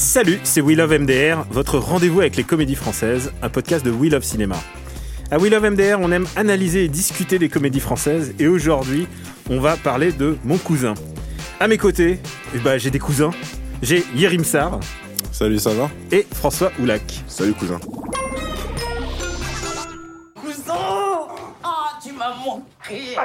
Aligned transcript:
Salut, 0.00 0.40
c'est 0.44 0.62
We 0.62 0.78
Love 0.78 0.98
MDR, 1.00 1.44
votre 1.50 1.76
rendez-vous 1.78 2.20
avec 2.20 2.34
les 2.34 2.42
comédies 2.42 2.74
françaises, 2.74 3.32
un 3.42 3.50
podcast 3.50 3.84
de 3.84 3.90
We 3.90 4.10
Love 4.10 4.22
Cinéma. 4.22 4.56
À 5.30 5.36
We 5.38 5.52
Love 5.52 5.72
MDR, 5.72 5.98
on 6.00 6.10
aime 6.10 6.26
analyser 6.36 6.84
et 6.84 6.88
discuter 6.88 7.38
des 7.38 7.50
comédies 7.50 7.80
françaises, 7.80 8.32
et 8.38 8.48
aujourd'hui, 8.48 9.06
on 9.50 9.60
va 9.60 9.76
parler 9.76 10.10
de 10.10 10.38
Mon 10.42 10.56
cousin. 10.56 10.94
À 11.60 11.68
mes 11.68 11.76
côtés, 11.76 12.18
eh 12.54 12.58
ben, 12.60 12.78
j'ai 12.78 12.90
des 12.90 12.98
cousins. 12.98 13.30
J'ai 13.82 14.02
Yerim 14.16 14.42
Sar 14.42 14.80
Salut, 15.32 15.58
ça 15.58 15.74
va? 15.74 15.90
Et 16.10 16.26
François 16.32 16.72
Oulac. 16.80 17.02
Salut, 17.28 17.52
cousin. 17.52 17.78
Cousin 20.34 21.28
Ah, 21.62 21.98
tu 22.02 22.14
m'as 22.14 22.34
manqué 22.42 23.16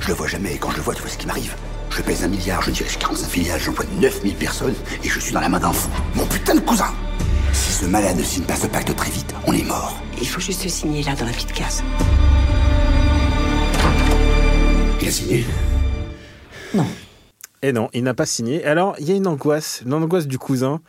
Je 0.00 0.08
le 0.08 0.14
vois 0.14 0.28
jamais, 0.28 0.52
et 0.56 0.58
quand 0.58 0.70
je 0.72 0.76
le 0.76 0.82
vois, 0.82 0.94
tu 0.94 1.00
vois 1.00 1.10
ce 1.10 1.16
qui 1.16 1.26
m'arrive. 1.26 1.54
Je 1.96 2.02
pèse 2.02 2.24
un 2.24 2.28
milliard, 2.28 2.60
je 2.60 2.72
dirige 2.72 2.98
45 2.98 3.28
filiales, 3.28 3.60
j'emploie 3.60 3.84
9000 4.00 4.34
personnes, 4.34 4.74
et 5.04 5.08
je 5.08 5.20
suis 5.20 5.32
dans 5.32 5.40
la 5.40 5.48
main 5.48 5.60
d'un 5.60 5.72
fou. 5.72 5.88
Mon 6.16 6.26
putain 6.26 6.56
de 6.56 6.60
cousin 6.60 6.92
Si 7.52 7.72
ce 7.72 7.86
malade 7.86 8.16
ne 8.16 8.22
signe 8.24 8.42
pas 8.42 8.56
ce 8.56 8.66
pacte 8.66 8.96
très 8.96 9.10
vite, 9.12 9.32
on 9.46 9.52
est 9.52 9.62
mort. 9.62 10.02
Il 10.20 10.26
faut 10.26 10.40
juste 10.40 10.68
signer 10.68 11.04
là 11.04 11.14
dans 11.14 11.24
la 11.24 11.30
petite 11.30 11.52
case. 11.52 11.84
Il 15.00 15.06
a 15.06 15.10
signé? 15.12 15.46
Et 17.62 17.72
non, 17.72 17.88
il 17.92 18.02
n'a 18.02 18.14
pas 18.14 18.26
signé. 18.26 18.64
Alors, 18.64 18.96
il 18.98 19.08
y 19.08 19.12
a 19.12 19.14
une 19.14 19.28
angoisse, 19.28 19.82
une 19.86 19.94
angoisse 19.94 20.26
du 20.26 20.38
cousin. 20.38 20.80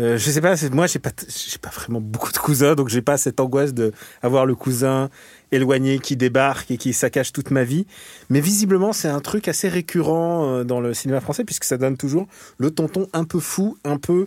Euh, 0.00 0.16
je 0.16 0.30
sais 0.30 0.40
pas, 0.40 0.54
moi 0.72 0.86
j'ai 0.86 0.98
pas, 0.98 1.10
j'ai 1.28 1.58
pas 1.58 1.68
vraiment 1.68 2.00
beaucoup 2.00 2.32
de 2.32 2.38
cousins, 2.38 2.74
donc 2.74 2.88
j'ai 2.88 3.02
pas 3.02 3.18
cette 3.18 3.38
angoisse 3.38 3.74
de 3.74 3.92
avoir 4.22 4.46
le 4.46 4.54
cousin 4.54 5.10
éloigné 5.52 5.98
qui 5.98 6.16
débarque 6.16 6.70
et 6.70 6.78
qui 6.78 6.94
saccage 6.94 7.32
toute 7.32 7.50
ma 7.50 7.64
vie. 7.64 7.86
Mais 8.30 8.40
visiblement, 8.40 8.94
c'est 8.94 9.08
un 9.08 9.20
truc 9.20 9.46
assez 9.46 9.68
récurrent 9.68 10.46
euh, 10.46 10.64
dans 10.64 10.80
le 10.80 10.94
cinéma 10.94 11.20
français 11.20 11.44
puisque 11.44 11.64
ça 11.64 11.76
donne 11.76 11.98
toujours 11.98 12.28
le 12.56 12.70
tonton 12.70 13.08
un 13.12 13.24
peu 13.24 13.40
fou, 13.40 13.76
un 13.84 13.98
peu, 13.98 14.26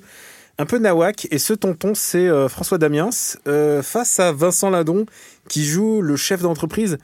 un 0.60 0.66
peu 0.68 0.78
nawak. 0.78 1.28
Et 1.32 1.40
ce 1.40 1.54
tonton, 1.54 1.96
c'est 1.96 2.28
euh, 2.28 2.48
François 2.50 2.78
Damiens 2.78 3.10
face 3.82 4.20
à 4.20 4.32
Vincent 4.32 4.70
Ladon 4.70 5.08
qui 5.50 5.66
joue 5.66 6.02
le 6.02 6.16
chef 6.16 6.42
d'entreprise. 6.42 7.00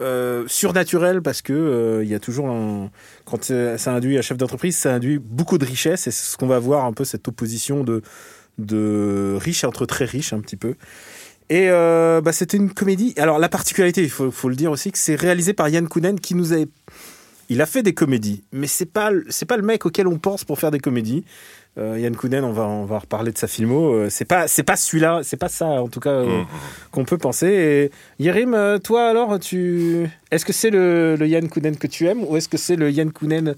Euh, 0.00 0.44
surnaturel 0.46 1.22
parce 1.22 1.42
que 1.42 1.52
euh, 1.52 2.04
il 2.04 2.10
y 2.10 2.14
a 2.14 2.20
toujours 2.20 2.48
un 2.48 2.90
quand 3.24 3.44
ça 3.44 3.92
induit 3.92 4.16
un 4.16 4.22
chef 4.22 4.36
d'entreprise 4.36 4.76
ça 4.76 4.94
induit 4.94 5.18
beaucoup 5.18 5.58
de 5.58 5.64
richesse 5.64 6.06
et 6.06 6.10
c'est 6.10 6.30
ce 6.30 6.36
qu'on 6.36 6.46
va 6.46 6.58
voir 6.58 6.84
un 6.84 6.92
peu 6.92 7.04
cette 7.04 7.26
opposition 7.28 7.84
de 7.84 8.02
de 8.58 9.36
riches 9.40 9.64
entre 9.64 9.86
très 9.86 10.04
riches 10.04 10.32
un 10.32 10.40
petit 10.40 10.56
peu. 10.56 10.74
Et 11.50 11.70
euh, 11.70 12.20
bah, 12.20 12.32
c'était 12.32 12.56
une 12.56 12.72
comédie. 12.72 13.14
Alors 13.16 13.38
la 13.38 13.48
particularité 13.48 14.02
il 14.02 14.10
faut, 14.10 14.48
le 14.48 14.56
dire 14.56 14.70
aussi 14.70 14.92
que 14.92 14.98
c'est 14.98 15.14
réalisé 15.14 15.52
par 15.52 15.68
Yann 15.68 15.88
Kounen 15.88 16.20
qui 16.20 16.34
nous 16.34 16.52
a 16.52 16.58
il 17.48 17.60
a 17.62 17.66
fait 17.66 17.82
des 17.82 17.94
comédies 17.94 18.42
mais 18.52 18.66
c'est 18.66 18.86
pas 18.92 19.10
c'est 19.28 19.46
pas 19.46 19.56
le 19.56 19.62
mec 19.62 19.86
auquel 19.86 20.06
on 20.06 20.18
pense 20.18 20.44
pour 20.44 20.58
faire 20.58 20.70
des 20.70 20.80
comédies. 20.80 21.24
Euh, 21.76 21.96
Yann 21.98 22.16
Kounen 22.16 22.42
on 22.42 22.52
va 22.52 22.66
on 22.66 22.86
va 22.86 22.98
reparler 22.98 23.30
de 23.30 23.38
sa 23.38 23.46
filmo 23.46 23.92
Euh, 23.94 24.08
c'est 24.10 24.24
pas 24.24 24.48
c'est 24.48 24.64
pas 24.64 24.74
celui-là 24.76 25.20
c'est 25.22 25.36
pas 25.36 25.48
ça 25.48 25.66
en 25.66 25.86
tout 25.88 26.00
cas 26.00 26.10
euh, 26.10 26.42
qu'on 26.90 27.04
peut 27.04 27.18
penser. 27.18 27.46
Et 28.18 28.22
Yérim 28.22 28.52
euh, 28.54 28.78
toi 28.78 29.08
alors 29.08 29.38
tu 29.38 30.08
est-ce 30.32 30.44
que 30.44 30.52
c'est 30.52 30.70
le, 30.70 31.14
le 31.16 31.26
Yann 31.28 31.48
Kounen 31.48 31.76
que 31.76 31.86
tu 31.86 32.06
aimes 32.06 32.24
ou 32.24 32.36
est-ce 32.36 32.48
que 32.48 32.56
c'est 32.58 32.74
le 32.76 32.90
Yann 32.90 33.12
Kounen 33.12 33.54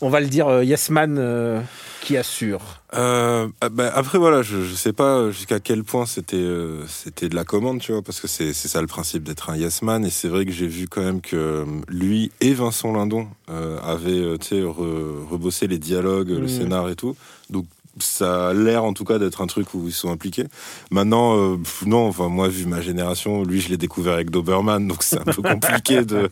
on 0.00 0.08
va 0.10 0.20
le 0.20 0.26
dire 0.26 0.62
Yes 0.62 0.90
Man 0.90 1.16
euh, 1.18 1.60
qui 2.02 2.16
assure 2.16 2.60
Euh, 2.94 3.48
ah, 3.60 3.68
bah, 3.68 3.90
après, 3.94 4.18
voilà, 4.18 4.42
je, 4.42 4.62
je 4.62 4.74
sais 4.74 4.92
pas 4.92 5.30
jusqu'à 5.30 5.60
quel 5.60 5.82
point 5.84 6.06
c'était 6.06 6.36
euh, 6.36 6.86
c'était 6.88 7.28
de 7.28 7.34
la 7.34 7.44
commande, 7.44 7.80
tu 7.80 7.92
vois, 7.92 8.02
parce 8.02 8.20
que 8.20 8.28
c'est 8.28 8.52
ça 8.54 8.80
le 8.80 8.86
principe 8.86 9.22
d'être 9.24 9.50
un 9.50 9.56
yes 9.56 9.82
man. 9.82 10.04
Et 10.04 10.10
c'est 10.10 10.28
vrai 10.28 10.44
que 10.46 10.52
j'ai 10.52 10.66
vu 10.68 10.86
quand 10.88 11.02
même 11.02 11.20
que 11.20 11.36
euh, 11.36 11.64
lui 11.88 12.30
et 12.40 12.54
Vincent 12.54 12.92
Lindon 12.92 13.28
euh, 13.50 13.78
avaient, 13.80 14.36
re- 14.36 15.26
rebossé 15.28 15.66
les 15.66 15.78
dialogues, 15.78 16.28
le 16.28 16.40
Mhm. 16.42 16.48
scénar 16.48 16.88
et 16.88 16.96
tout. 16.96 17.16
Donc, 17.50 17.66
ça 17.98 18.48
a 18.50 18.52
l'air 18.52 18.84
en 18.84 18.92
tout 18.92 19.04
cas 19.04 19.18
d'être 19.18 19.40
un 19.40 19.46
truc 19.46 19.72
où 19.72 19.86
ils 19.86 19.92
sont 19.92 20.10
impliqués. 20.10 20.44
Maintenant, 20.90 21.36
euh, 21.38 21.56
non, 21.86 22.06
enfin, 22.08 22.28
moi, 22.28 22.46
vu 22.48 22.66
ma 22.66 22.82
génération, 22.82 23.42
lui, 23.42 23.60
je 23.62 23.70
l'ai 23.70 23.78
découvert 23.78 24.12
avec 24.12 24.28
Doberman, 24.30 24.86
donc 24.86 25.02
c'est 25.02 25.18
un 25.18 25.24
peu 25.24 25.40
compliqué 25.54 26.04
de, 26.04 26.28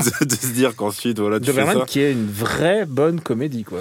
de, 0.00 0.24
de 0.24 0.34
se 0.34 0.48
dire 0.48 0.74
qu'ensuite, 0.74 1.20
voilà, 1.20 1.38
tu 1.38 1.46
fais 1.46 1.52
Doberman 1.52 1.78
ça. 1.78 1.84
qui 1.86 2.00
est 2.00 2.10
une 2.12 2.26
vraie 2.28 2.84
bonne 2.84 3.20
comédie 3.20 3.62
quoi 3.62 3.78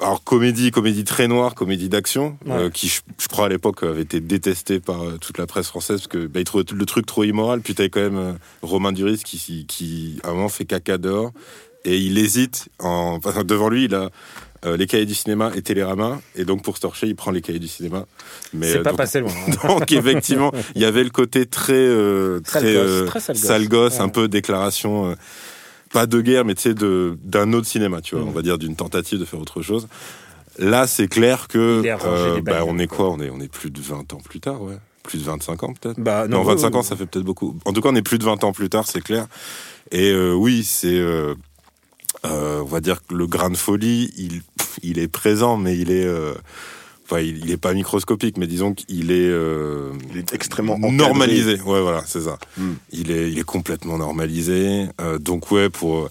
alors 0.00 0.24
comédie, 0.24 0.70
comédie 0.70 1.04
très 1.04 1.28
noire, 1.28 1.54
comédie 1.54 1.88
d'action, 1.90 2.38
Ouais. 2.46 2.52
euh, 2.54 2.70
qui 2.70 2.88
je, 2.88 3.00
je 3.18 3.28
crois 3.28 3.46
à 3.46 3.48
l'époque 3.50 3.82
avait 3.82 4.00
été 4.02 4.20
détestée 4.20 4.80
par 4.80 5.02
euh, 5.04 5.18
toute 5.20 5.36
la 5.38 5.46
presse 5.46 5.66
française 5.68 5.98
parce 5.98 6.08
que 6.08 6.26
bah, 6.26 6.40
ils 6.40 6.44
trouvaient 6.44 6.64
le 6.72 6.86
truc 6.86 7.04
trop 7.06 7.22
immoral. 7.24 7.60
Puis 7.60 7.74
t'avais 7.74 7.90
quand 7.90 8.00
même 8.00 8.16
euh, 8.16 8.32
Romain 8.62 8.92
Duris 8.92 9.22
qui, 9.24 9.66
qui 9.66 10.18
à 10.24 10.28
un 10.30 10.32
moment 10.32 10.48
fait 10.48 10.64
caca 10.64 10.96
dehors 10.96 11.32
et 11.84 11.98
il 11.98 12.16
hésite. 12.16 12.68
En, 12.78 13.20
enfin, 13.22 13.44
devant 13.44 13.68
lui, 13.68 13.84
il 13.84 13.94
a 13.94 14.08
euh, 14.64 14.78
les 14.78 14.86
cahiers 14.86 15.04
du 15.04 15.14
cinéma 15.14 15.52
et 15.54 15.60
Télérama 15.60 16.18
et 16.34 16.46
donc 16.46 16.62
pour 16.62 16.76
se 16.76 16.80
torcher, 16.80 17.06
il 17.06 17.14
prend 17.14 17.30
les 17.30 17.42
cahiers 17.42 17.58
du 17.58 17.68
cinéma. 17.68 18.06
Mais 18.54 18.72
c'est 18.72 18.78
euh, 18.78 18.82
pas 18.82 18.90
donc, 18.90 18.96
passé 18.98 19.20
loin 19.20 19.30
hein. 19.48 19.68
donc 19.68 19.92
effectivement, 19.92 20.50
il 20.74 20.80
y 20.80 20.86
avait 20.86 21.04
le 21.04 21.10
côté 21.10 21.44
très 21.44 21.74
euh, 21.74 22.40
très, 22.40 22.74
euh, 22.74 23.04
très 23.04 23.20
sale 23.20 23.34
gosse. 23.36 23.44
sale 23.46 23.68
gosse, 23.68 23.94
Ouais. 23.96 24.00
un 24.00 24.08
peu 24.08 24.28
déclaration. 24.28 25.14
Pas 25.94 26.06
de 26.06 26.20
guerre, 26.20 26.44
mais 26.44 26.54
tu 26.56 26.62
sais, 26.62 26.74
d'un 26.74 27.52
autre 27.54 27.66
cinéma, 27.68 28.00
tu 28.02 28.16
vois, 28.16 28.24
Mm. 28.24 28.28
on 28.28 28.32
va 28.32 28.42
dire 28.42 28.58
d'une 28.58 28.74
tentative 28.76 29.18
de 29.20 29.24
faire 29.24 29.40
autre 29.40 29.62
chose. 29.62 29.86
Là, 30.58 30.86
c'est 30.86 31.06
clair 31.08 31.48
que 31.48 31.82
euh, 31.84 32.40
bah, 32.42 32.64
on 32.66 32.78
est 32.78 32.86
quoi. 32.88 33.10
on 33.10 33.20
est, 33.20 33.30
on 33.30 33.40
est 33.40 33.48
plus 33.48 33.70
de 33.70 33.80
20 33.80 34.12
ans 34.12 34.20
plus 34.22 34.40
tard, 34.40 34.60
ouais. 34.60 34.76
Plus 35.04 35.18
de 35.20 35.24
25 35.24 35.62
ans 35.62 35.72
peut-être? 35.72 36.00
bah 36.00 36.26
Non, 36.28 36.38
non, 36.38 36.44
25 36.44 36.68
ouais, 36.70 36.76
ans, 36.78 36.82
ça 36.82 36.96
fait 36.96 37.06
peut-être 37.06 37.24
beaucoup. 37.24 37.56
En 37.64 37.72
tout 37.72 37.80
cas, 37.80 37.90
on 37.92 37.94
est 37.94 38.02
plus 38.02 38.18
de 38.18 38.24
20 38.24 38.42
ans 38.44 38.52
plus 38.52 38.68
tard, 38.70 38.86
c'est 38.86 39.02
clair. 39.02 39.26
Et 39.92 40.10
euh, 40.10 40.32
oui, 40.32 40.64
c'est, 40.64 40.98
euh, 40.98 41.34
euh, 42.24 42.60
on 42.62 42.64
va 42.66 42.80
dire 42.80 43.00
que 43.06 43.14
le 43.14 43.26
grain 43.26 43.50
de 43.50 43.56
folie, 43.56 44.12
il, 44.16 44.42
il 44.82 44.98
est 44.98 45.08
présent, 45.08 45.56
mais 45.56 45.76
il 45.78 45.90
est, 45.90 46.08
enfin, 47.04 47.20
il, 47.20 47.44
il 47.44 47.50
est 47.50 47.56
pas 47.56 47.72
microscopique, 47.74 48.36
mais 48.38 48.46
disons 48.46 48.74
qu'il 48.74 49.10
est, 49.10 49.28
euh, 49.28 49.92
Il 50.12 50.18
est 50.18 50.32
extrêmement 50.32 50.74
encadré. 50.74 50.96
normalisé. 50.96 51.60
Ouais, 51.62 51.80
voilà, 51.80 52.02
c'est 52.06 52.22
ça. 52.22 52.38
Hmm. 52.56 52.74
Il 52.92 53.10
est, 53.10 53.30
il 53.30 53.38
est 53.38 53.44
complètement 53.44 53.98
normalisé. 53.98 54.86
Euh, 55.00 55.18
donc 55.18 55.50
ouais, 55.50 55.70
pour 55.70 55.96
euh, 55.98 56.10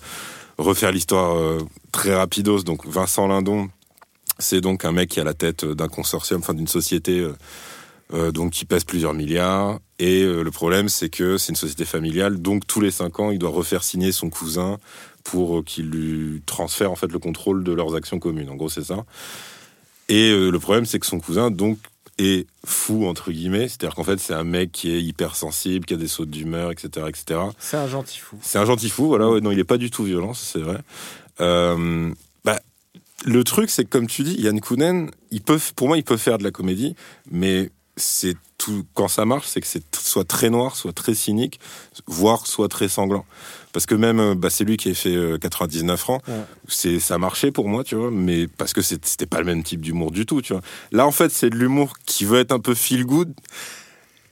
refaire 0.58 0.92
l'histoire 0.92 1.38
euh, 1.38 1.60
très 1.92 2.14
rapidos, 2.16 2.64
donc 2.64 2.86
Vincent 2.88 3.28
Lindon, 3.28 3.70
c'est 4.40 4.62
donc 4.62 4.86
un 4.86 4.92
mec 4.92 5.10
qui 5.10 5.20
à 5.20 5.24
la 5.24 5.34
tête 5.34 5.66
d'un 5.66 5.88
consortium, 5.88 6.40
enfin 6.42 6.54
d'une 6.54 6.68
société. 6.68 7.20
euh, 7.20 7.34
euh, 8.14 8.32
donc 8.32 8.52
qui 8.52 8.66
pèse 8.66 8.84
plusieurs 8.84 9.14
milliards. 9.16 9.80
Et 9.98 10.22
euh, 10.22 10.44
le 10.44 10.52
problème, 10.52 10.88
c'est 10.88 11.10
que 11.10 11.38
c'est 11.38 11.50
une 11.50 11.56
société 11.56 11.84
familiale, 11.86 12.40
donc 12.42 12.68
tous 12.68 12.80
les 12.82 12.92
cinq 12.92 13.20
ans, 13.20 13.32
il 13.32 13.40
doit 13.40 13.50
refaire 13.50 13.84
signer 13.84 14.12
son 14.12 14.30
cousin 14.30 14.78
pour 15.24 15.58
euh, 15.60 15.64
qu'il 15.64 15.90
lui 15.90 16.42
transfère 16.46 16.92
en 16.92 16.96
fait 16.96 17.12
le 17.12 17.18
contrôle 17.18 17.64
de 17.64 17.72
leurs 17.72 17.96
actions 17.96 18.20
communes. 18.20 18.50
En 18.50 18.56
gros, 18.56 18.70
c'est 18.70 18.84
ça. 18.84 19.06
Et 20.10 20.30
euh, 20.30 20.50
le 20.50 20.60
problème, 20.60 20.86
c'est 20.86 21.00
que 21.00 21.06
son 21.06 21.20
cousin, 21.20 21.52
donc, 21.52 21.78
est 22.18 22.46
fou 22.66 23.08
entre 23.08 23.32
guillemets, 23.32 23.68
c'est-à-dire 23.68 23.96
qu'en 23.96 24.04
fait, 24.04 24.20
c'est 24.20 24.34
un 24.34 24.44
mec 24.44 24.72
qui 24.72 24.92
est 24.92 25.02
hypersensible, 25.02 25.86
qui 25.86 25.94
a 25.94 25.98
des 25.98 26.08
sautes 26.08 26.30
d'humeur, 26.30 26.72
etc., 26.72 27.08
etc. 27.08 27.40
c'est 27.60 27.78
un 27.78 27.88
gentil 27.88 28.20
fou 28.20 28.38
C'est 28.42 28.60
un 28.60 28.66
gentil 28.66 28.90
fou, 28.90 29.08
voilà. 29.08 29.30
ouais, 29.30 29.42
non, 29.42 29.52
il 29.52 29.60
est 29.60 29.64
pas 29.64 29.78
du 29.78 29.90
tout 29.90 30.04
violent, 30.04 30.34
c'est 30.34 30.60
vrai. 30.60 30.78
Euh, 31.42 32.14
bah, 32.46 32.60
le 33.26 33.44
truc, 33.44 33.70
c'est 33.70 33.86
que 33.86 33.90
comme 33.90 34.08
tu 34.08 34.24
dis, 34.24 34.36
Yann 34.40 34.60
Kounen, 34.60 35.10
il 35.32 35.42
peut, 35.42 35.60
pour 35.76 35.88
moi, 35.88 35.98
il 35.98 36.04
peut 36.04 36.18
faire 36.18 36.38
de 36.38 36.44
la 36.44 36.52
comédie, 36.52 36.96
mais 37.32 37.72
c'est 37.98 38.36
tout. 38.58 38.86
Quand 38.94 39.08
ça 39.08 39.26
marche, 39.26 39.48
c'est 39.48 39.62
que 39.62 39.68
c'est 39.68 39.96
soit 39.96 40.28
très 40.28 40.50
noir, 40.50 40.76
soit 40.76 40.94
très 40.94 41.16
cynique, 41.16 41.60
voire 42.08 42.48
soit 42.48 42.70
très 42.70 42.90
sanglant. 42.90 43.26
Parce 43.74 43.88
que 43.88 43.96
même, 43.96 44.20
euh, 44.20 44.36
bah, 44.36 44.50
c'est 44.50 44.64
lui 44.64 44.78
qui 44.78 44.92
a 44.92 44.94
fait 44.94 45.16
euh, 45.16 45.38
99 45.40 46.00
francs. 46.00 46.22
Ouais. 46.28 46.34
C'est, 46.68 47.00
ça 47.00 47.18
marchait 47.18 47.52
pour 47.52 47.68
moi, 47.68 47.84
tu 47.84 47.96
vois, 47.96 48.12
mais 48.12 48.48
parce 48.48 48.72
que 48.72 48.82
c'était 48.82 49.26
pas 49.26 49.40
le 49.40 49.46
même 49.46 49.64
type 49.64 49.82
d'humour 49.82 50.12
du 50.12 50.26
tout, 50.26 50.42
tu 50.42 50.54
vois. 50.54 50.62
Là, 50.92 51.08
en 51.08 51.12
fait, 51.12 51.32
c'est 51.32 51.50
de 51.50 51.56
l'humour 51.56 51.96
qui 52.06 52.24
veut 52.24 52.40
être 52.40 52.52
un 52.52 52.60
peu 52.60 52.76
feel 52.76 53.04
good. 53.04 53.34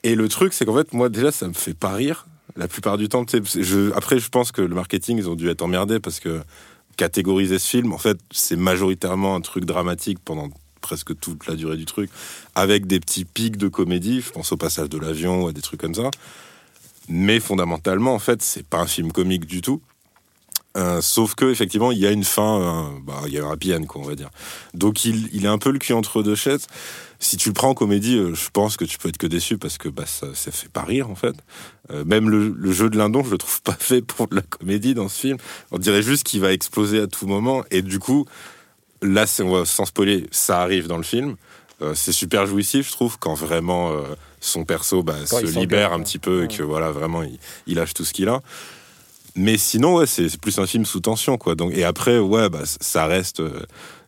Et 0.04 0.14
le 0.14 0.28
truc, 0.28 0.52
c'est 0.52 0.64
qu'en 0.64 0.76
fait, 0.76 0.92
moi, 0.92 1.08
déjà, 1.08 1.32
ça 1.32 1.48
me 1.48 1.52
fait 1.52 1.74
pas 1.74 1.92
rire. 1.92 2.26
La 2.56 2.68
plupart 2.68 2.98
du 2.98 3.08
temps, 3.08 3.24
je, 3.28 3.92
après, 3.94 4.18
je 4.18 4.28
pense 4.28 4.52
que 4.52 4.62
le 4.62 4.74
marketing, 4.74 5.18
ils 5.18 5.28
ont 5.28 5.34
dû 5.34 5.48
être 5.48 5.62
emmerdés 5.62 6.00
parce 6.00 6.20
que 6.20 6.40
catégoriser 6.96 7.58
ce 7.58 7.68
film, 7.68 7.92
en 7.92 7.98
fait, 7.98 8.18
c'est 8.30 8.56
majoritairement 8.56 9.34
un 9.34 9.40
truc 9.40 9.64
dramatique 9.64 10.18
pendant 10.24 10.50
presque 10.80 11.18
toute 11.18 11.46
la 11.46 11.54
durée 11.54 11.76
du 11.76 11.86
truc, 11.86 12.10
avec 12.54 12.86
des 12.86 13.00
petits 13.00 13.24
pics 13.24 13.56
de 13.56 13.68
comédie. 13.68 14.20
Je 14.20 14.30
pense 14.30 14.52
au 14.52 14.56
passage 14.56 14.88
de 14.88 14.98
l'avion 14.98 15.44
ou 15.44 15.48
à 15.48 15.52
des 15.52 15.62
trucs 15.62 15.80
comme 15.80 15.94
ça. 15.94 16.10
Mais 17.08 17.40
fondamentalement, 17.40 18.14
en 18.14 18.18
fait, 18.18 18.42
c'est 18.42 18.66
pas 18.66 18.78
un 18.78 18.86
film 18.86 19.12
comique 19.12 19.46
du 19.46 19.60
tout. 19.60 19.82
Euh, 20.76 21.02
sauf 21.02 21.34
que 21.34 21.44
effectivement, 21.50 21.92
il 21.92 21.98
y 21.98 22.06
a 22.06 22.10
une 22.10 22.24
fin, 22.24 22.60
euh, 22.60 22.98
bah, 23.04 23.22
il 23.26 23.34
y 23.34 23.38
a 23.38 23.44
un 23.44 23.50
happy 23.50 23.74
quoi, 23.86 24.00
on 24.00 24.04
va 24.04 24.14
dire. 24.14 24.30
Donc, 24.72 25.04
il, 25.04 25.44
est 25.44 25.48
un 25.48 25.58
peu 25.58 25.70
le 25.70 25.78
cul 25.78 25.92
entre 25.92 26.22
deux 26.22 26.34
chaises. 26.34 26.66
Si 27.18 27.36
tu 27.36 27.50
le 27.50 27.52
prends 27.52 27.68
en 27.68 27.74
comédie, 27.74 28.16
euh, 28.16 28.34
je 28.34 28.48
pense 28.50 28.76
que 28.76 28.84
tu 28.84 28.98
peux 28.98 29.08
être 29.08 29.18
que 29.18 29.26
déçu 29.26 29.58
parce 29.58 29.76
que 29.76 29.88
bah, 29.88 30.06
ça, 30.06 30.28
ça 30.34 30.50
fait 30.50 30.70
pas 30.70 30.82
rire 30.82 31.10
en 31.10 31.14
fait. 31.14 31.36
Même 32.06 32.30
le, 32.30 32.72
jeu 32.72 32.88
de 32.88 32.96
Lindon, 32.96 33.22
je 33.22 33.32
le 33.32 33.38
trouve 33.38 33.60
pas 33.64 33.76
fait 33.78 34.00
pour 34.00 34.28
de 34.28 34.36
la 34.36 34.42
comédie 34.42 34.94
dans 34.94 35.08
ce 35.08 35.20
film. 35.20 35.36
On 35.72 35.78
dirait 35.78 36.02
juste 36.02 36.24
qu'il 36.24 36.40
va 36.40 36.52
exploser 36.52 37.00
à 37.00 37.06
tout 37.06 37.26
moment. 37.26 37.64
Et 37.70 37.82
du 37.82 37.98
coup, 37.98 38.24
là, 39.02 39.26
on 39.40 39.52
va- 39.52 39.64
sans 39.66 39.84
spoiler, 39.84 40.26
ça 40.30 40.62
arrive 40.62 40.86
dans 40.86 40.96
le 40.96 41.02
film. 41.02 41.36
C'est 41.94 42.12
super 42.12 42.46
jouissif, 42.46 42.86
je 42.86 42.92
trouve, 42.92 43.18
quand 43.18 43.34
vraiment 43.34 43.90
son 44.42 44.64
perso 44.64 45.02
bah, 45.02 45.14
se 45.24 45.36
libère 45.60 45.92
un 45.94 46.00
petit 46.02 46.18
peu 46.18 46.44
et 46.44 46.48
que 46.48 46.62
voilà, 46.62 46.90
vraiment, 46.90 47.22
il, 47.22 47.38
il 47.66 47.76
lâche 47.76 47.94
tout 47.94 48.04
ce 48.04 48.12
qu'il 48.12 48.28
a. 48.28 48.42
Mais 49.34 49.56
sinon, 49.56 49.96
ouais, 49.96 50.06
c'est 50.06 50.36
plus 50.38 50.58
un 50.58 50.66
film 50.66 50.84
sous 50.84 51.00
tension, 51.00 51.38
quoi. 51.38 51.54
Donc, 51.54 51.72
et 51.74 51.84
après, 51.84 52.18
ouais, 52.18 52.50
bah, 52.50 52.64
ça 52.64 53.06
reste, 53.06 53.40
euh, 53.40 53.62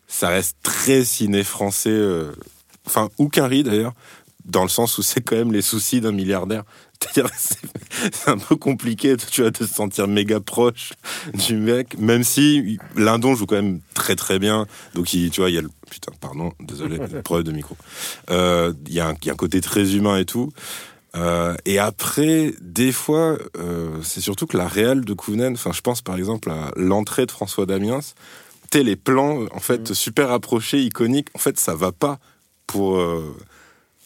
ça 0.07 0.29
reste 0.29 0.57
très 0.63 1.05
ciné 1.05 1.43
français. 1.45 1.89
euh, 1.91 2.33
Enfin, 2.87 3.09
ou 3.17 3.31
qu'un 3.31 3.47
riz 3.47 3.63
d'ailleurs, 3.63 3.95
dans 4.45 4.63
le 4.63 4.69
sens 4.69 4.99
où 4.99 5.03
c'est 5.03 5.23
quand 5.23 5.37
même 5.37 5.53
les 5.53 5.63
soucis 5.63 6.03
d'un 6.03 6.13
milliardaire. 6.13 6.65
C'est-à-dire, 7.13 7.31
c'est 8.13 8.29
un 8.31 8.39
peu 8.39 8.57
compliqué, 8.57 9.17
tu 9.17 9.43
vois, 9.43 9.51
de 9.51 9.57
se 9.59 9.67
sentir 9.67 10.09
méga 10.09 10.41
proche 10.41 10.93
du 11.47 11.57
mec, 11.57 11.99
même 11.99 12.25
si 12.25 12.79
Lindon 12.97 13.35
joue 13.35 13.47
quand 13.47 13.57
même 13.57 13.81
très 13.95 14.17
très 14.17 14.39
bien. 14.39 14.67
Donc, 14.95 15.13
il, 15.15 15.31
tu 15.31 15.41
vois, 15.41 15.51
il 15.51 15.55
y 15.55 15.59
a 15.59 15.63
le. 15.63 15.71
Putain, 15.91 16.13
pardon, 16.21 16.53
désolé, 16.61 16.99
problème 17.25 17.47
de 17.47 17.53
micro. 17.53 17.77
Euh, 18.31 18.73
Il 18.87 18.93
y, 18.95 19.01
a 19.01 19.09
un- 19.09 19.15
il 19.23 19.27
y 19.27 19.31
a 19.31 19.33
un 19.33 19.37
côté 19.37 19.61
très 19.61 19.95
humain 19.95 20.17
et 20.19 20.25
tout. 20.25 20.51
Euh, 21.17 21.55
et 21.65 21.79
après, 21.79 22.53
des 22.61 22.91
fois, 22.91 23.39
euh, 23.59 24.01
c'est 24.03 24.21
surtout 24.21 24.47
que 24.47 24.57
la 24.57 24.67
réelle 24.67 25.05
de 25.05 25.13
Kounen, 25.15 25.53
enfin, 25.53 25.71
je 25.73 25.81
pense 25.81 26.03
par 26.03 26.17
exemple 26.17 26.51
à 26.51 26.73
l'entrée 26.77 27.27
de 27.27 27.31
François 27.31 27.67
Damiens, 27.67 28.01
les 28.83 28.97
plans, 28.97 29.47
en 29.53 29.61
fait, 29.61 29.95
super 29.95 30.33
approchés, 30.33 30.81
iconiques, 30.83 31.29
en 31.35 31.39
fait, 31.39 31.61
ça 31.61 31.77
va 31.77 31.93
pas 31.93 32.19
pour, 32.67 32.97
euh, 32.97 33.37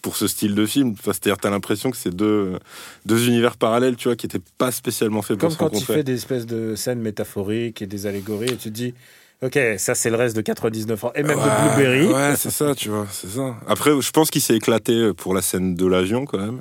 pour 0.02 0.16
ce 0.16 0.26
style 0.26 0.54
de 0.54 0.64
film. 0.66 0.90
Enfin, 0.92 1.12
C'est-à-dire, 1.12 1.38
t'as 1.38 1.50
l'impression 1.50 1.90
que 1.90 1.96
c'est 1.96 2.14
deux, 2.14 2.58
deux 3.06 3.26
univers 3.28 3.56
parallèles, 3.56 3.96
tu 3.96 4.08
vois, 4.08 4.16
qui 4.16 4.26
étaient 4.26 4.40
pas 4.58 4.70
spécialement 4.72 5.22
faits 5.22 5.38
pour 5.38 5.48
Comme 5.48 5.54
se 5.54 5.58
quand 5.58 5.66
il 5.70 5.74
rencontrer. 5.74 5.94
fait 5.94 6.02
des 6.04 6.14
espèces 6.14 6.46
de 6.46 6.74
scènes 6.76 7.00
métaphoriques 7.00 7.82
et 7.82 7.86
des 7.86 8.06
allégories, 8.06 8.48
et 8.50 8.56
tu 8.56 8.68
te 8.70 8.74
dis, 8.74 8.94
ok, 9.42 9.58
ça 9.78 9.94
c'est 9.94 10.10
le 10.10 10.16
reste 10.16 10.36
de 10.36 10.40
99 10.40 11.04
ans, 11.04 11.12
et 11.14 11.22
même 11.22 11.36
de 11.38 11.74
Blueberry. 11.74 12.06
Ouais, 12.06 12.36
c'est 12.36 12.50
ça, 12.50 12.74
tu 12.74 12.88
vois, 12.88 13.06
c'est 13.10 13.28
ça. 13.30 13.56
Après, 13.66 13.90
je 14.00 14.10
pense 14.10 14.30
qu'il 14.30 14.42
s'est 14.42 14.56
éclaté 14.56 15.12
pour 15.16 15.34
la 15.34 15.42
scène 15.42 15.74
de 15.74 15.86
l'avion, 15.86 16.24
quand 16.26 16.38
même. 16.38 16.60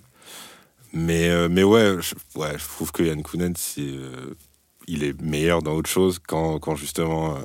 Mais, 0.93 1.29
euh, 1.29 1.47
mais 1.51 1.63
ouais, 1.63 1.95
je, 1.99 2.15
ouais, 2.39 2.53
je 2.57 2.63
trouve 2.63 2.91
que 2.91 3.03
Yann 3.03 3.21
Kounen, 3.21 3.53
c'est, 3.57 3.81
euh, 3.81 4.33
il 4.87 5.03
est 5.03 5.19
meilleur 5.21 5.61
dans 5.61 5.73
autre 5.73 5.89
chose 5.89 6.17
quand, 6.25 6.59
quand 6.59 6.75
justement, 6.75 7.35
euh, 7.35 7.39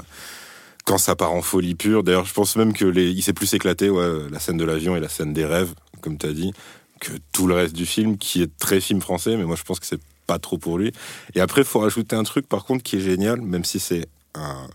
quand 0.85 0.99
ça 0.99 1.17
part 1.17 1.33
en 1.33 1.43
folie 1.43 1.75
pure. 1.75 2.03
D'ailleurs, 2.03 2.25
je 2.25 2.35
pense 2.35 2.57
même 2.57 2.73
que 2.73 2.85
il 2.97 3.23
s'est 3.23 3.33
plus 3.33 3.53
éclaté, 3.55 3.91
ouais, 3.91 4.29
la 4.31 4.39
scène 4.39 4.57
de 4.57 4.65
l'avion 4.65 4.97
et 4.97 5.01
la 5.01 5.09
scène 5.09 5.33
des 5.33 5.45
rêves, 5.45 5.75
comme 6.01 6.19
tu 6.19 6.27
as 6.27 6.33
dit, 6.33 6.53
que 7.01 7.13
tout 7.33 7.47
le 7.47 7.55
reste 7.55 7.75
du 7.75 7.87
film, 7.87 8.19
qui 8.19 8.43
est 8.43 8.57
très 8.59 8.81
film 8.81 9.01
français, 9.01 9.37
mais 9.37 9.45
moi 9.45 9.57
je 9.57 9.63
pense 9.63 9.81
que 9.81 9.87
c'est 9.87 10.01
pas 10.27 10.39
trop 10.39 10.59
pour 10.59 10.79
lui. 10.79 10.93
Et 11.35 11.41
après, 11.41 11.63
il 11.63 11.67
faut 11.67 11.81
rajouter 11.81 12.17
un 12.17 12.23
truc, 12.23 12.49
par 12.49 12.65
contre, 12.65 12.83
qui 12.83 12.97
est 12.97 13.01
génial, 13.01 13.41
même 13.41 13.65
si 13.65 13.81
c'est 13.81 14.07
un, 14.35 14.69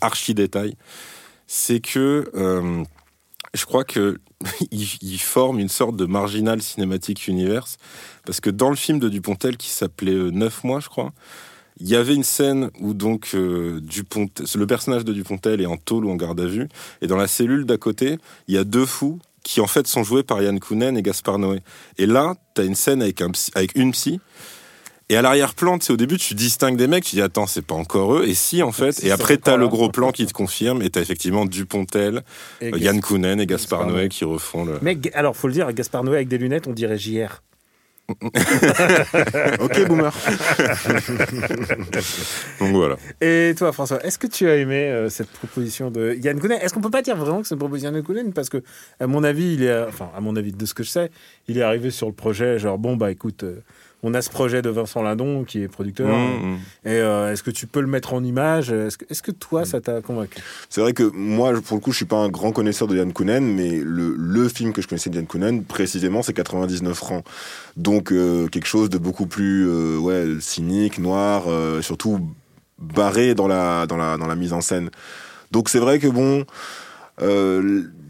archi 0.00 0.34
détail, 0.34 0.76
c'est 1.46 1.80
que 1.80 2.30
euh, 2.34 2.84
je 3.54 3.64
crois 3.64 3.84
que 3.84 4.18
il, 4.70 5.18
forme 5.18 5.58
une 5.58 5.68
sorte 5.68 5.96
de 5.96 6.04
marginal 6.04 6.62
cinématique 6.62 7.28
universe 7.28 7.76
parce 8.24 8.40
que 8.40 8.50
dans 8.50 8.70
le 8.70 8.76
film 8.76 8.98
de 8.98 9.08
Dupontel 9.08 9.56
qui 9.56 9.68
s'appelait 9.68 10.14
euh, 10.14 10.30
Neuf 10.30 10.64
mois, 10.64 10.80
je 10.80 10.88
crois, 10.88 11.12
il 11.80 11.88
y 11.88 11.96
avait 11.96 12.14
une 12.14 12.22
scène 12.24 12.70
où 12.80 12.94
donc 12.94 13.30
euh, 13.34 13.80
Dupontel, 13.80 14.46
le 14.54 14.66
personnage 14.66 15.04
de 15.04 15.12
Dupontel 15.12 15.60
est 15.60 15.66
en 15.66 15.76
tôle 15.76 16.04
ou 16.04 16.10
en 16.10 16.16
garde 16.16 16.40
à 16.40 16.46
vue 16.46 16.68
et 17.00 17.06
dans 17.06 17.16
la 17.16 17.26
cellule 17.26 17.64
d'à 17.64 17.76
côté, 17.78 18.18
il 18.48 18.54
y 18.54 18.58
a 18.58 18.64
deux 18.64 18.86
fous 18.86 19.18
qui 19.42 19.60
en 19.60 19.66
fait 19.66 19.86
sont 19.88 20.04
joués 20.04 20.22
par 20.22 20.40
Yann 20.42 20.60
Kounen 20.60 20.96
et 20.96 21.02
Gaspard 21.02 21.38
Noé. 21.38 21.60
Et 21.98 22.06
là, 22.06 22.34
tu 22.54 22.60
as 22.60 22.64
une 22.64 22.76
scène 22.76 23.02
avec, 23.02 23.20
un 23.20 23.30
psy- 23.30 23.50
avec 23.54 23.72
une 23.74 23.90
psy 23.92 24.20
et 25.08 25.16
à 25.16 25.20
l'arrière-plan, 25.20 25.78
tu 25.78 25.86
sais, 25.86 25.92
au 25.92 25.96
début, 25.98 26.16
tu 26.16 26.34
distingues 26.34 26.76
des 26.76 26.86
mecs, 26.86 27.04
tu 27.04 27.16
dis 27.16 27.22
attends, 27.22 27.46
c'est 27.46 27.60
pas 27.66 27.74
encore 27.74 28.14
eux. 28.16 28.24
Et 28.26 28.34
si, 28.34 28.62
en 28.62 28.72
fait. 28.72 28.92
Si, 28.92 29.08
et 29.08 29.10
après, 29.10 29.36
t'as 29.36 29.56
le 29.58 29.68
gros 29.68 29.90
plan 29.90 30.10
qui 30.10 30.24
te 30.24 30.32
confirme. 30.32 30.80
Et 30.80 30.88
t'as 30.88 31.02
effectivement 31.02 31.44
Dupontel, 31.44 32.22
Et 32.62 32.70
Yann 32.78 32.98
Kounen 33.02 33.38
et 33.38 33.44
Gaspard 33.46 33.86
Noé. 33.88 34.08
qui 34.08 34.24
refont 34.24 34.64
le. 34.64 34.78
Mais 34.80 34.96
alors, 35.12 35.36
faut 35.36 35.48
le 35.48 35.52
dire, 35.54 35.70
Gaspard 35.74 36.04
Noé 36.04 36.16
avec 36.16 36.28
des 36.28 36.38
lunettes, 36.38 36.66
on 36.66 36.72
dirait 36.72 36.96
JR. 36.98 37.42
Ok, 39.60 39.86
boomer. 39.86 40.12
Donc 42.60 42.74
voilà. 42.74 42.96
Et 43.20 43.54
toi, 43.56 43.72
François, 43.72 44.04
est-ce 44.04 44.18
que 44.18 44.26
tu 44.26 44.48
as 44.48 44.56
aimé 44.56 44.88
euh, 44.88 45.08
cette 45.08 45.30
proposition 45.30 45.90
de 45.90 46.14
Yann 46.14 46.38
Kounen 46.38 46.58
Est-ce 46.60 46.74
qu'on 46.74 46.80
peut 46.80 46.90
pas 46.90 47.02
dire 47.02 47.16
vraiment 47.16 47.40
que 47.40 47.48
c'est 47.48 47.54
une 47.54 47.60
proposition 47.60 47.90
de 47.90 47.96
Yann 47.96 48.04
Kounen 48.04 48.32
Parce 48.32 48.48
que, 48.48 48.62
à 49.00 49.06
mon 49.06 49.24
avis, 49.24 49.54
il 49.54 49.62
est, 49.62 49.82
enfin, 49.84 50.10
à 50.16 50.20
mon 50.20 50.36
avis, 50.36 50.52
de 50.52 50.66
ce 50.66 50.74
que 50.74 50.82
je 50.82 50.90
sais, 50.90 51.10
il 51.48 51.58
est 51.58 51.62
arrivé 51.62 51.90
sur 51.90 52.08
le 52.08 52.12
projet, 52.12 52.58
genre, 52.58 52.78
bon, 52.78 52.96
bah 52.96 53.10
écoute, 53.10 53.44
euh, 53.44 53.60
on 54.04 54.14
a 54.14 54.22
ce 54.22 54.30
projet 54.30 54.62
de 54.62 54.70
Vincent 54.70 55.02
Lindon 55.02 55.44
qui 55.44 55.62
est 55.62 55.68
producteur. 55.68 56.08
Mmh, 56.08 56.54
mmh. 56.54 56.58
Et 56.86 56.96
euh, 56.96 57.32
est-ce 57.32 57.42
que 57.42 57.52
tu 57.52 57.68
peux 57.68 57.80
le 57.80 57.86
mettre 57.86 58.14
en 58.14 58.24
image? 58.24 58.70
Est-ce 58.70 59.22
que, 59.22 59.30
toi, 59.30 59.64
ça 59.64 59.80
t'a 59.80 60.00
convaincu? 60.00 60.42
C'est 60.68 60.80
vrai 60.80 60.92
que 60.92 61.04
moi, 61.04 61.52
pour 61.60 61.76
le 61.76 61.80
coup, 61.80 61.92
je 61.92 61.98
suis 61.98 62.04
pas 62.04 62.16
un 62.16 62.28
grand 62.28 62.50
connaisseur 62.50 62.88
de 62.88 62.96
Yann 62.96 63.12
Kounen, 63.12 63.44
mais 63.44 63.78
le, 63.78 64.14
le 64.16 64.48
film 64.48 64.72
que 64.72 64.82
je 64.82 64.88
connaissais 64.88 65.10
de 65.10 65.16
Yann 65.16 65.26
Kounen, 65.26 65.62
précisément, 65.62 66.22
c'est 66.22 66.32
99 66.32 66.96
francs. 66.96 67.24
Donc, 67.76 68.10
euh, 68.10 68.48
quelque 68.48 68.66
chose 68.66 68.90
de 68.90 68.98
beaucoup 68.98 69.26
plus 69.26 69.68
euh, 69.68 69.98
ouais, 69.98 70.40
cynique, 70.40 70.98
noir, 70.98 71.44
surtout 71.80 72.28
barré 72.78 73.36
dans 73.36 73.46
la, 73.46 73.86
dans, 73.86 73.96
la, 73.96 74.16
dans 74.16 74.26
la 74.26 74.34
mise 74.34 74.52
en 74.52 74.60
scène. 74.60 74.90
Donc, 75.52 75.68
c'est 75.68 75.78
vrai 75.78 76.00
que 76.00 76.08
bon, 76.08 76.44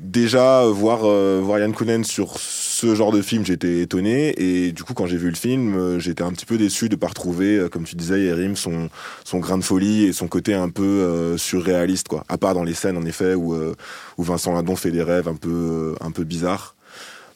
déjà, 0.01 0.65
voir, 0.65 1.01
voir 1.01 1.59
Yann 1.59 1.75
Kounen 1.75 2.03
sur 2.03 2.39
ce 2.89 2.95
genre 2.97 3.13
de 3.13 3.23
film, 3.23 3.45
j'étais 3.47 3.81
étonné. 3.81 4.35
Et 4.43 4.73
du 4.73 4.83
coup, 4.83 4.93
quand 4.95 5.07
j'ai 5.07 5.17
vu 5.17 5.29
le 5.29 5.37
film, 5.37 5.75
euh, 5.77 5.99
j'étais 6.01 6.23
un 6.25 6.33
petit 6.33 6.47
peu 6.47 6.59
déçu 6.59 6.89
de 6.89 6.97
pas 6.97 7.07
retrouver, 7.09 7.57
euh, 7.57 7.69
comme 7.69 7.85
tu 7.85 7.95
disais, 7.95 8.21
Yerim, 8.23 8.57
son, 8.57 8.89
son 9.25 9.39
grain 9.39 9.57
de 9.59 9.63
folie 9.63 10.05
et 10.05 10.13
son 10.13 10.27
côté 10.29 10.55
un 10.55 10.69
peu 10.69 10.83
euh, 10.83 11.37
surréaliste, 11.37 12.09
quoi. 12.09 12.25
À 12.29 12.39
part 12.39 12.55
dans 12.55 12.65
les 12.65 12.75
scènes, 12.75 12.97
en 12.97 13.05
effet, 13.07 13.35
où, 13.35 13.55
euh, 13.55 13.75
où 14.19 14.25
Vincent 14.25 14.53
Lindon 14.53 14.75
fait 14.77 14.91
des 14.91 15.03
rêves 15.03 15.29
un 15.29 15.37
peu, 15.37 15.95
un 16.01 16.11
peu 16.11 16.25
bizarres. 16.25 16.75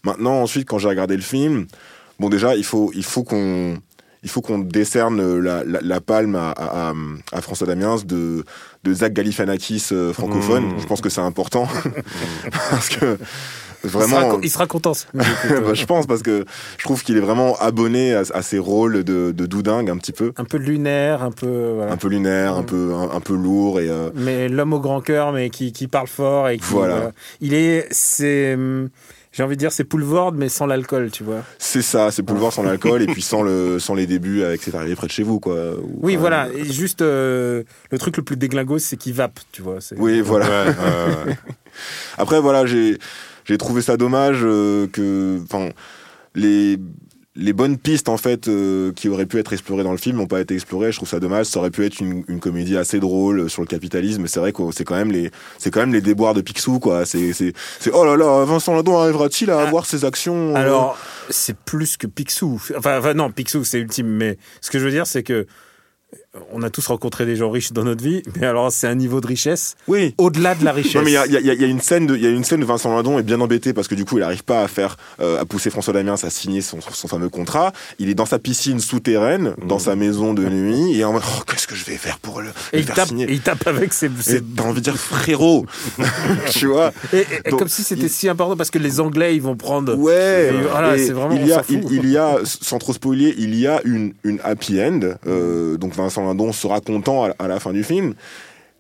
Maintenant, 0.04 0.43
ensuite, 0.43 0.69
quand 0.69 0.78
j'ai 0.78 0.88
regardé 0.88 1.14
le 1.16 1.22
film, 1.22 1.66
bon, 2.19 2.28
déjà, 2.28 2.56
il 2.56 2.64
faut, 2.64 2.90
il 2.94 3.04
faut 3.04 3.22
qu'on, 3.22 3.78
il 4.25 4.28
faut 4.28 4.40
qu'on 4.40 4.58
décerne 4.58 5.38
la, 5.38 5.62
la, 5.65 5.81
la 5.81 6.00
palme 6.00 6.34
à, 6.34 6.50
à, 6.50 6.91
à- 6.91 6.94
à 7.32 7.41
François 7.41 7.67
Damiens 7.69 7.96
de, 8.05 8.44
de 8.82 8.94
Zach 8.94 9.12
Galifianakis 9.12 9.86
euh, 9.93 10.12
francophone. 10.12 10.65
Mmh. 10.74 10.81
Je 10.81 10.86
pense 10.86 11.00
que 11.00 11.08
c'est 11.08 11.20
important 11.20 11.69
parce 12.70 12.88
que 12.88 13.19
il 13.84 13.90
sera, 13.90 13.98
vraiment. 14.06 14.38
il 14.42 14.50
sera 14.50 14.66
content. 14.66 14.92
euh. 15.14 15.20
Bah, 15.60 15.74
je 15.74 15.84
pense 15.86 16.06
parce 16.06 16.22
que 16.22 16.44
je 16.78 16.84
trouve 16.84 17.02
qu'il 17.02 17.16
est 17.16 17.20
vraiment 17.20 17.56
abonné 17.58 18.14
à, 18.14 18.22
à 18.34 18.42
ses 18.42 18.58
rôles 18.58 19.04
de, 19.04 19.32
de 19.32 19.46
doudingue 19.46 19.90
un 19.90 19.96
petit 19.98 20.12
peu, 20.12 20.32
un 20.36 20.44
peu 20.44 20.56
lunaire, 20.58 21.22
un 21.22 21.30
peu. 21.32 21.72
voilà. 21.76 21.92
un 21.92 21.96
peu 21.96 22.08
lunaire, 22.08 22.54
un 22.54 22.62
Mm. 22.62 22.66
peu 22.66 22.92
un, 22.94 23.10
un 23.10 23.20
peu 23.20 23.34
lourd 23.34 23.80
et 23.80 23.88
euh, 23.88 24.10
mais 24.14 24.48
l'homme 24.48 24.72
au 24.72 24.80
grand 24.80 25.00
cœur, 25.00 25.32
mais 25.32 25.50
qui, 25.50 25.72
qui 25.72 25.86
parle 25.88 26.06
fort 26.08 26.48
et 26.48 26.58
qui. 26.58 26.64
Voilà. 26.64 27.12
Il 27.40 27.54
est. 27.54 27.86
C'est. 27.90 28.54
hum, 28.54 28.88
J'ai 29.32 29.42
envie 29.42 29.54
de 29.56 29.60
dire, 29.60 29.70
c'est 29.72 29.84
Poulvord, 29.84 30.32
mais 30.32 30.48
sans 30.48 30.64
l'alcool, 30.66 31.10
tu 31.10 31.22
vois. 31.22 31.42
c'est 31.58 31.82
ça, 31.82 32.10
c'est 32.10 32.22
Boulevard 32.22 32.52
sans 32.54 32.62
l'alcool 32.62 33.02
et 33.02 33.06
puis 33.06 33.20
sans 33.32 33.42
le 33.42 33.78
sans 33.78 33.94
les 33.94 34.06
débuts 34.06 34.42
avec 34.42 34.62
c'est 34.62 34.74
arrivé 34.74 34.94
près 34.96 35.06
de 35.08 35.12
chez 35.12 35.22
vous 35.22 35.38
quoi. 35.40 35.54
Ou, 35.82 35.98
Oui, 36.02 36.16
euh, 36.16 36.18
voilà. 36.18 36.48
Et 36.56 36.64
juste, 36.64 37.02
euh, 37.02 37.62
le 37.90 37.98
truc 37.98 38.16
le 38.16 38.22
plus 38.22 38.36
déglingos, 38.36 38.78
c'est 38.78 38.96
qu'il 38.96 39.12
vape, 39.12 39.38
tu 39.52 39.60
vois. 39.62 39.78
Oui, 39.98 40.20
voilà. 40.22 40.46
Ouais. 40.64 41.36
Après, 42.18 42.40
voilà, 42.40 42.64
j'ai 42.66 42.98
j'ai 43.46 43.56
trouvé 43.58 43.81
ça 43.81 43.96
dommage 43.96 44.41
euh, 44.43 44.86
que, 44.88 45.41
enfin, 45.44 45.70
les 46.34 46.79
les 47.38 47.53
bonnes 47.53 47.76
pistes 47.76 48.08
en 48.08 48.17
fait 48.17 48.48
euh, 48.48 48.93
qui 48.94 49.10
auraient 49.10 49.26
pu 49.26 49.38
être 49.38 49.53
explorées 49.53 49.84
dans 49.84 49.91
le 49.93 49.98
film 49.98 50.17
n'ont 50.17 50.26
pas 50.26 50.41
été 50.41 50.55
explorées. 50.55 50.91
Je 50.91 50.96
trouve 50.96 51.08
ça 51.10 51.20
dommage. 51.20 51.44
Ça 51.44 51.58
aurait 51.58 51.70
pu 51.70 51.84
être 51.84 52.00
une, 52.00 52.24
une 52.29 52.41
comédie 52.41 52.79
assez 52.79 52.98
drôle 52.98 53.50
sur 53.50 53.60
le 53.60 53.69
capitalisme. 53.69 54.26
C'est 54.26 54.41
vrai 54.41 54.53
que 54.55 54.62
c'est 54.74 54.84
quand 54.84 54.94
même 54.94 55.12
les 55.12 55.31
c'est 55.58 55.70
quand 55.70 55.81
même 55.81 55.93
les 55.93 56.00
déboires 56.00 56.32
de 56.32 56.41
Picsou 56.41 56.79
quoi. 56.79 57.05
C'est 57.05 57.34
c'est 57.34 57.53
c'est 57.79 57.91
oh 57.93 58.06
là 58.06 58.17
là, 58.17 58.46
Vincent 58.46 58.74
Lindon 58.74 58.98
arrivera-t-il 58.98 59.50
à 59.50 59.58
Ah. 59.58 59.67
avoir 59.69 59.84
ses 59.84 60.06
actions 60.06 60.53
euh, 60.53 60.55
Alors, 60.58 60.98
c'est 61.29 61.58
plus 61.58 61.98
que 61.98 62.06
Picsou. 62.06 62.58
Enfin, 62.74 62.98
enfin, 63.00 63.12
non, 63.12 63.31
Picsou, 63.31 63.65
c'est 63.65 63.81
ultime. 63.81 64.06
Mais 64.08 64.38
ce 64.62 64.70
que 64.70 64.79
je 64.79 64.86
veux 64.86 64.91
dire, 64.91 65.06
c'est 65.06 65.22
que 65.22 65.46
on 66.52 66.62
a 66.62 66.70
tous 66.70 66.86
rencontré 66.86 67.26
des 67.26 67.36
gens 67.36 67.50
riches 67.50 67.72
dans 67.72 67.84
notre 67.84 68.02
vie, 68.02 68.22
mais 68.40 68.46
alors 68.46 68.70
c'est 68.72 68.86
un 68.86 68.94
niveau 68.94 69.20
de 69.20 69.26
richesse 69.26 69.76
Oui. 69.88 70.14
au-delà 70.19 70.55
de 70.55 70.64
la 70.64 70.72
richesse. 70.72 70.94
Non 70.96 71.02
mais 71.02 71.12
il 71.12 71.32
y 71.34 71.36
y 71.38 71.60
y 71.60 71.64
a 71.64 71.66
une 71.66 71.81
scène 71.81 72.06
de 72.06 72.16
il 72.16 72.22
y 72.22 72.26
a 72.26 72.31
une 72.31 72.44
scène 72.44 72.62
où 72.62 72.66
Vincent 72.66 72.94
Lindon 72.94 73.19
est 73.19 73.22
bien 73.22 73.40
embêté 73.40 73.72
parce 73.72 73.88
que 73.88 73.94
du 73.94 74.05
coup 74.05 74.19
il 74.19 74.22
arrive 74.22 74.44
pas 74.44 74.62
à 74.62 74.69
faire 74.69 74.96
euh, 75.20 75.40
à 75.40 75.44
pousser 75.44 75.70
François 75.70 75.93
Damiens 75.93 76.14
à 76.22 76.31
signer 76.31 76.60
son, 76.60 76.78
son 76.81 77.08
fameux 77.08 77.28
contrat. 77.28 77.72
Il 77.98 78.08
est 78.08 78.14
dans 78.14 78.26
sa 78.26 78.38
piscine 78.38 78.81
souterraine 78.81 79.55
dans 79.66 79.78
sa 79.78 79.96
maison 79.96 80.34
de 80.34 80.44
nuit 80.44 80.98
et 80.98 81.05
en 81.05 81.12
mode 81.12 81.22
oh, 81.26 81.43
qu'est-ce 81.46 81.66
que 81.66 81.74
je 81.74 81.84
vais 81.84 81.96
faire 81.96 82.19
pour 82.19 82.40
le, 82.40 82.48
et 82.72 82.76
le 82.76 82.78
il 82.81 82.84
faire 82.86 82.94
tape, 82.96 83.08
signer. 83.08 83.24
et 83.28 83.32
il 83.32 83.40
tape 83.40 83.66
avec 83.66 83.93
ses. 83.93 84.10
Ses- 84.20 84.40
T'as 84.56 84.62
envie 84.64 84.81
de 84.81 84.84
dire 84.84 84.96
frérot, 84.96 85.66
tu 86.50 86.66
vois 86.66 86.93
et- 87.12 87.19
et- 87.19 87.26
et 87.46 87.50
Donc, 87.50 87.58
comme 87.60 87.69
si 87.69 87.82
c'était 87.82 88.02
il- 88.02 88.10
si 88.10 88.28
important 88.28 88.56
parce 88.56 88.70
que 88.70 88.78
les 88.78 89.00
Anglais 89.00 89.34
ils 89.36 89.43
vont 89.43 89.56
prendre. 89.56 89.94
Ouais, 89.96 90.50
voilà, 90.70 90.96
c'est 90.98 91.12
vraiment- 91.12 91.34
il 91.36 91.46
y 91.46 91.52
a, 91.52 91.62
il, 91.69 91.84
il 91.90 92.10
y 92.10 92.16
a, 92.16 92.38
sans 92.44 92.78
trop 92.78 92.93
spoiler, 92.93 93.34
il 93.38 93.55
y 93.55 93.66
a 93.66 93.81
une, 93.84 94.14
une 94.24 94.38
happy 94.44 94.81
end. 94.82 95.00
euh, 95.26 95.76
donc 95.76 95.94
Vincent 95.94 96.25
Lindon 96.26 96.52
sera 96.52 96.80
content 96.80 97.24
à, 97.24 97.30
à 97.38 97.48
la 97.48 97.60
fin 97.60 97.72
du 97.72 97.84
film. 97.84 98.14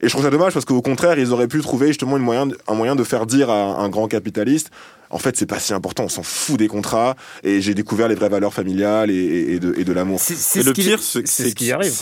Et 0.00 0.08
je 0.08 0.10
trouve 0.10 0.24
ça 0.24 0.30
dommage 0.30 0.52
parce 0.52 0.66
qu'au 0.66 0.82
contraire, 0.82 1.18
ils 1.18 1.32
auraient 1.32 1.48
pu 1.48 1.60
trouver 1.60 1.88
justement 1.88 2.16
un 2.16 2.74
moyen 2.74 2.96
de 2.96 3.04
faire 3.04 3.24
dire 3.24 3.48
à 3.48 3.80
un 3.80 3.88
grand 3.88 4.08
capitaliste 4.08 4.70
en 5.10 5.18
fait, 5.18 5.36
c'est 5.36 5.46
pas 5.46 5.58
si 5.58 5.72
important, 5.74 6.04
on 6.04 6.08
s'en 6.08 6.22
fout 6.22 6.58
des 6.58 6.68
contrats, 6.68 7.16
et 7.42 7.60
j'ai 7.60 7.74
découvert 7.74 8.08
les 8.08 8.14
vraies 8.14 8.28
valeurs 8.28 8.54
familiales 8.54 9.10
et, 9.10 9.14
et- 9.14 9.52
et 9.54 9.58
de, 9.60 9.74
et 9.76 9.84
de 9.84 9.92
l'amour. 9.92 10.20
C'est 10.20 10.34
ce 10.34 10.60
le 10.66 10.72
qui- 10.72 10.82
pire, 10.82 10.98
c'est 11.02 11.26
c'est 11.26 11.44
c'est 11.44 11.48
ce 11.50 11.54
qui 11.54 11.72
arrive. 11.72 11.92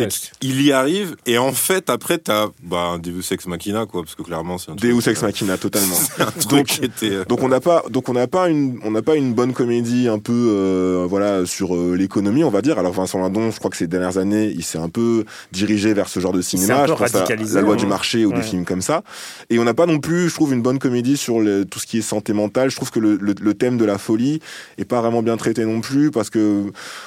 qu'il 0.40 0.62
y 0.62 0.72
arrive, 0.72 1.16
et 1.26 1.38
en 1.38 1.52
fait, 1.52 1.90
après, 1.90 2.18
t'as 2.18 2.46
bah, 2.62 2.78
un 2.94 2.98
Deus 2.98 3.22
Ex 3.30 3.46
Machina, 3.46 3.86
quoi, 3.86 4.02
parce 4.02 4.14
que 4.14 4.22
clairement, 4.22 4.58
c'est 4.58 4.70
un 4.70 4.76
truc. 4.76 4.90
Deus 4.90 5.08
Ex 5.10 5.22
Machina, 5.22 5.56
totalement. 5.58 5.94
C'est 6.16 6.22
un 6.22 6.26
truc 6.30 6.48
Donc- 6.50 6.66
qui 6.66 6.84
était. 6.84 7.10
euh, 7.10 7.24
Donc 7.28 7.42
on 7.42 7.48
n'a 7.48 7.60
pas, 7.60 7.82
donc 7.90 8.08
on 8.08 8.12
n'a 8.12 8.26
pas 8.26 8.48
une, 8.48 8.78
on 8.84 8.90
n'a 8.90 9.02
pas 9.02 9.16
une 9.16 9.34
bonne 9.34 9.52
comédie 9.52 10.08
un 10.08 10.18
peu, 10.18 10.32
euh, 10.32 11.06
voilà, 11.08 11.46
sur 11.46 11.74
euh, 11.74 11.94
l'économie, 11.96 12.44
on 12.44 12.50
va 12.50 12.62
dire. 12.62 12.78
Alors 12.78 12.92
Vincent 12.92 13.18
Lindon, 13.20 13.50
je 13.50 13.58
crois 13.58 13.70
que 13.70 13.76
ces 13.76 13.86
dernières 13.86 14.18
années, 14.18 14.52
il 14.54 14.62
s'est 14.64 14.78
un 14.78 14.88
peu 14.88 15.24
dirigé 15.52 15.94
vers 15.94 16.08
ce 16.08 16.20
genre 16.20 16.32
de 16.32 16.40
s'est 16.42 16.56
un 16.56 16.60
cinéma. 16.60 16.80
peu 16.84 16.88
Je 16.88 16.92
pense 16.94 17.14
à 17.14 17.18
radicalisé, 17.18 17.54
La 17.56 17.60
loi 17.62 17.74
hein. 17.74 17.76
du 17.76 17.86
marché 17.86 18.24
ou 18.24 18.30
Ouais. 18.30 18.36
des 18.36 18.42
films 18.42 18.64
comme 18.64 18.82
ça. 18.82 19.02
Et 19.50 19.58
on 19.58 19.64
n'a 19.64 19.74
pas 19.74 19.86
non 19.86 19.98
plus, 19.98 20.28
je 20.28 20.34
trouve, 20.34 20.52
une 20.52 20.62
bonne 20.62 20.78
comédie 20.78 21.16
sur 21.16 21.40
le- 21.40 21.64
tout 21.64 21.78
ce 21.78 21.86
qui 21.86 21.98
est 21.98 22.02
santé 22.02 22.32
mentale. 22.32 22.70
Je 22.70 22.76
trouve 22.76 22.90
que 22.94 23.00
le, 23.00 23.16
le- 23.16 23.54
thème 23.54 23.76
de 23.76 23.84
la 23.84 23.98
folie 23.98 24.40
est 24.78 24.84
pas 24.84 25.00
vraiment 25.00 25.22
bien 25.22 25.36
traité 25.36 25.64
non 25.64 25.80
plus 25.80 26.10
parce 26.10 26.30
que 26.30 26.64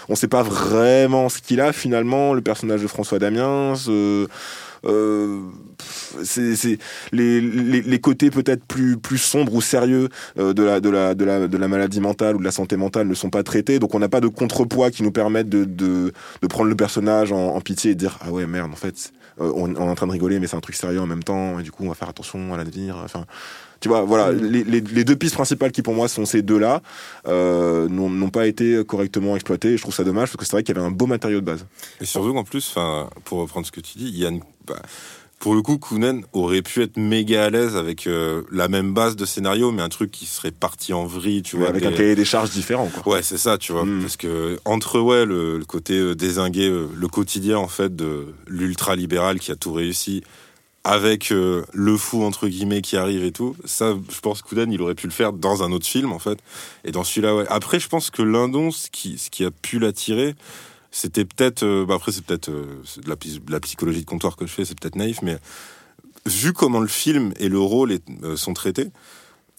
on 0.10 0.16
sait 0.16 0.28
pas 0.28 0.44
vraiment 0.44 1.30
ce 1.30 1.40
qu'il 1.42 1.60
a 1.62 1.74
finalement. 1.74 2.34
Le 2.34 2.42
personnage 2.42 2.82
de 2.82 2.88
François 2.88 3.20
Damiens. 3.20 3.74
euh, 3.88 4.28
euh, 4.86 5.40
c'est 6.24 6.78
les, 7.12 7.42
les, 7.42 7.82
les 7.82 8.00
côtés 8.00 8.30
peut-être 8.30 8.64
plus 8.66 8.98
plus 8.98 9.18
sombres 9.18 9.54
ou 9.56 9.62
sérieux 9.62 10.10
euh, 10.38 10.54
de 10.54 10.64
la 10.64 10.80
de 10.80 10.90
la 10.90 11.16
de 11.16 11.26
la 11.26 11.48
de 11.48 11.58
la 11.58 11.68
maladie 11.68 12.00
mentale 12.00 12.36
ou 12.36 12.40
de 12.40 12.44
la 12.44 12.52
santé 12.52 12.78
mentale 12.78 13.08
ne 13.08 13.16
sont 13.16 13.32
pas 13.32 13.42
traités 13.44 13.80
donc 13.80 13.96
on 13.96 14.00
n'a 14.00 14.10
pas 14.10 14.22
de 14.22 14.28
contrepoids 14.28 14.92
qui 14.92 15.02
nous 15.04 15.12
permettent 15.12 15.50
de 15.50 15.66
de, 15.66 16.14
de 16.42 16.48
prendre 16.48 16.70
le 16.70 16.76
personnage 16.76 17.32
en, 17.32 17.56
en 17.56 17.62
pitié 17.62 17.92
et 17.92 17.96
de 17.96 18.00
dire 18.00 18.18
ah 18.22 18.32
ouais 18.32 18.46
merde 18.46 18.72
en 18.72 18.76
fait 18.76 19.12
on, 19.40 19.76
on 19.76 19.76
est 19.76 19.80
en 19.80 19.96
train 19.96 20.08
de 20.08 20.12
rigoler 20.12 20.40
mais 20.40 20.48
c'est 20.48 20.56
un 20.58 20.62
truc 20.62 20.76
sérieux 20.76 21.00
en 21.02 21.08
même 21.08 21.24
temps 21.24 21.60
et 21.60 21.64
du 21.64 21.72
coup 21.72 21.84
on 21.86 21.90
va 21.90 21.96
faire 21.96 22.10
attention 22.10 22.54
à 22.54 22.58
l'avenir 22.58 22.98
enfin 23.04 23.26
tu 23.80 23.90
vois, 23.90 24.02
voilà, 24.02 24.32
les, 24.32 24.64
les, 24.64 24.82
les 24.82 25.04
deux 25.04 25.16
pistes 25.16 25.36
principales 25.36 25.72
qui 25.72 25.84
pour 25.84 25.94
moi 25.94 26.08
sont 26.08 26.26
ces 26.26 26.42
deux-là 26.42 26.82
euh, 27.28 27.88
n'ont 27.88 28.30
pas 28.32 28.48
été 28.48 28.84
correctement 28.84 29.36
exploitées. 29.36 29.74
Et 29.74 29.78
je 29.78 29.84
trouve 29.84 29.94
ça 29.94 30.04
dommage 30.04 30.30
parce 30.30 30.38
que 30.38 30.46
c'est 30.46 30.54
vrai 30.54 30.64
qu'il 30.64 30.76
y 30.76 30.80
avait 30.80 30.88
un 30.88 30.90
beau 30.90 31.06
matériau 31.06 31.42
de 31.42 31.46
base. 31.46 31.64
Et 32.02 32.06
surtout 32.06 32.34
qu'en 32.34 32.44
plus, 32.44 32.74
pour 33.24 33.38
reprendre 33.38 33.68
ce 33.68 33.72
que 33.72 33.80
tu 33.80 34.00
dis, 34.00 34.08
il 34.08 34.18
y 34.18 34.26
a 34.26 34.30
une- 34.30 34.42
bah, 34.66 34.82
pour 35.40 35.54
le 35.56 35.62
coup, 35.62 35.78
Kounen 35.78 36.24
aurait 36.34 36.62
pu 36.64 36.82
être 36.82 36.98
méga 36.98 37.46
à 37.46 37.50
l'aise 37.50 37.76
avec 37.76 38.08
euh, 38.08 38.42
la 38.52 38.68
même 38.68 38.94
base 38.94 39.16
de 39.16 39.24
scénario, 39.26 39.72
mais 39.72 39.82
un 39.84 39.90
truc 39.90 40.10
qui 40.12 40.26
serait 40.26 40.52
parti 40.52 40.94
en 40.94 41.06
vrille, 41.06 41.44
tu 41.44 41.58
vois. 41.58 41.70
avec 41.70 41.82
des- 41.84 41.88
un 41.88 41.92
cahier 41.92 42.16
des 42.16 42.26
charges 42.26 42.50
différent. 42.50 42.90
Quoi. 43.04 43.14
Ouais, 43.14 43.22
c'est 43.24 43.38
ça, 43.38 43.58
tu 43.58 43.72
vois. 43.72 43.86
Mm. 43.86 44.02
Parce 44.02 44.18
que 44.18 44.60
entre 44.66 45.00
ouais, 45.00 45.26
le, 45.26 45.58
le 45.60 45.66
côté 45.66 45.94
euh, 45.94 46.16
désingué, 46.16 46.68
euh, 46.68 46.88
le 46.96 47.08
quotidien 47.08 47.58
en 47.60 47.68
fait 47.68 47.96
de 47.96 48.34
l'ultra-libéral 48.48 49.40
qui 49.40 49.52
a 49.52 49.56
tout 49.56 49.74
réussi, 49.74 50.24
avec 50.84 51.32
le 51.32 51.98
fou 51.98 52.24
entre 52.24 52.48
guillemets 52.48 52.82
qui 52.82 52.96
arrive 52.96 53.26
et 53.26 53.34
tout, 53.34 53.58
ça, 53.66 53.94
je 54.10 54.20
pense 54.22 54.42
que 54.42 54.48
Kouden, 54.48 54.72
il 54.72 54.82
aurait 54.82 54.96
pu 54.96 55.06
le 55.08 55.12
faire 55.12 55.34
dans 55.34 55.62
un 55.62 55.74
autre 55.74 55.86
film 55.86 56.14
en 56.14 56.20
fait. 56.20 56.40
Et 56.86 56.92
dans 56.94 57.04
celui-là, 57.04 57.36
ouais. 57.36 57.46
Après, 57.50 57.78
je 57.80 57.90
pense 57.90 58.10
que 58.10 58.22
Lindon, 58.22 58.72
ce 58.72 58.88
qui, 58.90 59.18
ce 59.18 59.30
qui 59.30 59.44
a 59.44 59.52
pu 59.52 59.80
l'attirer, 59.80 60.34
c'était 60.92 61.26
peut-être, 61.26 61.64
euh, 61.64 61.86
bah 61.86 61.96
après 61.96 62.12
c'est 62.12 62.24
peut-être 62.24 62.50
euh, 62.50 62.82
de, 63.04 63.10
la, 63.52 63.60
psychologie 63.60 64.02
de 64.02 64.06
comptoir 64.06 64.36
que 64.36 64.46
je 64.46 64.52
fais, 64.52 64.66
c'est 64.66 64.80
peut-être 64.80 64.96
naïf, 64.96 65.22
mais 65.22 65.38
vu 66.26 66.54
comment 66.54 66.80
le 66.80 66.88
film 66.88 67.34
et 67.40 67.50
le 67.50 67.60
rôle 67.60 67.98
euh, 68.24 68.36
sont 68.36 68.54
traités, 68.54 68.92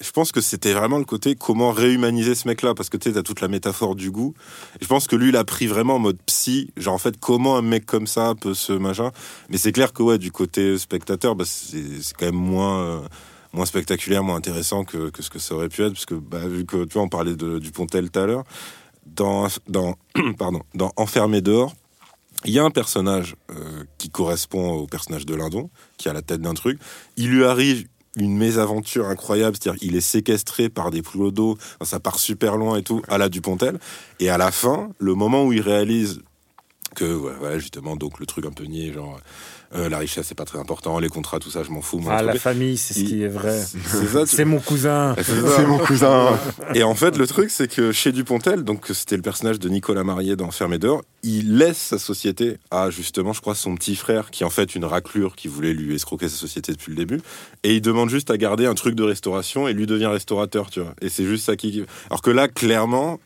je 0.01 0.11
pense 0.13 0.31
que 0.31 0.41
c'était 0.41 0.73
vraiment 0.73 0.99
le 0.99 1.05
côté 1.05 1.35
comment 1.35 1.73
réhumaniser 1.73 2.35
ce 2.35 2.47
mec-là, 2.47 2.75
parce 2.75 2.89
que 2.89 2.97
tu 2.97 3.09
sais, 3.09 3.15
t'as 3.15 3.23
toute 3.23 3.41
la 3.41 3.49
métaphore 3.49 3.97
du 3.97 4.13
goût. 4.13 4.35
Je 4.81 4.87
pense 4.87 5.09
que 5.09 5.17
lui, 5.17 5.31
il 5.31 5.37
a 5.37 5.43
pris 5.45 5.67
vraiment 5.67 5.97
en 5.97 5.99
mode 5.99 6.19
psy, 6.27 6.71
genre 6.77 6.95
en 6.95 6.99
fait, 6.99 7.19
comment 7.19 7.57
un 7.57 7.63
mec 7.63 7.85
comme 7.85 8.07
ça 8.07 8.35
peut 8.41 8.55
se 8.55 8.73
machin. 8.73 9.11
Mais 9.49 9.59
c'est 9.59 9.73
clair 9.73 9.93
que 9.93 10.05
ouais, 10.05 10.19
du 10.19 10.31
côté 10.31 10.79
spectateur, 10.79 11.35
bah, 11.35 11.45
c'est 11.45 12.01
c'est 12.01 12.17
quand 12.17 12.27
même 12.27 12.37
moins. 12.37 12.81
euh, 12.81 13.01
moins 13.53 13.67
spectaculaire, 13.67 14.23
moins 14.23 14.37
intéressant 14.37 14.85
que, 14.85 15.11
que 15.11 15.23
ce 15.23 15.31
que 15.31 15.39
ça 15.39 15.55
aurait 15.55 15.69
pu 15.69 15.83
être, 15.83 15.93
parce 15.93 16.07
que 16.07 16.15
bah, 16.15 16.47
vu 16.47 16.65
que 16.65 16.85
tu 16.85 16.95
vois, 16.95 17.03
on 17.03 17.09
parlait 17.09 17.35
de, 17.35 17.59
du 17.59 17.71
Pontel 17.71 18.11
tout 18.11 18.21
à 18.21 18.27
l'heure, 18.27 18.45
dans, 19.15 19.49
dans, 19.69 19.95
pardon, 20.39 20.61
dans 20.75 20.93
Enfermé 20.97 21.41
dehors, 21.41 21.75
il 22.45 22.53
y 22.53 22.59
a 22.59 22.65
un 22.65 22.71
personnage 22.71 23.37
euh, 23.51 23.85
qui 23.99 24.11
correspond 24.11 24.73
au 24.73 24.87
personnage 24.87 25.27
de 25.27 25.35
Lindon, 25.35 25.71
qui 25.97 26.09
à 26.09 26.13
la 26.13 26.23
tête 26.23 26.41
d'un 26.41 26.55
truc. 26.55 26.79
Il 27.17 27.31
lui 27.31 27.45
arrive 27.45 27.89
une 28.17 28.37
mésaventure 28.37 29.07
incroyable, 29.07 29.57
c'est-à-dire 29.61 29.81
qu'il 29.81 29.97
est 29.97 30.01
séquestré 30.01 30.69
par 30.69 30.91
des 30.91 31.03
plots 31.03 31.31
d'eau, 31.31 31.57
ça 31.83 32.01
part 32.01 32.19
super 32.19 32.57
loin 32.57 32.77
et 32.77 32.83
tout, 32.83 33.03
à 33.09 33.19
la 33.19 33.29
Dupontel. 33.29 33.79
Et 34.21 34.31
à 34.31 34.39
la 34.39 34.51
fin, 34.51 34.91
le 34.99 35.15
moment 35.15 35.45
où 35.45 35.53
il 35.53 35.61
réalise 35.61 36.21
que, 36.99 37.15
ouais, 37.15 37.61
justement, 37.61 37.97
donc 37.97 38.19
le 38.19 38.27
truc 38.27 38.45
un 38.47 38.51
peu 38.51 38.65
niais, 38.65 38.93
genre, 38.93 39.19
euh, 39.75 39.89
la 39.89 39.99
richesse 39.99 40.27
c'est 40.27 40.35
pas 40.35 40.45
très 40.45 40.59
important, 40.59 40.99
les 40.99 41.09
contrats, 41.09 41.39
tout 41.39 41.51
ça, 41.51 41.63
je 41.63 41.71
m'en 41.71 41.83
fous. 41.83 41.99
moi, 41.99 42.15
Ah, 42.17 42.23
la 42.23 42.35
famille, 42.35 42.77
c'est 42.77 42.95
ce 42.95 43.01
qui 43.01 43.23
est 43.23 43.29
vrai. 43.29 43.63
C'est 44.27 44.45
mon 44.45 44.59
cousin. 44.61 45.15
C'est 45.23 45.67
mon 45.67 45.79
cousin. 45.79 46.39
Et 46.75 46.83
en 46.83 46.95
fait, 46.95 47.17
le 47.17 47.27
truc, 47.27 47.51
c'est 47.51 47.69
que 47.69 47.93
chez 47.93 48.13
Dupontel, 48.13 48.65
donc 48.65 48.87
c'était 48.93 49.17
le 49.17 49.23
personnage 49.23 49.59
de 49.59 49.69
Nicolas 49.69 50.05
Marié 50.05 50.37
dans 50.37 50.51
Fermé 50.51 50.79
dehors, 50.79 51.03
il 51.23 51.59
laisse 51.59 51.79
sa 51.79 51.99
société 51.99 52.59
à 52.71 52.91
justement, 52.91 53.33
je 53.33 53.41
crois, 53.41 53.55
son 53.55 53.75
petit 53.75 53.97
frère, 53.97 54.31
qui 54.31 54.43
est 54.43 54.47
en 54.47 54.51
fait 54.51 54.75
une 54.75 54.85
raclure 54.85 55.37
qui 55.37 55.49
voulait 55.49 55.73
lui 55.73 55.95
escroquer 55.95 56.29
sa 56.29 56.37
société 56.37 56.73
depuis 56.73 56.91
le 56.91 56.97
début. 56.97 57.21
Et 57.63 57.75
il 57.77 57.81
demande 57.81 58.11
juste 58.11 58.31
à 58.31 58.37
garder 58.37 58.67
un 58.67 58.75
truc 58.75 58.95
de 58.95 59.03
restauration 59.03 59.69
et 59.69 59.73
lui 59.73 59.87
devient 59.87 60.07
restaurateur, 60.07 60.71
tu 60.71 60.81
vois. 60.81 60.95
Et 61.01 61.09
c'est 61.09 61.25
juste 61.25 61.45
ça 61.47 61.57
qui. 61.57 61.85
Alors 62.11 62.23
que 62.23 62.31
là, 62.31 62.49
clairement. 62.49 63.19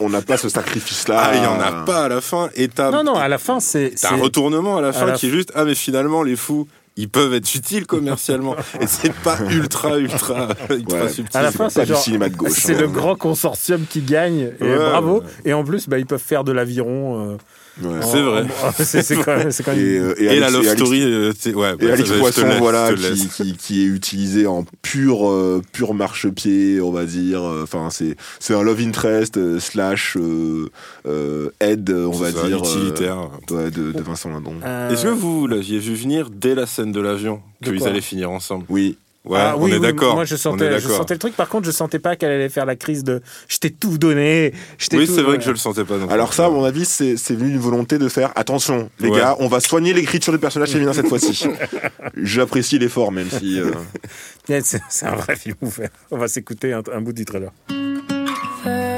On 0.00 0.08
n'a 0.10 0.22
pas 0.22 0.36
ce 0.36 0.48
sacrifice-là. 0.48 1.20
ah, 1.24 1.34
il 1.34 1.42
y 1.42 1.46
en 1.46 1.60
a 1.60 1.84
pas 1.84 2.04
à 2.04 2.08
la 2.08 2.20
fin. 2.20 2.50
Et 2.54 2.68
t'as 2.68 2.90
Non, 2.90 3.02
non, 3.04 3.14
à 3.14 3.28
la 3.28 3.38
fin, 3.38 3.60
c'est. 3.60 3.94
t'as 4.00 4.12
un 4.14 4.16
retournement 4.16 4.76
à 4.78 4.80
la 4.80 4.92
fin 4.92 5.06
la 5.06 5.12
qui 5.12 5.26
est 5.28 5.30
juste 5.30 5.52
ah 5.54 5.64
mais 5.64 5.74
finalement 5.74 6.22
les 6.22 6.36
fous 6.36 6.68
ils 6.98 7.08
peuvent 7.10 7.34
être 7.34 7.54
utiles 7.54 7.86
commercialement 7.86 8.56
et 8.80 8.86
c'est 8.86 9.12
pas 9.12 9.36
ultra 9.50 9.98
ultra 9.98 10.48
ultra 10.70 10.98
Ouais. 11.02 11.08
subtil. 11.10 11.36
À 11.38 11.42
la 11.42 11.50
fin, 11.52 11.64
pas 11.64 11.70
c'est 11.70 11.86
genre. 11.86 11.98
cinéma 12.00 12.28
de 12.30 12.36
gauche, 12.36 12.52
C'est 12.54 12.74
hein. 12.74 12.80
le 12.80 12.88
grand 12.88 13.16
consortium 13.16 13.84
qui 13.88 14.00
gagne. 14.00 14.52
Et 14.60 14.64
Ouais. 14.64 14.76
bravo. 14.76 15.22
Et 15.44 15.52
en 15.52 15.62
plus, 15.64 15.88
bah, 15.88 15.98
ils 15.98 16.06
peuvent 16.06 16.22
faire 16.22 16.42
de 16.44 16.52
l'aviron. 16.52 17.32
euh, 17.32 17.36
Ouais. 17.82 18.00
C'est 18.02 18.22
vrai. 18.22 18.46
c'est 18.84 19.16
quand 19.22 19.36
même. 19.36 19.50
c'est 19.52 19.62
quand 19.62 19.72
même- 19.76 19.80
Et, 19.80 19.98
euh, 19.98 20.14
Et, 20.18 20.24
la 20.24 20.46
Alex- 20.46 20.52
love 20.52 20.64
et 20.64 20.68
Alex- 20.68 20.82
story, 20.82 21.02
euh, 21.02 21.32
c'est- 21.38 21.54
ouais. 21.54 21.74
Et 21.78 21.86
bah, 21.86 21.94
Poisson, 22.18 22.46
laisse, 22.46 22.58
voilà, 22.58 22.90
qui, 22.94 23.28
qui, 23.28 23.56
qui 23.56 23.82
est 23.82 23.86
utilisé 23.86 24.46
en 24.46 24.64
pur, 24.82 25.30
euh, 25.30 25.60
pur 25.72 25.92
marchepied, 25.94 26.80
on 26.80 26.90
va 26.90 27.04
dire. 27.04 27.42
Enfin, 27.42 27.88
c'est, 27.90 28.16
c'est 28.40 28.54
un 28.54 28.62
love 28.62 28.80
interest 28.80 29.36
euh, 29.36 29.60
slash 29.60 30.16
euh, 30.16 30.70
euh, 31.06 31.50
aide, 31.60 31.90
on 31.90 32.10
va 32.12 32.32
ça, 32.32 32.46
dire, 32.46 32.62
euh, 32.64 32.76
utilitaire. 32.76 33.30
ouais, 33.50 33.70
de, 33.70 33.92
de 33.92 34.02
Vincent 34.02 34.30
Lindon. 34.30 34.54
Euh, 34.64 34.90
Est-ce 34.90 35.02
que 35.04 35.08
vous 35.08 35.46
l'aviez 35.46 35.78
vu 35.78 35.94
venir 35.94 36.30
dès 36.30 36.54
la 36.54 36.66
scène 36.66 36.92
de 36.92 37.00
l'avion 37.00 37.40
qu'ils 37.62 37.86
allaient 37.86 38.00
finir 38.00 38.30
ensemble? 38.30 38.64
Oui. 38.68 38.96
Ouais, 39.26 39.38
ah, 39.40 39.54
on 39.56 39.62
oui, 39.64 39.72
est 39.72 39.74
oui, 39.74 39.80
d'accord. 39.80 40.14
Moi, 40.14 40.24
je 40.24 40.34
on 40.34 40.36
est 40.36 40.38
sentais, 40.40 40.78
je 40.80 40.88
sentais 40.88 41.14
le 41.14 41.18
truc. 41.18 41.34
Par 41.34 41.48
contre, 41.48 41.66
je 41.66 41.72
sentais 41.72 41.98
pas 41.98 42.14
qu'elle 42.14 42.30
allait 42.30 42.48
faire 42.48 42.64
la 42.64 42.76
crise 42.76 43.02
de 43.02 43.20
je 43.48 43.58
t'ai 43.58 43.70
tout 43.70 43.98
donné. 43.98 44.52
je 44.78 44.86
t'ai 44.86 44.96
Oui, 44.98 45.06
tout- 45.06 45.14
c'est 45.14 45.22
vrai 45.22 45.32
ouais. 45.32 45.38
que 45.38 45.44
je 45.44 45.50
le 45.50 45.56
sentais 45.56 45.84
pas. 45.84 45.96
non. 45.96 46.08
Alors 46.08 46.32
ça, 46.32 46.46
à 46.46 46.50
mon 46.50 46.62
avis, 46.64 46.84
c'est, 46.84 47.16
c'est 47.16 47.34
venu 47.34 47.50
d'une 47.50 47.60
volonté 47.60 47.98
de 47.98 48.08
faire 48.08 48.30
attention, 48.36 48.88
les 49.00 49.08
Ouais. 49.08 49.18
gars, 49.18 49.36
on 49.40 49.48
va 49.48 49.58
soigner 49.60 49.92
l'écriture 49.92 50.32
du 50.32 50.38
personnage 50.38 50.70
féminin 50.70 50.92
cette 50.92 51.08
fois-ci. 51.08 51.48
J'apprécie 52.16 52.78
l'effort, 52.78 53.10
même 53.10 53.28
si. 53.28 53.58
euh, 53.60 53.72
C'est 54.62 54.80
c'est 54.88 55.06
un 55.06 55.16
vrai 55.16 55.34
film 55.34 55.56
ouvert. 55.60 55.88
On 56.12 56.18
va 56.18 56.28
s'écouter 56.28 56.72
un, 56.72 56.82
un 56.94 57.00
bout 57.00 57.12
du 57.12 57.24
trailer. 57.24 57.50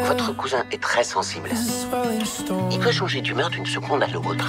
Votre 0.06 0.36
cousin 0.36 0.62
est 0.70 0.80
très 0.82 1.04
sensible. 1.04 1.48
Il 2.70 2.78
peut 2.78 2.92
changer 2.92 3.22
d'humeur 3.22 3.48
d'une 3.48 3.64
seconde 3.66 4.02
à 4.02 4.06
l'autre. 4.08 4.46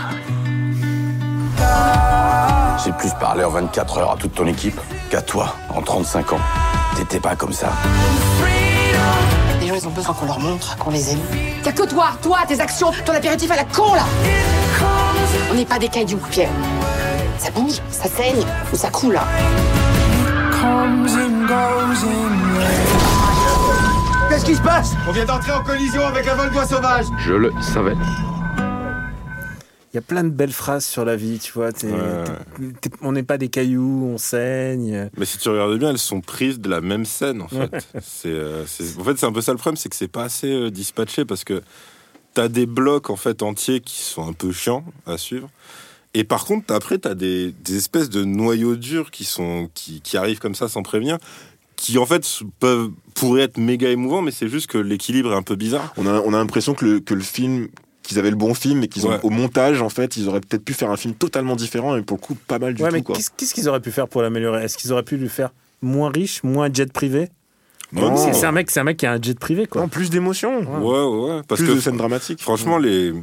J'ai 2.83 2.91
plus 2.93 3.11
parlé 3.19 3.43
en 3.43 3.49
24 3.49 3.97
heures 3.97 4.11
à 4.11 4.17
toute 4.17 4.33
ton 4.35 4.47
équipe 4.47 4.79
qu'à 5.09 5.21
toi 5.21 5.55
en 5.69 5.81
35 5.81 6.33
ans. 6.33 6.39
T'étais 6.95 7.19
pas 7.19 7.35
comme 7.35 7.51
ça. 7.51 7.69
Les 9.59 9.67
gens, 9.67 9.75
ils 9.75 9.87
ont 9.87 9.91
besoin 9.91 10.13
qu'on 10.13 10.25
leur 10.25 10.39
montre 10.39 10.77
qu'on 10.77 10.91
les 10.91 11.11
aime. 11.11 11.19
Y'a 11.65 11.71
que 11.71 11.83
toi, 11.83 12.11
toi, 12.21 12.39
tes 12.47 12.59
actions, 12.59 12.91
ton 13.05 13.13
apéritif 13.13 13.51
à 13.51 13.57
la 13.57 13.63
con 13.65 13.93
là 13.93 14.05
On 15.51 15.55
n'est 15.55 15.65
pas 15.65 15.79
des 15.79 15.89
cailloux, 15.89 16.21
Pierre. 16.29 16.49
Ça 17.37 17.51
bouge, 17.51 17.81
ça 17.89 18.07
saigne 18.07 18.43
ou 18.71 18.75
ça 18.75 18.89
coule 18.89 19.13
là. 19.13 19.23
Qu'est-ce 24.29 24.45
qui 24.45 24.55
se 24.55 24.61
passe? 24.61 24.91
On 25.07 25.11
vient 25.11 25.25
d'entrer 25.25 25.51
en 25.51 25.63
collision 25.63 26.05
avec 26.05 26.27
un 26.27 26.35
vol 26.35 26.51
d'oie 26.51 26.65
sauvage. 26.65 27.05
Je 27.17 27.33
le 27.33 27.53
savais. 27.61 27.95
Il 29.91 29.95
y 29.95 29.97
a 29.97 30.01
plein 30.01 30.23
de 30.23 30.29
belles 30.29 30.51
phrases 30.53 30.85
sur 30.85 31.03
la 31.05 31.15
vie, 31.15 31.39
tu 31.39 31.51
vois. 31.53 31.71
t'es- 31.71 31.87
Ouais. 31.91 32.23
t'es- 32.81 32.89
t'es- 32.89 32.95
on 33.01 33.11
n'est 33.11 33.23
pas 33.23 33.37
des 33.37 33.49
cailloux, 33.49 34.05
on 34.13 34.17
saigne. 34.17 35.09
Mais 35.17 35.25
si 35.25 35.37
tu 35.37 35.49
regardes 35.49 35.77
bien, 35.79 35.89
elles 35.89 35.97
sont 35.97 36.21
prises 36.21 36.59
de 36.59 36.69
la 36.69 36.81
même 36.81 37.05
scène, 37.05 37.41
en 37.41 37.47
fait. 37.47 37.71
c'est, 38.01 38.27
euh, 38.29 38.65
c'est- 38.67 38.99
En 38.99 39.03
fait, 39.03 39.17
c'est 39.17 39.25
un 39.25 39.31
peu 39.31 39.41
ça 39.41 39.51
le 39.51 39.57
problème, 39.57 39.77
c'est 39.77 39.89
que 39.89 39.95
c'est 39.95 40.07
pas 40.07 40.23
assez 40.23 40.51
euh, 40.51 40.69
dispatché 40.69 41.25
parce 41.25 41.43
que 41.43 41.61
t'as 42.33 42.47
des 42.49 42.65
blocs 42.67 43.09
en 43.09 43.15
fait 43.15 43.41
entiers 43.41 43.79
qui 43.81 44.01
sont 44.01 44.27
un 44.27 44.33
peu 44.33 44.51
chiants 44.51 44.83
à 45.07 45.17
suivre. 45.17 45.49
Et 46.13 46.23
par 46.23 46.45
contre, 46.45 46.73
après, 46.73 46.97
t'as 46.99 47.13
des, 47.15 47.51
des 47.63 47.77
espèces 47.77 48.09
de 48.09 48.23
noyaux 48.23 48.75
durs 48.75 49.11
qui 49.11 49.23
sont 49.25 49.69
qui, 49.73 50.01
qui 50.01 50.17
arrivent 50.17 50.39
comme 50.39 50.55
ça 50.55 50.67
sans 50.67 50.81
prévenir, 50.83 51.17
qui 51.75 51.97
en 51.97 52.05
fait 52.05 52.23
peuvent 52.59 52.89
pourraient 53.15 53.43
être 53.43 53.57
méga 53.57 53.89
émouvants, 53.89 54.21
mais 54.21 54.31
c'est 54.31 54.47
juste 54.49 54.67
que 54.67 54.77
l'équilibre 54.77 55.31
est 55.33 55.35
un 55.35 55.41
peu 55.43 55.55
bizarre. 55.55 55.93
On 55.97 56.05
a, 56.07 56.19
on 56.21 56.33
a 56.33 56.37
l'impression 56.37 56.73
que 56.73 56.85
le, 56.85 56.99
que 56.99 57.13
le 57.13 57.21
film, 57.21 57.67
qu'ils 58.09 58.19
avaient 58.19 58.29
le 58.31 58.35
bon 58.35 58.53
film, 58.53 58.79
mais 58.79 58.87
qu'ils 58.87 59.05
ont 59.07 59.11
Ouais. 59.11 59.19
au 59.23 59.29
montage, 59.29 59.81
en 59.81 59.89
fait, 59.89 60.17
ils 60.17 60.27
auraient 60.27 60.41
peut-être 60.41 60.65
pu 60.65 60.73
faire 60.73 60.89
un 60.91 60.97
film 60.97 61.13
totalement 61.13 61.55
différent, 61.55 61.95
et 61.95 62.01
pour 62.01 62.17
le 62.17 62.21
coup, 62.21 62.35
pas 62.35 62.59
mal 62.59 62.73
du 62.73 62.81
Ouais, 62.81 62.89
tout. 62.89 62.95
mais 62.95 63.01
quoi. 63.03 63.15
qu'est-ce 63.15 63.53
qu'ils 63.53 63.69
auraient 63.69 63.79
pu 63.79 63.91
faire 63.91 64.07
pour 64.07 64.21
l'améliorer? 64.21 64.63
Est-ce 64.63 64.77
qu'ils 64.77 64.91
auraient 64.91 65.03
pu 65.03 65.15
lui 65.17 65.29
faire 65.29 65.51
moins 65.81 66.09
riche, 66.09 66.43
moins 66.43 66.69
jet 66.73 66.91
privé? 66.91 67.29
Non, 67.93 68.15
C'est 68.33 68.45
un 68.45 68.51
mec, 68.51 68.69
c'est 68.69 68.79
un 68.79 68.83
mec 68.83 68.97
qui 68.97 69.05
a 69.05 69.13
un 69.13 69.21
jet 69.21 69.37
privé, 69.39 69.65
quoi. 69.65 69.81
non, 69.81 69.87
plus 69.87 70.09
d'émotion, 70.09 70.59
Ouais, 70.59 70.89
ouais, 71.03 71.33
ouais. 71.35 71.41
Parce 71.47 71.61
plus 71.61 71.69
que 71.69 71.75
de 71.75 71.79
scènes 71.79 71.97
dramatiques. 71.97 72.41
franchement, 72.41 72.77
les, 72.77 73.13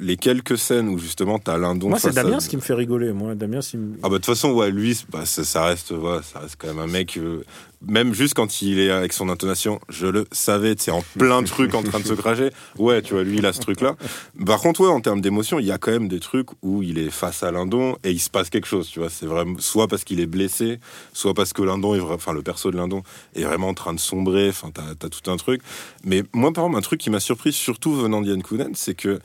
les 0.00 0.16
quelques 0.16 0.58
scènes 0.58 0.88
où 0.88 0.98
justement 0.98 1.38
t'as 1.38 1.56
Lindon. 1.58 1.88
Moi, 1.88 1.98
c'est 1.98 2.08
à- 2.08 2.12
Damien 2.22 2.40
ce 2.40 2.48
qui 2.48 2.56
me 2.56 2.60
fait 2.60 2.74
rigoler. 2.74 3.12
Moi, 3.12 3.34
Damien, 3.34 3.60
me- 3.74 3.94
Ah 4.02 4.08
bah 4.08 4.08
de 4.10 4.14
toute 4.16 4.26
façon 4.26 4.50
ouais 4.52 4.70
lui 4.70 4.98
bah, 5.10 5.24
ça, 5.24 5.44
ça 5.44 5.64
reste 5.64 5.90
ouais, 5.92 6.18
ça 6.22 6.40
reste 6.40 6.56
quand 6.58 6.68
même 6.68 6.78
un 6.78 6.86
mec 6.86 7.16
euh, 7.16 7.42
même 7.86 8.12
juste 8.12 8.34
quand 8.34 8.60
il 8.60 8.78
est 8.78 8.90
avec 8.90 9.12
son 9.14 9.30
intonation 9.30 9.80
je 9.88 10.06
le 10.06 10.26
savais 10.32 10.74
c'est 10.78 10.90
en 10.90 11.02
plein 11.18 11.42
truc 11.44 11.74
en 11.74 11.82
train 11.82 11.98
de 12.00 12.04
se 12.04 12.12
cracher 12.12 12.50
ouais 12.78 13.00
tu 13.00 13.14
vois 13.14 13.22
lui 13.24 13.38
il 13.38 13.46
a 13.46 13.54
ce 13.54 13.60
truc 13.60 13.80
là 13.80 13.96
par 14.44 14.60
contre 14.60 14.82
ouais 14.82 14.88
en 14.88 15.00
termes 15.00 15.22
d'émotion 15.22 15.58
il 15.58 15.64
y 15.64 15.72
a 15.72 15.78
quand 15.78 15.90
même 15.92 16.06
des 16.08 16.20
trucs 16.20 16.48
où 16.60 16.82
il 16.82 16.98
est 16.98 17.08
face 17.08 17.42
à 17.42 17.50
Lindon 17.50 17.96
et 18.04 18.10
il 18.10 18.18
se 18.20 18.28
passe 18.28 18.50
quelque 18.50 18.66
chose 18.66 18.86
tu 18.90 18.98
vois 18.98 19.08
c'est 19.08 19.24
vraiment 19.24 19.56
soit 19.60 19.88
parce 19.88 20.04
qu'il 20.04 20.20
est 20.20 20.26
blessé 20.26 20.78
soit 21.14 21.32
parce 21.32 21.54
que 21.54 21.62
Lindon 21.62 21.94
est 21.94 22.00
enfin 22.00 22.34
le 22.34 22.42
perso 22.42 22.70
de 22.70 22.76
Lindon 22.76 23.02
est 23.34 23.44
vraiment 23.44 23.68
en 23.68 23.74
train 23.74 23.94
de 23.94 24.00
sombrer 24.00 24.50
enfin 24.50 24.68
t'as 24.74 25.06
as 25.06 25.08
tout 25.08 25.30
un 25.30 25.38
truc 25.38 25.62
mais 26.04 26.22
moi 26.34 26.52
par 26.52 26.64
exemple 26.64 26.78
un 26.78 26.82
truc 26.82 27.00
qui 27.00 27.08
m'a 27.08 27.20
surpris 27.20 27.54
surtout 27.54 27.94
venant 27.94 28.20
d'Yann 28.20 28.42
Kounen 28.42 28.72
c'est 28.74 28.94
que 28.94 29.20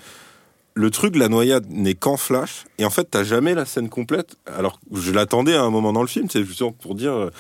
le 0.76 0.92
truc 0.92 1.16
la 1.16 1.30
noyade 1.30 1.66
n'est 1.70 1.96
qu'en 1.96 2.18
flash 2.18 2.66
et 2.78 2.86
en 2.86 2.90
fait 2.90 3.06
t'as 3.10 3.24
jamais 3.24 3.54
la 3.56 3.66
scène 3.66 3.90
complète 3.90 4.36
alors 4.46 4.80
je 4.94 5.12
l'attendais 5.12 5.56
à 5.56 5.64
un 5.64 5.70
moment 5.70 5.94
dans 5.94 6.02
le 6.02 6.08
film 6.08 6.28
c'est 6.30 6.44
justement 6.44 6.74
pour 6.74 6.96
dire 6.96 7.14
euh, 7.14 7.32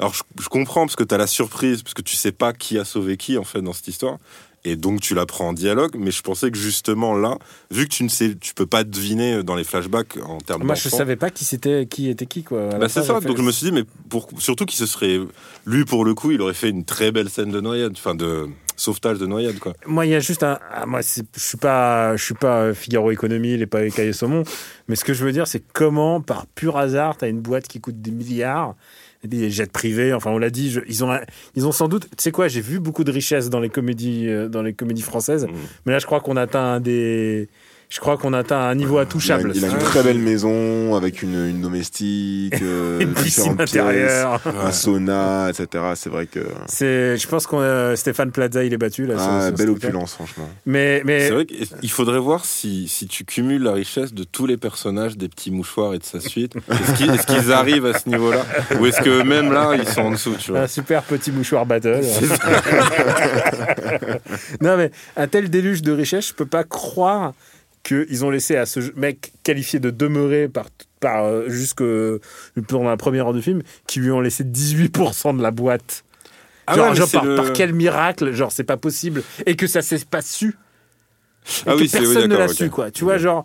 alors 0.00 0.12
je, 0.12 0.22
je 0.40 0.48
comprends 0.48 0.84
parce 0.84 0.96
que 0.96 1.04
t'as 1.04 1.16
la 1.16 1.28
surprise 1.28 1.82
parce 1.82 1.94
que 1.94 2.02
tu 2.02 2.16
sais 2.16 2.32
pas 2.32 2.52
qui 2.52 2.78
a 2.78 2.84
sauvé 2.84 3.16
qui 3.16 3.38
en 3.38 3.44
fait 3.44 3.62
dans 3.62 3.72
cette 3.72 3.88
histoire 3.88 4.18
et 4.64 4.76
donc 4.76 5.00
tu 5.00 5.14
la 5.14 5.26
prends 5.26 5.48
en 5.48 5.52
dialogue 5.52 5.96
mais 5.98 6.10
je 6.10 6.22
pensais 6.22 6.50
que 6.50 6.58
justement 6.58 7.14
là 7.14 7.36
vu 7.70 7.84
que 7.84 7.90
tu 7.90 8.04
ne 8.04 8.08
sais 8.08 8.34
tu 8.34 8.54
peux 8.54 8.66
pas 8.66 8.84
deviner 8.84 9.42
dans 9.42 9.54
les 9.54 9.64
flashbacks 9.64 10.18
en 10.24 10.38
termes 10.38 10.64
Moi, 10.64 10.74
je 10.74 10.88
savais 10.88 11.16
pas 11.16 11.30
qui 11.30 11.44
c'était, 11.44 11.86
qui 11.86 12.08
était 12.08 12.26
qui, 12.26 12.42
quoi. 12.42 12.68
Bah, 12.68 12.88
c'est 12.88 13.02
ça, 13.02 13.20
donc 13.20 13.36
je 13.36 13.42
me 13.42 13.52
suis 13.52 13.66
dit, 13.66 13.72
mais 13.72 13.84
pour, 14.08 14.28
surtout 14.38 14.66
qu'il 14.66 14.78
se 14.78 14.86
serait. 14.86 15.20
Lui, 15.66 15.84
pour 15.84 16.04
le 16.04 16.14
coup, 16.14 16.30
il 16.30 16.40
aurait 16.40 16.54
fait 16.54 16.70
une 16.70 16.84
très 16.84 17.12
belle 17.12 17.28
scène 17.28 17.50
de 17.50 17.60
noyade, 17.60 17.92
enfin 17.94 18.14
de 18.14 18.48
sauvetage 18.76 19.18
de 19.18 19.26
noyade, 19.26 19.58
quoi. 19.58 19.74
Moi, 19.86 20.06
il 20.06 20.10
y 20.10 20.14
a 20.14 20.20
juste 20.20 20.42
un. 20.42 20.58
ah, 20.72 20.86
moi, 20.86 21.00
je 21.00 21.22
suis 21.36 21.56
pas, 21.56 22.16
je 22.16 22.24
suis 22.24 22.34
pas 22.34 22.62
euh, 22.62 22.74
Figaro 22.74 23.10
Économie, 23.10 23.56
les 23.56 23.66
pas 23.66 23.88
Cahiers 23.90 24.12
Saumon. 24.12 24.42
Mais 24.88 24.96
ce 24.96 25.04
que 25.04 25.14
je 25.14 25.24
veux 25.24 25.32
dire, 25.32 25.46
c'est 25.46 25.62
comment, 25.72 26.20
par 26.20 26.46
pur 26.46 26.76
hasard, 26.76 27.16
t'as 27.16 27.28
une 27.28 27.40
boîte 27.40 27.68
qui 27.68 27.80
coûte 27.80 28.00
des 28.00 28.10
milliards, 28.10 28.74
des 29.24 29.50
jets 29.50 29.66
privés. 29.66 30.12
Enfin, 30.12 30.30
on 30.30 30.38
l'a 30.38 30.50
dit, 30.50 30.70
je- 30.70 30.80
ils 30.88 31.04
ont, 31.04 31.10
ils 31.54 31.66
ont 31.66 31.72
sans 31.72 31.88
doute. 31.88 32.04
Tu 32.10 32.22
sais 32.22 32.32
quoi 32.32 32.48
J'ai 32.48 32.60
vu 32.60 32.80
beaucoup 32.80 33.04
de 33.04 33.12
richesses 33.12 33.50
dans 33.50 33.60
les 33.60 33.68
comédies, 33.70 34.28
euh, 34.28 34.48
dans 34.48 34.62
les 34.62 34.72
comédies 34.72 35.02
françaises. 35.02 35.46
Mm. 35.46 35.50
Mais 35.86 35.92
là, 35.92 35.98
je 35.98 36.06
crois 36.06 36.20
qu'on 36.20 36.36
atteint 36.36 36.64
un 36.74 36.80
des. 36.80 37.48
Je 37.92 38.00
crois 38.00 38.16
qu'on 38.16 38.32
atteint 38.32 38.58
un 38.58 38.74
niveau 38.74 38.96
Il 38.96 39.00
a, 39.00 39.02
intouchable. 39.02 39.52
il 39.54 39.62
a 39.66 39.68
une 39.68 39.76
très 39.76 40.02
belle 40.02 40.18
maison 40.18 40.94
avec 40.94 41.20
une, 41.20 41.34
une 41.46 41.60
domestique, 41.60 42.54
euh, 42.62 43.00
Une 43.00 43.12
piscine 43.12 43.54
pièces, 43.54 43.76
intérieure. 43.76 44.40
un 44.46 44.72
sauna, 44.72 45.50
etc. 45.50 45.84
C'est 45.94 46.08
vrai 46.08 46.24
que. 46.24 46.40
C'est, 46.68 47.18
je 47.18 47.28
pense 47.28 47.46
qu'on 47.46 47.60
a- 47.60 47.94
Stéphane 47.94 48.30
Plaza, 48.30 48.64
il 48.64 48.72
est 48.72 48.78
battu 48.78 49.04
là. 49.04 49.16
Ah, 49.18 49.48
sur 49.48 49.52
belle 49.58 49.68
opulence, 49.68 50.14
franchement. 50.14 50.48
Mais, 50.64 51.02
mais 51.04 51.26
C'est 51.26 51.34
vrai 51.34 51.44
qu'il 51.44 51.90
faudrait 51.90 52.18
voir 52.18 52.46
si, 52.46 52.88
si 52.88 53.06
tu 53.08 53.26
cumules 53.26 53.62
la 53.62 53.74
richesse 53.74 54.14
de 54.14 54.24
tous 54.24 54.46
les 54.46 54.56
personnages 54.56 55.18
des 55.18 55.28
petits 55.28 55.50
mouchoirs 55.50 55.92
et 55.92 55.98
de 55.98 56.04
sa 56.04 56.18
suite. 56.18 56.54
Est-ce 56.70 56.94
qu'ils 56.94 57.10
est-ce 57.10 57.26
qu'ils 57.26 57.52
arrivent 57.52 57.84
à 57.84 57.98
ce 57.98 58.08
niveau-là? 58.08 58.42
Ou 58.80 58.86
est-ce 58.86 59.02
que 59.02 59.22
même 59.22 59.52
là, 59.52 59.72
ils 59.74 59.86
sont 59.86 60.00
en 60.00 60.10
dessous, 60.12 60.34
tu 60.38 60.52
vois? 60.52 60.60
Un 60.60 60.66
super 60.66 61.02
petit 61.02 61.30
mouchoir 61.30 61.66
battle. 61.66 62.00
non 64.62 64.78
mais 64.78 64.90
un 65.16 65.26
tel 65.26 65.50
déluge 65.50 65.82
de 65.82 65.92
richesse, 65.92 66.28
je 66.28 66.32
peux 66.34 66.46
pas 66.46 66.64
croire 66.64 67.34
qu'ils 67.82 68.24
ont 68.24 68.30
laissé 68.30 68.56
à 68.56 68.66
ce 68.66 68.80
mec 68.96 69.32
qualifié 69.42 69.78
de 69.80 69.90
demeurer 69.90 70.48
par 70.48 70.66
par 71.00 71.24
euh, 71.24 71.48
jusque 71.48 71.82
pendant 72.68 72.88
la 72.88 72.96
première 72.96 73.26
heure 73.26 73.32
du 73.34 73.42
film, 73.42 73.62
qui 73.86 73.98
lui 74.00 74.10
ont 74.12 74.20
laissé 74.20 74.44
18% 74.44 75.36
de 75.36 75.42
la 75.42 75.50
boîte. 75.50 76.04
Ah 76.68 76.76
genre, 76.76 76.90
ouais, 76.92 77.06
par, 77.12 77.24
le- 77.24 77.34
par 77.34 77.52
quel 77.52 77.72
miracle, 77.74 78.32
genre 78.32 78.52
c'est 78.52 78.62
pas 78.62 78.76
possible 78.76 79.22
et 79.46 79.56
que 79.56 79.66
ça 79.66 79.82
s'est 79.82 80.04
pas 80.08 80.22
su. 80.22 80.48
Et 80.48 80.50
Ah 81.66 81.72
que 81.72 81.78
oui, 81.80 81.88
c'est- 81.88 81.98
oui, 81.98 82.04
personne 82.14 82.30
ne 82.30 82.36
l'a 82.36 82.46
su 82.48 82.70
quoi. 82.70 82.90
Tu 82.92 83.02
vois 83.02 83.18
genre 83.18 83.44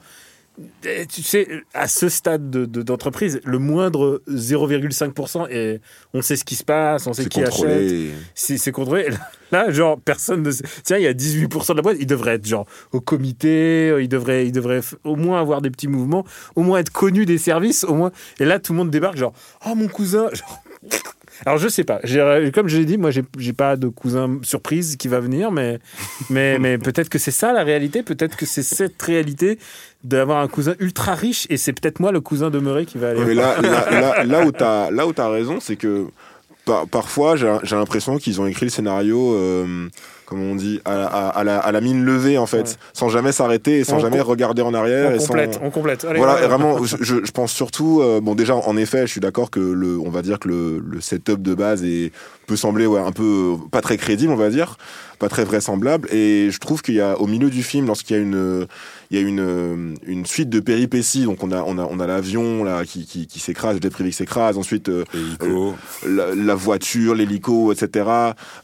tu 1.08 1.22
sais, 1.22 1.48
à 1.74 1.88
ce 1.88 2.10
stade 2.10 2.50
de- 2.50 2.66
de- 2.66 2.82
d'entreprise, 2.82 3.40
le 3.46 3.60
moindre 3.60 4.22
0,5%, 4.28 5.48
et 5.50 5.82
on 6.14 6.22
sait 6.22 6.36
ce 6.36 6.44
qui 6.44 6.56
se 6.56 6.64
passe, 6.64 7.06
on 7.08 7.14
sait 7.14 7.26
qui 7.26 7.42
achète, 7.42 7.52
contrôlé. 7.52 8.12
c'est 8.34 8.58
c'est 8.58 8.72
contrôlé. 8.72 9.10
Là, 9.52 9.70
genre, 9.72 10.00
personne 10.00 10.42
ne 10.44 10.52
sait. 10.52 10.64
Tiens, 10.84 10.98
il 10.98 11.04
y 11.04 11.08
a 11.08 11.14
18% 11.14 11.72
de 11.74 11.78
la 11.78 11.82
boîte. 11.84 11.98
Il 12.00 12.08
devrait 12.08 12.34
être, 12.36 12.46
genre, 12.46 12.66
au 12.92 13.00
comité. 13.02 13.90
euh, 13.92 14.02
Il 14.02 14.10
devrait, 14.10 14.46
il 14.48 14.52
devrait 14.52 14.82
au 15.04 15.16
moins 15.16 15.40
avoir 15.40 15.62
des 15.62 15.70
petits 15.70 15.88
mouvements. 15.88 16.26
Au 16.56 16.64
moins 16.64 16.80
être 16.80 16.92
connu 16.92 17.26
des 17.26 17.38
services. 17.38 17.84
Au 17.84 17.94
moins. 17.94 18.12
Et 18.40 18.46
là, 18.46 18.60
tout 18.60 18.74
le 18.74 18.78
monde 18.80 18.90
débarque, 18.90 19.18
genre, 19.18 19.34
oh, 19.66 19.76
mon 19.76 19.88
cousin. 19.88 20.28
Genre... 20.34 20.64
Alors, 21.48 21.60
je 21.60 21.70
sais 21.70 21.86
pas. 21.86 22.02
Comme 22.54 22.68
je 22.68 22.78
l'ai 22.78 22.84
dit, 22.84 22.98
moi, 22.98 23.10
j'ai 23.10 23.54
pas 23.54 23.78
de 23.78 23.88
cousin 23.88 24.38
surprise 24.44 24.98
qui 24.98 25.08
va 25.08 25.22
venir. 25.22 25.50
Mais, 25.50 25.80
mais, 26.30 26.60
mais 26.60 26.78
peut-être 26.78 27.08
que 27.08 27.18
c'est 27.18 27.32
ça 27.32 27.54
la 27.54 27.64
réalité. 27.64 28.04
Peut-être 28.04 28.36
que 28.36 28.46
c'est 28.46 28.64
cette 28.64 29.02
réalité 29.02 29.58
d'avoir 30.04 30.40
un 30.40 30.50
cousin 30.50 30.76
ultra 30.80 31.16
riche. 31.16 31.48
Et 31.50 31.56
c'est 31.56 31.72
peut-être 31.72 32.02
moi, 32.02 32.12
le 32.12 32.20
cousin 32.20 32.50
demeuré, 32.50 32.86
qui 32.86 32.98
va 32.98 33.12
aller. 33.12 33.24
Mais 33.24 33.34
là, 33.34 33.56
là, 33.62 33.90
là, 33.90 34.24
là 34.26 34.46
où 34.46 34.52
t'as 34.52 34.92
là 34.92 35.08
où 35.08 35.14
t'as 35.14 35.30
raison, 35.30 35.62
c'est 35.62 35.78
que 35.78 36.08
par- 36.66 36.86
parfois 36.86 37.38
j'ai 37.38 37.56
j'ai 37.64 37.78
l'impression 37.78 38.18
qu'ils 38.18 38.42
ont 38.42 38.46
écrit 38.46 38.66
le 38.66 38.72
scénario, 38.72 39.34
euh, 39.36 39.88
comme 40.28 40.44
on 40.44 40.56
dit, 40.56 40.82
à, 40.86 41.06
à- 41.06 41.30
à 41.30 41.44
la, 41.46 41.58
à 41.58 41.72
la 41.72 41.80
mine 41.82 42.04
levée 42.04 42.38
en 42.38 42.46
fait, 42.46 42.58
Ouais. 42.58 42.76
sans 42.94 43.08
jamais 43.10 43.32
s'arrêter 43.32 43.80
et 43.80 43.84
sans 43.86 43.96
On 43.96 44.00
jamais 44.00 44.20
regarder 44.22 44.62
en 44.62 44.74
arrière. 44.74 45.10
on 45.12 45.16
et 45.16 45.20
sans- 45.20 45.28
complète, 45.28 45.60
on 45.64 45.70
complète. 45.72 46.04
Allez, 46.06 46.20
voilà, 46.20 46.44
et 46.44 46.48
vraiment, 46.48 46.84
je, 46.84 47.16
pense 47.32 47.52
surtout, 47.54 48.02
euh, 48.02 48.20
bon 48.22 48.36
déjà, 48.36 48.56
en 48.56 48.76
effet, 48.78 49.08
je 49.08 49.12
suis 49.14 49.22
d'accord 49.22 49.50
que 49.50 49.60
le, 49.62 49.98
on 49.98 50.10
va 50.10 50.22
dire 50.22 50.38
que 50.40 50.50
le, 50.50 50.80
le 50.86 51.00
setup 51.02 51.42
de 51.42 51.54
base 51.56 51.84
est, 51.86 52.12
peut 52.46 52.56
sembler 52.58 52.86
ouais, 52.88 53.00
un 53.00 53.12
peu 53.14 53.56
euh, 53.56 53.68
pas 53.72 53.82
très 53.82 53.96
crédible, 53.98 54.32
on 54.34 54.36
va 54.38 54.50
dire, 54.50 54.78
pas 55.20 55.30
très 55.30 55.46
vraisemblable, 55.46 56.08
et 56.14 56.50
je 56.52 56.60
trouve 56.60 56.82
qu'il 56.82 56.96
y 56.96 57.02
a 57.02 57.20
au 57.20 57.26
milieu 57.28 57.50
du 57.50 57.64
film, 57.64 57.88
lorsqu'il 57.88 58.16
y 58.16 58.20
a 58.20 58.22
une, 58.22 58.68
il 59.10 59.18
y 59.20 59.24
a 59.24 59.26
une, 59.28 59.40
euh, 59.40 59.94
une 60.06 60.26
suite 60.26 60.50
de 60.50 60.60
péripéties, 60.60 61.24
donc 61.24 61.42
on 61.44 61.52
a, 61.52 61.64
on 61.64 61.78
a, 61.80 61.88
on 61.90 62.00
a 62.00 62.06
l'avion 62.08 62.64
là 62.66 62.84
qui, 62.86 63.06
qui, 63.06 63.26
qui 63.28 63.40
s'écrase, 63.40 63.76
le 63.78 63.82
jet 63.82 63.90
privé 63.90 64.10
qui 64.12 64.16
s'écrase, 64.18 64.58
ensuite 64.58 64.90
euh, 64.90 65.04
Hélico. 65.14 65.74
la, 66.06 66.36
la 66.36 66.56
voiture, 66.56 67.16
l'hélico, 67.16 67.72
etc. 67.72 68.06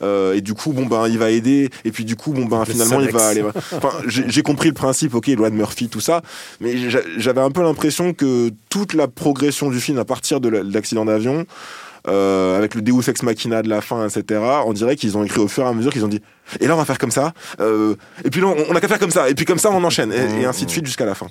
Euh, 0.02 0.34
et 0.34 0.42
du 0.42 0.54
coup, 0.54 0.74
bon 0.74 0.86
ben, 0.86 1.08
il 1.08 1.18
va 1.18 1.32
aider. 1.32 1.53
Et 1.86 1.92
puis 1.92 2.06
du 2.06 2.16
coup, 2.16 2.32
bon 2.34 2.46
ben, 2.46 2.66
finalement, 2.66 3.00
il 3.02 3.12
va 3.12 3.28
aller. 3.28 3.44
Enfin, 3.74 3.92
j'ai 4.08 4.42
compris 4.42 4.70
le 4.70 4.74
principe. 4.76 5.16
Ok, 5.16 5.28
loi 5.28 5.50
de 5.50 5.56
Murphy, 5.56 5.90
tout 5.90 6.00
ça. 6.02 6.22
Mais 6.60 6.90
j'a- 6.90 7.00
j'avais 7.18 7.42
un 7.42 7.52
peu 7.52 7.62
l'impression 7.64 8.14
que 8.14 8.50
toute 8.70 8.94
la 8.94 9.08
progression 9.08 9.70
du 9.70 9.80
film 9.80 9.98
à 10.00 10.06
partir 10.06 10.40
de 10.40 10.50
la- 10.50 10.64
de 10.64 10.74
l'accident 10.74 11.06
d'avion. 11.06 11.46
euh, 12.10 12.58
avec 12.58 12.76
le 12.76 12.82
Deus 12.82 13.08
ex 13.10 13.24
machina 13.24 13.62
de 13.62 13.70
la 13.70 13.80
fin, 13.80 14.06
etc. 14.06 14.42
On 14.66 14.74
dirait 14.74 14.98
qu'ils 14.98 15.18
ont 15.18 15.24
écrit 15.24 15.40
au 15.40 15.48
fur 15.48 15.64
et 15.64 15.68
à 15.68 15.72
mesure 15.74 15.90
qu'ils 15.94 16.04
ont 16.04 16.10
dit. 16.10 16.22
Et 16.60 16.68
là, 16.68 16.74
on 16.76 16.78
va 16.78 16.84
faire 16.84 16.98
comme 16.98 17.12
ça. 17.12 17.32
euh, 17.62 17.96
et 18.26 18.30
puis 18.30 18.42
là, 18.42 18.48
on, 18.48 18.58
on 18.72 18.76
a 18.76 18.82
qu'à 18.82 18.90
faire 18.90 19.00
comme 19.00 19.10
ça. 19.10 19.30
Et 19.30 19.36
puis 19.36 19.46
comme 19.46 19.58
ça, 19.58 19.72
on 19.72 19.82
enchaîne. 19.86 20.12
Et, 20.12 20.42
et 20.42 20.46
ainsi 20.46 20.66
de 20.66 20.70
suite 20.70 20.86
jusqu'à 20.86 21.06
la 21.06 21.16
fin. 21.16 21.28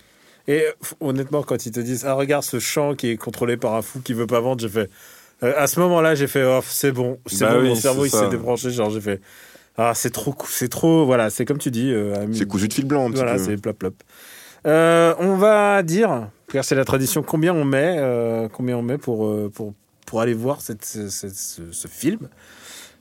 Et 0.48 0.64
honnêtement, 1.00 1.42
quand 1.42 1.66
ils 1.66 1.72
te 1.72 1.80
disent 1.80 2.06
Ah, 2.06 2.14
regarde 2.14 2.42
ce 2.42 2.58
champ 2.58 2.94
qui 2.94 3.10
est 3.10 3.16
contrôlé 3.18 3.58
par 3.58 3.74
un 3.74 3.82
fou 3.82 4.00
qui 4.02 4.14
veut 4.14 4.26
pas 4.26 4.40
vendre, 4.40 4.62
j'ai 4.62 4.70
fait. 4.70 4.88
euh, 5.42 5.52
à 5.58 5.66
ce 5.66 5.78
moment-là, 5.80 6.14
j'ai 6.14 6.26
fait 6.26 6.42
Oh, 6.42 6.60
c'est 6.66 6.90
bon, 6.92 7.18
c'est 7.26 7.44
Bah 7.44 7.52
bon, 7.56 7.60
oui, 7.64 7.68
mon 7.68 7.74
cerveau 7.74 8.06
il 8.06 8.10
s'est 8.10 8.30
débranché. 8.30 8.70
Genre, 8.70 8.88
j'ai 8.88 9.00
fait 9.02 9.20
Ah, 9.78 9.92
c'est 9.94 10.10
trop, 10.10 10.34
c'est 10.48 10.68
trop. 10.68 11.06
Voilà, 11.06 11.30
c'est 11.30 11.44
comme 11.44 11.58
tu 11.58 11.70
dis. 11.70 11.90
euh, 11.92 12.26
C'est 12.32 12.46
cousu 12.46 12.68
de 12.68 12.72
fil 12.74 12.84
blanc 12.86 13.06
un 13.06 13.10
petit 13.10 13.16
Voilà, 13.22 13.36
peu. 13.36 13.42
c'est 13.44 13.56
plop 13.56 13.72
plop. 13.78 13.94
Euh, 14.66 15.14
on 15.18 15.36
va 15.36 15.82
dire, 15.82 16.28
car 16.52 16.64
c'est 16.64 16.74
la 16.74 16.84
tradition, 16.84 17.22
combien 17.22 17.52
on 17.54 17.64
met, 17.64 17.96
euh, 17.98 18.48
combien 18.52 18.76
on 18.76 18.82
met 18.82 18.98
pour, 18.98 19.28
pour, 19.50 19.74
pour 20.06 20.20
aller 20.20 20.34
voir 20.34 20.60
cette, 20.60 20.84
ce, 20.84 21.08
ce- 21.08 21.28
ce- 21.30 21.72
ce 21.72 21.88
film. 21.88 22.28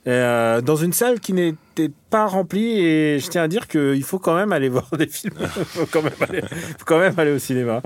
Euh, 0.08 0.60
dans 0.60 0.74
une 0.74 0.92
salle 0.92 1.20
qui 1.20 1.32
n'était 1.32 1.88
pas 2.10 2.26
remplie 2.26 2.80
et 2.80 3.20
je 3.20 3.28
tiens 3.28 3.44
à 3.44 3.46
dire 3.48 3.68
qu'il 3.68 4.02
faut 4.02 4.18
quand 4.18 4.34
même 4.34 4.50
aller 4.50 4.68
voir 4.70 4.90
des 4.98 5.06
films. 5.06 5.34
Il 5.40 5.46
faut 5.46 5.86
quand 5.92 6.02
même 6.02 6.12
aller, 6.28 6.40
faut 6.40 6.84
quand 6.84 6.98
même 6.98 7.16
aller 7.16 7.30
au 7.30 7.38
cinéma. 7.38 7.80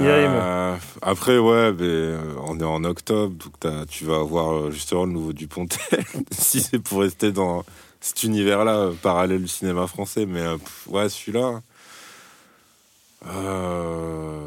Euh, 0.00 0.74
après, 1.02 1.38
ouais, 1.38 1.72
mais, 1.78 2.14
on 2.48 2.58
est 2.58 2.64
en 2.64 2.82
octobre, 2.82 3.32
donc 3.36 3.86
tu 3.88 4.04
vas 4.04 4.16
avoir 4.18 4.72
justement 4.72 5.04
le 5.04 5.12
nouveau 5.12 5.32
Dupontel, 5.32 6.02
si 6.32 6.60
c'est 6.60 6.80
pour 6.80 7.02
rester 7.02 7.30
dans 7.30 7.62
cet 8.00 8.22
univers-là, 8.22 8.76
euh, 8.76 8.92
parallèle 9.02 9.42
du 9.42 9.48
cinéma 9.48 9.86
français. 9.86 10.26
Mais 10.26 10.40
euh, 10.40 10.56
pff, 10.58 10.86
ouais, 10.88 11.08
celui-là, 11.08 11.60
Euh, 13.26 14.46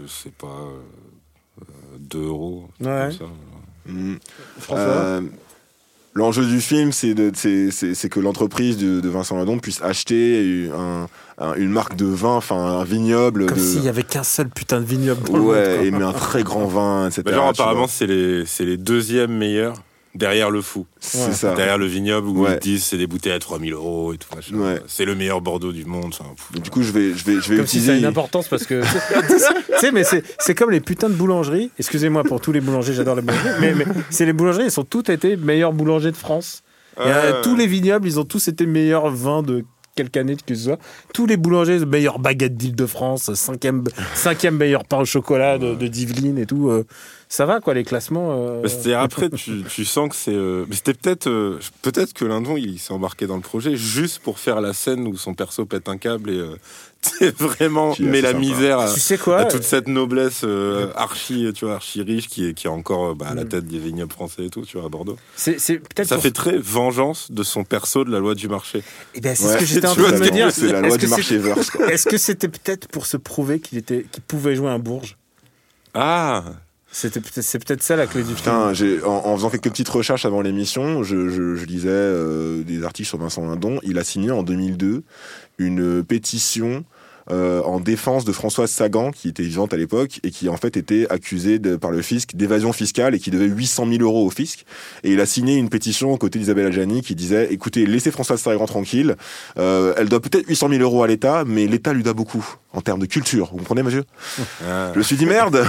je 0.00 0.06
sais 0.06 0.30
pas. 0.36 0.46
euh, 0.46 1.64
2 1.98 2.18
euros. 2.26 2.68
un 2.80 2.84
truc 2.84 2.88
Ouais. 2.88 3.16
comme 3.18 3.28
ça. 3.28 3.92
Mm. 3.92 4.16
François? 4.58 4.84
Euh, 4.84 5.20
L'enjeu 6.14 6.46
du 6.46 6.62
film, 6.62 6.92
c'est 6.92 7.12
de- 7.12 7.30
c'est- 7.34 7.70
c'est 7.70 7.94
c'est 7.94 8.08
que 8.08 8.20
l'entreprise 8.20 8.78
de, 8.78 9.00
de 9.02 9.08
Vincent 9.10 9.36
Lindon 9.36 9.58
puisse 9.58 9.82
acheter 9.82 10.70
un- 10.74 11.08
un- 11.36 11.54
une 11.56 11.68
marque 11.70 11.94
de 11.94 12.06
vin, 12.06 12.36
enfin 12.36 12.56
un 12.56 12.84
vignoble. 12.84 13.44
Comme 13.44 13.58
de... 13.58 13.62
s'il 13.62 13.82
y 13.84 13.88
avait 13.90 14.02
qu'un 14.02 14.22
seul 14.22 14.48
putain 14.48 14.80
de 14.80 14.86
vignoble 14.86 15.22
dans 15.28 15.34
le 15.34 15.40
monde, 15.40 15.50
Ouais, 15.50 15.86
et 15.86 15.90
mais 15.90 16.04
un 16.04 16.14
très 16.14 16.42
grand 16.42 16.64
vin, 16.66 17.06
etc. 17.08 17.20
Bah, 17.26 17.32
genre, 17.34 17.48
apparemment, 17.48 17.86
c'est 17.86 18.06
les, 18.06 18.46
c'est 18.46 18.64
les 18.64 18.78
deuxièmes 18.78 19.36
meilleurs 19.36 19.76
derrière 20.16 20.50
le 20.50 20.60
fou. 20.62 20.86
c'est 21.00 21.32
ça. 21.32 21.54
Derrière 21.54 21.78
le 21.78 21.86
vignoble 21.86 22.26
où 22.28 22.44
Ouais. 22.44 22.54
ils 22.54 22.58
disent 22.60 22.84
c'est 22.84 22.96
des 22.98 23.06
bouteilles 23.06 23.32
à 23.32 23.38
3000 23.38 23.72
euros 23.72 24.12
et 24.12 24.18
tout. 24.18 24.28
C'est 24.86 25.04
le 25.04 25.14
meilleur 25.14 25.40
Bordeaux 25.40 25.72
du 25.72 25.84
monde. 25.84 26.06
enfin, 26.18 26.24
du 26.60 26.70
coup, 26.70 26.82
je 26.82 26.92
vais, 26.92 27.14
je 27.14 27.24
vais, 27.24 27.40
je 27.40 27.50
vais 27.50 27.56
Comme 27.58 27.66
si 27.66 27.80
ça 27.80 27.92
a 27.92 27.96
une 27.96 28.04
importance 28.04 28.48
parce 28.48 28.66
que. 28.66 28.82
tu 29.28 29.78
sais, 29.78 29.92
mais 29.92 30.04
c'est 30.04 30.22
c'est 30.38 30.54
comme 30.54 30.70
les 30.70 30.80
putains 30.80 31.08
de 31.08 31.14
boulangeries. 31.14 31.70
Excusez-moi 31.78 32.24
pour 32.24 32.40
tous 32.40 32.52
les 32.52 32.60
boulangers, 32.60 32.92
j'adore 32.94 33.14
les 33.16 33.22
boulangeries. 33.22 33.50
Mais, 33.60 33.74
mais 33.74 33.86
c'est 34.10 34.26
les 34.26 34.32
boulangeries, 34.32 34.64
ils 34.66 34.70
sont 34.70 34.84
toutes 34.84 35.08
été 35.10 35.36
meilleurs 35.36 35.72
boulangers 35.72 36.10
de 36.12 36.16
France. 36.16 36.62
Et, 36.98 37.02
euh, 37.04 37.42
tous 37.42 37.54
les 37.56 37.66
vignobles, 37.66 38.06
ils 38.08 38.18
ont 38.18 38.24
tous 38.24 38.48
été 38.48 38.64
meilleurs 38.64 39.10
vins 39.10 39.42
de 39.42 39.64
quelque 39.96 40.16
année 40.18 40.36
que 40.46 40.54
ce 40.54 40.64
soit. 40.64 40.78
Tous 41.14 41.26
les 41.26 41.36
boulangers, 41.38 41.78
meilleures 41.86 42.18
baguettes 42.18 42.56
d'Île-de-France, 42.56 43.32
cinquième, 43.34 43.84
cinquième 44.14 44.56
meilleur 44.56 44.84
pain 44.84 44.98
au 44.98 45.04
chocolat 45.06 45.56
de, 45.58 45.74
de 45.74 45.86
Diveline 45.86 46.38
et 46.38 46.44
tout. 46.46 46.68
euh, 46.68 46.84
ça 47.28 47.44
va, 47.44 47.60
quoi, 47.60 47.74
les 47.74 47.82
classements. 47.84 48.28
euh, 48.38 48.62
Bah, 48.62 49.00
après, 49.00 49.30
tu, 49.30 49.62
tu 49.68 49.84
sens 49.84 50.08
que 50.08 50.14
c'est. 50.16 50.32
euh, 50.34 50.64
Mais 50.68 50.76
c'était 50.76 50.94
peut-être. 50.94 51.26
euh, 51.28 51.58
peut-être 51.82 52.12
que 52.12 52.24
Lindon, 52.24 52.56
il 52.56 52.78
s'est 52.78 52.92
embarqué 52.92 53.26
dans 53.26 53.36
le 53.36 53.42
projet 53.42 53.76
juste 53.76 54.20
pour 54.20 54.38
faire 54.38 54.60
la 54.60 54.72
scène 54.72 55.06
où 55.06 55.16
son 55.16 55.34
perso 55.34 55.64
pète 55.66 55.88
un 55.88 55.96
câble 55.98 56.30
et. 56.30 56.38
euh, 56.38 56.56
c'est 57.02 57.36
vraiment. 57.36 57.94
Met 58.00 58.20
la 58.20 58.28
sympa. 58.30 58.40
misère 58.40 58.78
à, 58.80 58.92
Tu 58.92 58.98
sais 59.00 59.18
quoi 59.18 59.38
à 59.40 59.44
toute 59.44 59.62
cette 59.62 59.86
noblesse 59.86 60.42
euh, 60.44 60.90
archi, 60.96 61.52
tu 61.54 61.64
vois, 61.64 61.74
archi 61.74 62.02
riche 62.02 62.28
qui 62.28 62.46
est, 62.48 62.54
qui 62.54 62.66
est 62.66 62.70
encore 62.70 63.14
bah, 63.14 63.26
à 63.30 63.34
la 63.34 63.44
Mm. 63.44 63.48
tête 63.48 63.66
des 63.66 63.78
vignobles 63.78 64.12
français 64.12 64.46
et 64.46 64.50
tout, 64.50 64.62
tu 64.62 64.76
vois, 64.76 64.86
à 64.86 64.88
Bordeaux. 64.88 65.16
C'est 65.36 65.60
c'est 65.60 65.78
peut-être. 65.78 66.08
Ça 66.08 66.16
pour- 66.16 66.22
fait 66.22 66.30
très 66.32 66.58
vengeance 66.58 67.30
de 67.30 67.42
son 67.42 67.64
perso 67.64 68.04
de 68.04 68.10
la 68.10 68.18
loi 68.18 68.34
du 68.34 68.48
marché. 68.48 68.82
Eh 69.14 69.20
ben, 69.20 69.34
c'est 69.36 69.44
Ouais, 69.46 69.52
ce 69.54 69.58
que 69.58 69.64
j'étais 69.66 69.86
en 69.86 69.94
tu 69.94 70.00
vois 70.00 70.08
train 70.10 70.18
de 70.20 70.24
me 70.24 70.30
dire. 70.30 70.50
C'est 70.52 70.72
la 70.72 70.80
loi 70.80 70.96
du 70.96 71.06
marché 71.06 71.38
verse. 71.38 71.70
quoi. 71.70 71.92
Est-ce 71.92 72.06
que 72.08 72.18
c'était 72.18 72.48
peut-être 72.48 72.88
pour 72.88 73.06
se 73.06 73.16
prouver 73.16 73.60
qu'il 73.60 73.78
était, 73.78 74.04
qu'il 74.10 74.22
pouvait 74.22 74.56
jouer 74.56 74.70
un 74.70 74.78
bourge 74.80 75.16
Ah 75.94 76.44
C'était 76.98 77.20
peut-être, 77.20 77.42
c'est 77.42 77.58
peut-être 77.62 77.82
ça 77.82 77.94
la 77.94 78.06
clé 78.06 78.20
du 78.22 78.28
film. 78.28 78.36
Putain, 78.38 78.72
j'ai- 78.72 79.02
en, 79.02 79.26
en 79.26 79.36
faisant 79.36 79.50
quelques 79.50 79.68
petites 79.68 79.88
recherches 79.90 80.24
avant 80.24 80.40
l'émission, 80.40 81.02
je, 81.02 81.28
je- 81.28 81.54
je 81.54 81.64
lisais 81.66 81.88
euh, 81.90 82.62
des 82.64 82.84
articles 82.84 83.06
sur 83.08 83.18
Vincent 83.18 83.44
Lindon. 83.46 83.80
Il 83.82 83.98
a 83.98 84.04
signé 84.04 84.30
en 84.30 84.42
2002 84.42 85.02
une 85.58 86.02
pétition 86.04 86.84
euh, 87.28 87.60
en 87.62 87.80
défense 87.80 88.24
de 88.24 88.30
Françoise 88.30 88.70
Sagan, 88.70 89.10
qui 89.10 89.28
était 89.28 89.42
vivante 89.42 89.74
à 89.74 89.76
l'époque 89.76 90.20
et 90.22 90.30
qui 90.30 90.48
en 90.48 90.56
fait 90.56 90.76
était 90.76 91.08
accusée 91.10 91.58
de- 91.58 91.74
par 91.74 91.90
le 91.90 92.00
fisc 92.00 92.36
d'évasion 92.36 92.72
fiscale 92.72 93.16
et 93.16 93.18
qui 93.18 93.32
devait 93.32 93.46
800 93.46 93.84
000 93.90 94.02
euros 94.02 94.24
au 94.24 94.30
fisc. 94.30 94.64
Et 95.02 95.10
il 95.12 95.20
a 95.20 95.26
signé 95.26 95.56
une 95.56 95.68
pétition 95.68 96.12
aux 96.12 96.18
côtés 96.18 96.38
d'Isabelle 96.38 96.66
Adjani 96.66 97.02
qui 97.02 97.16
disait 97.16 97.48
écoutez, 97.52 97.84
laissez 97.84 98.12
Françoise 98.12 98.40
Sagan 98.40 98.66
tranquille. 98.66 99.16
Euh, 99.58 99.92
elle 99.96 100.08
doit 100.08 100.20
peut-être 100.20 100.46
800 100.48 100.68
000 100.70 100.82
euros 100.82 101.02
à 101.02 101.08
l'État, 101.08 101.42
mais 101.44 101.66
l'État 101.66 101.92
lui 101.92 102.04
doit 102.04 102.12
beaucoup 102.14 102.46
en 102.76 102.82
termes 102.82 103.00
de 103.00 103.06
culture. 103.06 103.48
Vous 103.50 103.58
comprenez, 103.58 103.82
monsieur 103.82 104.04
Ah. 104.68 104.90
Je 104.92 104.98
me 104.98 105.02
suis 105.04 105.16
dit 105.16 105.26
merde, 105.26 105.64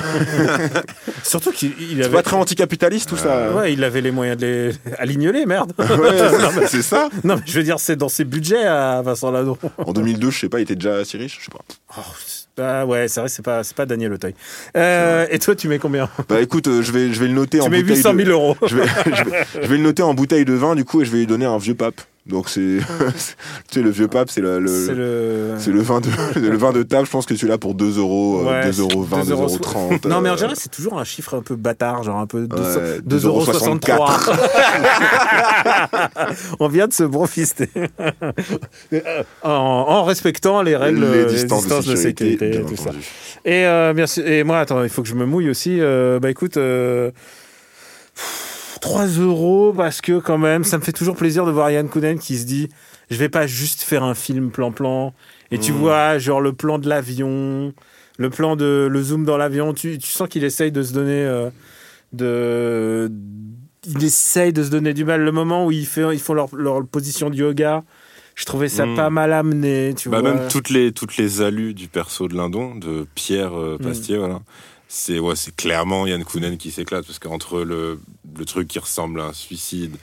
Surtout 1.23 1.51
qu'il 1.51 2.01
avait. 2.03 2.13
pas 2.13 2.21
très 2.21 2.35
anticapitaliste 2.35 3.09
tout 3.09 3.17
ça. 3.17 3.51
Ouais, 3.53 3.73
il 3.73 3.83
avait 3.83 4.01
les 4.01 4.11
moyens 4.11 4.37
de 4.37 4.45
les 4.45 4.93
aligner, 4.99 5.45
merde. 5.45 5.73
Ouais, 5.97 6.67
c'est 6.67 6.81
ça. 6.81 7.09
non, 7.23 7.35
mais 7.37 7.41
je 7.45 7.57
veux 7.57 7.63
dire, 7.63 7.79
c'est 7.79 7.95
dans 7.95 8.09
ses 8.09 8.23
budgets 8.23 8.65
à 8.65 9.01
Vincent 9.01 9.31
Lindon. 9.31 9.57
En 9.77 9.93
2002, 9.93 10.29
je 10.31 10.39
sais 10.39 10.49
pas, 10.49 10.59
il 10.59 10.63
était 10.63 10.75
déjà 10.75 11.03
si 11.05 11.17
riche, 11.17 11.39
je 11.39 11.45
sais 11.45 11.51
pas. 11.51 11.63
Oh, 11.97 12.87
ouais, 12.87 13.07
c'est 13.07 13.19
vrai, 13.21 13.29
c'est 13.29 13.75
pas, 13.75 13.85
Daniel 13.85 14.13
Auteuil. 14.13 14.35
Euh, 14.75 15.25
et 15.29 15.39
toi, 15.39 15.55
tu 15.55 15.67
mets 15.67 15.79
combien? 15.79 16.09
Bah 16.29 16.41
écoute, 16.41 16.67
euh, 16.67 16.81
je 16.81 16.91
vais, 16.91 17.13
je 17.13 17.19
vais 17.19 17.27
le 17.27 17.33
noter 17.33 17.61
en 17.61 17.65
Tu 17.65 17.71
mets 17.71 17.81
bouteille 17.81 17.97
800 17.97 18.13
000 18.15 18.25
de... 18.27 18.31
euros. 18.31 18.57
Je 18.65 18.75
vais, 18.75 18.87
je, 19.05 19.23
vais, 19.23 19.45
je 19.61 19.67
vais 19.67 19.77
le 19.77 19.83
noter 19.83 20.03
en 20.03 20.13
bouteille 20.13 20.45
de 20.45 20.53
vin 20.53 20.75
du 20.75 20.83
coup 20.85 21.01
et 21.01 21.05
je 21.05 21.11
vais 21.11 21.19
lui 21.19 21.27
donner 21.27 21.45
un 21.45 21.57
vieux 21.57 21.75
pape. 21.75 22.01
Donc 22.29 22.49
c'est, 22.49 22.77
tu 23.69 23.79
sais 23.79 23.81
le 23.81 23.89
vieux 23.89 24.07
pape 24.07 24.29
c'est 24.29 24.41
le, 24.41 24.65
C'est 24.67 24.93
le, 24.93 24.97
le. 25.53 25.55
c'est 25.59 25.71
le 25.71 25.81
vin 25.81 26.01
de, 26.01 26.09
le 26.39 26.57
vin 26.57 26.71
de 26.73 26.83
table. 26.83 27.05
Je 27.05 27.11
pense 27.11 27.25
que 27.25 27.33
tu 27.33 27.47
l'as 27.47 27.57
pour 27.57 27.73
2 27.73 27.97
euros, 27.99 28.41
euh, 28.45 28.61
Ouais, 28.63 28.69
2 28.71 28.81
euros 28.81 29.03
20, 29.03 29.25
2 29.25 29.31
euros 29.31 29.57
30. 29.57 30.05
Non, 30.05 30.21
mais 30.21 30.29
en 30.29 30.33
euh, 30.33 30.35
général, 30.37 30.55
c'est 30.57 30.69
toujours 30.71 30.99
un 30.99 31.03
chiffre 31.03 31.33
un 31.35 31.41
peu 31.41 31.55
bâtard, 31.55 32.03
genre 32.03 32.17
un 32.19 32.27
peu 32.27 32.47
2 32.47 32.55
Ouais, 32.55 32.99
2,63 33.07 33.25
euros. 33.25 33.45
2,64. 33.45 34.31
On 36.59 36.67
vient 36.67 36.87
de 36.87 36.93
se 36.93 37.03
brofister. 37.03 37.69
en, 39.43 39.49
en 39.51 40.03
respectant 40.03 40.61
les 40.61 40.75
règles, 40.75 41.05
les 41.05 41.19
les 41.19 41.25
distances, 41.25 41.63
distances 41.63 41.85
de 41.85 41.95
sécurité, 41.95 42.49
bien 42.49 42.59
et 42.61 42.63
tout 42.65 42.75
ça. 42.75 42.91
Et, 43.45 43.65
euh, 43.65 43.93
bien 43.93 44.07
sûr- 44.07 44.27
et 44.27 44.43
moi, 44.43 44.59
attends, 44.59 44.83
il 44.83 44.89
faut 44.89 45.01
que 45.01 45.07
je 45.07 45.15
me 45.15 45.25
mouille 45.25 45.49
aussi. 45.49 45.77
Euh, 45.79 46.19
bah 46.19 46.29
écoute, 46.29 46.57
euh, 46.57 47.11
3 48.79 49.05
euros 49.07 49.73
parce 49.75 50.01
que 50.01 50.19
quand 50.19 50.37
même, 50.37 50.63
ça 50.63 50.77
me 50.77 50.83
fait 50.83 50.91
toujours 50.91 51.15
plaisir 51.15 51.45
de 51.45 51.51
voir 51.51 51.69
Yann 51.71 51.87
Kounen 51.89 52.19
qui 52.19 52.37
se 52.37 52.45
dit 52.45 52.69
je 53.09 53.15
vais 53.17 53.29
pas 53.29 53.47
juste 53.47 53.81
faire 53.83 54.03
un 54.03 54.13
film 54.15 54.51
plan-plan. 54.51 55.13
Et 55.51 55.59
tu 55.59 55.71
Mm. 55.71 55.75
vois, 55.75 56.17
genre 56.17 56.41
le 56.41 56.51
plan 56.53 56.77
de 56.77 56.89
l'avion, 56.89 57.73
le 58.17 58.29
plan 58.29 58.55
de 58.55 58.87
le 58.91 59.01
zoom 59.03 59.23
dans 59.25 59.37
l'avion, 59.37 59.73
tu, 59.73 59.97
tu 59.97 60.09
sens 60.09 60.27
qu'il 60.27 60.43
essaye 60.43 60.71
de 60.71 60.83
se 60.83 60.93
donner. 60.93 61.23
euh, 61.25 61.49
de, 62.13 63.11
il 63.85 64.03
essaye 64.03 64.53
de 64.53 64.63
se 64.63 64.69
donner 64.69 64.93
du 64.93 65.05
mal. 65.05 65.21
Le 65.21 65.31
moment 65.31 65.65
où 65.65 65.71
ils, 65.71 65.85
fait, 65.85 66.03
ils 66.13 66.19
font 66.19 66.33
leur, 66.33 66.53
leur 66.55 66.85
position 66.85 67.29
de 67.29 67.35
yoga, 67.35 67.83
je 68.35 68.45
trouvais 68.45 68.69
ça 68.69 68.85
Mm. 68.85 68.95
pas 68.95 69.09
mal 69.09 69.33
amené. 69.33 69.93
Tu 69.95 70.09
Bah 70.09 70.21
vois. 70.21 70.33
même 70.33 70.47
toutes 70.49 70.69
les 70.69 70.91
toutes 70.91 71.17
les 71.17 71.41
alus 71.41 71.73
du 71.73 71.87
perso 71.87 72.27
de 72.27 72.35
Lindon, 72.35 72.75
de 72.75 73.05
Pierre 73.15 73.57
euh, 73.57 73.77
Pastier, 73.77 74.17
voilà. 74.17 74.39
C'est 74.88 75.19
ouais, 75.19 75.36
c'est 75.36 75.56
clairement 75.56 76.08
Yann 76.08 76.23
Kounen 76.23 76.58
qui 76.58 76.71
s'éclate 76.71 77.06
parce 77.06 77.19
qu'entre 77.19 77.62
le 77.62 78.00
le 78.38 78.45
truc 78.45 78.67
qui 78.67 78.80
ressemble 78.80 79.19
à 79.21 79.26
un 79.26 79.34
suicide, 79.34 79.95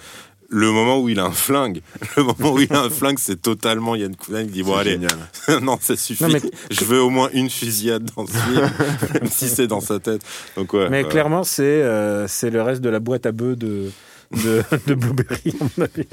le 0.50 0.70
moment 0.70 1.00
où 1.00 1.08
il 1.08 1.18
a 1.18 1.24
un 1.24 1.30
flingue, 1.32 1.80
le 2.16 2.22
moment 2.24 2.52
où 2.52 2.60
il 2.60 2.70
a 2.72 2.80
un 2.82 2.90
flingue, 2.90 3.18
c'est 3.18 3.40
totalement 3.40 3.96
Yann 3.96 4.14
Kounen 4.14 4.46
qui 4.46 4.52
dit 4.52 4.62
bon 4.62 4.74
allez, 4.76 4.98
non 5.62 5.78
ça 5.80 5.96
suffit, 5.96 6.22
Non, 6.24 6.30
mais- 6.30 6.42
je 6.70 6.84
veux 6.84 7.00
au 7.00 7.08
moins 7.10 7.30
une 7.32 7.48
fusillade 7.48 8.10
dans 8.14 8.26
ce 8.26 8.32
film, 8.36 8.70
même 9.14 9.30
si 9.30 9.48
c'est 9.48 9.66
dans 9.66 9.80
sa 9.80 9.98
tête. 10.00 10.20
Donc 10.56 10.72
ouais. 10.74 10.88
Mais 10.90 11.04
clairement, 11.04 11.44
c'est 11.44 11.62
euh, 11.62 12.28
c'est 12.28 12.50
le 12.50 12.60
reste 12.62 12.82
de 12.82 12.90
la 12.90 13.00
boîte 13.00 13.24
à 13.24 13.32
bœufs 13.32 13.56
de, 13.56 13.90
de, 14.32 14.62
de 14.86 14.94
Blueberry, 14.94 15.54
à 15.60 15.64
mon 15.78 15.84
avis. 15.84 16.06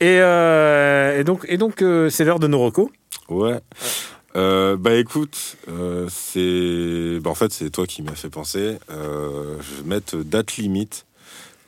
Et, 0.00 0.20
euh, 0.20 1.18
et 1.20 1.24
donc, 1.24 1.44
et 1.48 1.56
donc 1.58 1.82
euh, 1.82 2.08
c'est 2.08 2.24
l'heure 2.24 2.38
de 2.38 2.46
nos 2.46 2.60
recos. 2.60 2.88
Ouais. 3.28 3.58
Euh, 4.36 4.76
bah 4.76 4.94
écoute, 4.94 5.56
euh, 5.68 6.08
c'est, 6.10 7.20
bah 7.20 7.30
en 7.30 7.34
fait 7.34 7.52
c'est 7.52 7.70
toi 7.70 7.86
qui 7.86 8.02
m'as 8.02 8.14
fait 8.14 8.28
penser. 8.28 8.76
Euh, 8.90 9.56
je 9.60 9.82
vais 9.82 9.88
mettre 9.88 10.16
date 10.18 10.56
limite 10.58 11.06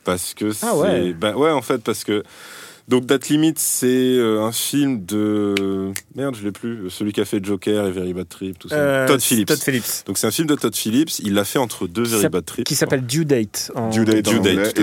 parce 0.03 0.33
que 0.35 0.51
c'est, 0.51 0.67
Ah 0.67 0.75
ouais. 0.77 1.13
bah 1.13 1.35
ouais 1.35 1.51
en 1.51 1.61
fait 1.63 1.79
parce 1.79 2.03
que 2.03 2.23
donc 2.89 3.05
date 3.05 3.29
limite 3.29 3.59
c'est 3.59 3.85
euh, 3.87 4.41
un 4.43 4.51
film 4.51 5.05
de 5.05 5.91
merde 6.15 6.35
je 6.35 6.43
l'ai 6.43 6.51
plus 6.51 6.89
celui 6.89 7.13
qui 7.13 7.21
a 7.21 7.25
fait 7.25 7.43
Joker 7.43 7.85
et 7.87 7.91
Very 7.91 8.13
Bad 8.13 8.27
Trip 8.27 8.57
tout 8.57 8.67
ça. 8.67 8.75
Euh, 8.75 9.07
Todd 9.07 9.21
Phillips. 9.21 9.47
Todd 9.47 9.59
Phillips. 9.59 10.03
Donc 10.07 10.17
c'est 10.17 10.27
un 10.27 10.31
film 10.31 10.47
de 10.47 10.55
Todd 10.55 10.75
Phillips. 10.75 11.19
Il 11.19 11.33
l'a 11.35 11.45
fait 11.45 11.59
entre 11.59 11.87
deux 11.87 12.03
Qui 12.03 12.09
Very 12.09 12.29
Bad 12.29 12.45
Trip. 12.45 12.65
Qui 12.65 12.75
s'appelle 12.75 13.05
Due 13.05 13.25
Date. 13.25 13.71
en- 13.75 13.89
Due 13.89 14.05
date, 14.05 14.27
en 14.27 14.31
Due 14.31 14.39
date, 14.55 14.79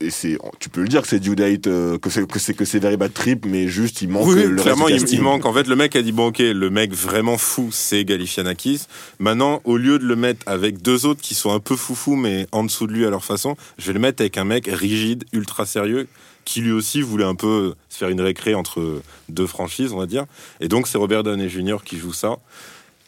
Et 0.00 0.06
et 0.06 0.38
tu 0.58 0.68
peux 0.70 0.80
le 0.82 0.88
dire 0.88 1.02
que 1.02 1.08
c'est 1.08 1.20
due 1.20 1.36
date, 1.36 1.66
euh, 1.66 1.98
que 1.98 2.08
c'est 2.10 2.26
que 2.26 2.38
c'est 2.38 2.54
que 2.54 2.64
c'est 2.64 2.78
very 2.78 2.96
bad 2.96 3.12
trip, 3.12 3.44
mais 3.46 3.68
juste 3.68 4.02
il 4.02 4.08
manque 4.08 4.26
Oui, 4.26 4.44
le 4.44 4.56
clairement, 4.56 4.86
reste 4.86 5.10
il, 5.12 5.16
il 5.18 5.22
manque. 5.22 5.44
En 5.44 5.52
fait, 5.52 5.66
le 5.68 5.76
mec 5.76 5.94
a 5.94 6.02
dit 6.02 6.12
bon, 6.12 6.28
ok, 6.28 6.38
le 6.38 6.70
mec 6.70 6.92
vraiment 6.92 7.36
fou, 7.38 7.68
c'est 7.70 8.04
Galifianakis. 8.04 8.86
Maintenant, 9.18 9.60
au 9.64 9.76
lieu 9.76 9.98
de 9.98 10.04
le 10.04 10.16
mettre 10.16 10.40
avec 10.46 10.80
deux 10.82 11.04
autres 11.06 11.20
qui 11.20 11.34
sont 11.34 11.52
un 11.52 11.60
peu 11.60 11.76
foufou, 11.76 12.16
mais 12.16 12.46
en 12.52 12.64
dessous 12.64 12.86
de 12.86 12.92
lui 12.92 13.04
à 13.06 13.10
leur 13.10 13.24
façon, 13.24 13.56
je 13.78 13.86
vais 13.88 13.92
le 13.92 14.00
mettre 14.00 14.22
avec 14.22 14.38
un 14.38 14.44
mec 14.44 14.68
rigide, 14.72 15.24
ultra 15.32 15.66
sérieux, 15.66 16.06
qui 16.44 16.60
lui 16.60 16.72
aussi 16.72 17.02
voulait 17.02 17.24
un 17.24 17.34
peu 17.34 17.74
se 17.88 17.98
faire 17.98 18.08
une 18.08 18.20
récré 18.20 18.54
entre 18.54 19.02
deux 19.28 19.46
franchises, 19.46 19.92
on 19.92 19.98
va 19.98 20.06
dire. 20.06 20.26
Et 20.60 20.68
donc, 20.68 20.88
c'est 20.88 20.98
Robert 20.98 21.22
Downey 21.22 21.48
Jr. 21.48 21.78
qui 21.84 21.98
joue 21.98 22.12
ça 22.12 22.38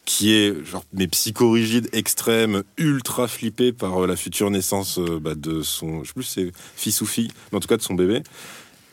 qui 0.06 0.34
est 0.34 0.64
genre 0.66 0.84
mais 0.92 1.06
psychorigide 1.06 1.88
extrême 1.94 2.62
ultra 2.76 3.26
flippé 3.26 3.72
par 3.72 4.04
euh, 4.04 4.06
la 4.06 4.16
future 4.16 4.50
naissance 4.50 4.98
euh, 4.98 5.18
bah, 5.18 5.34
de 5.34 5.62
son 5.62 6.04
je 6.04 6.08
sais 6.08 6.12
plus 6.14 6.22
c'est 6.24 6.52
fils 6.76 7.00
ou 7.00 7.06
fille 7.06 7.30
mais 7.50 7.56
en 7.56 7.60
tout 7.60 7.68
cas 7.68 7.78
de 7.78 7.82
son 7.82 7.94
bébé 7.94 8.22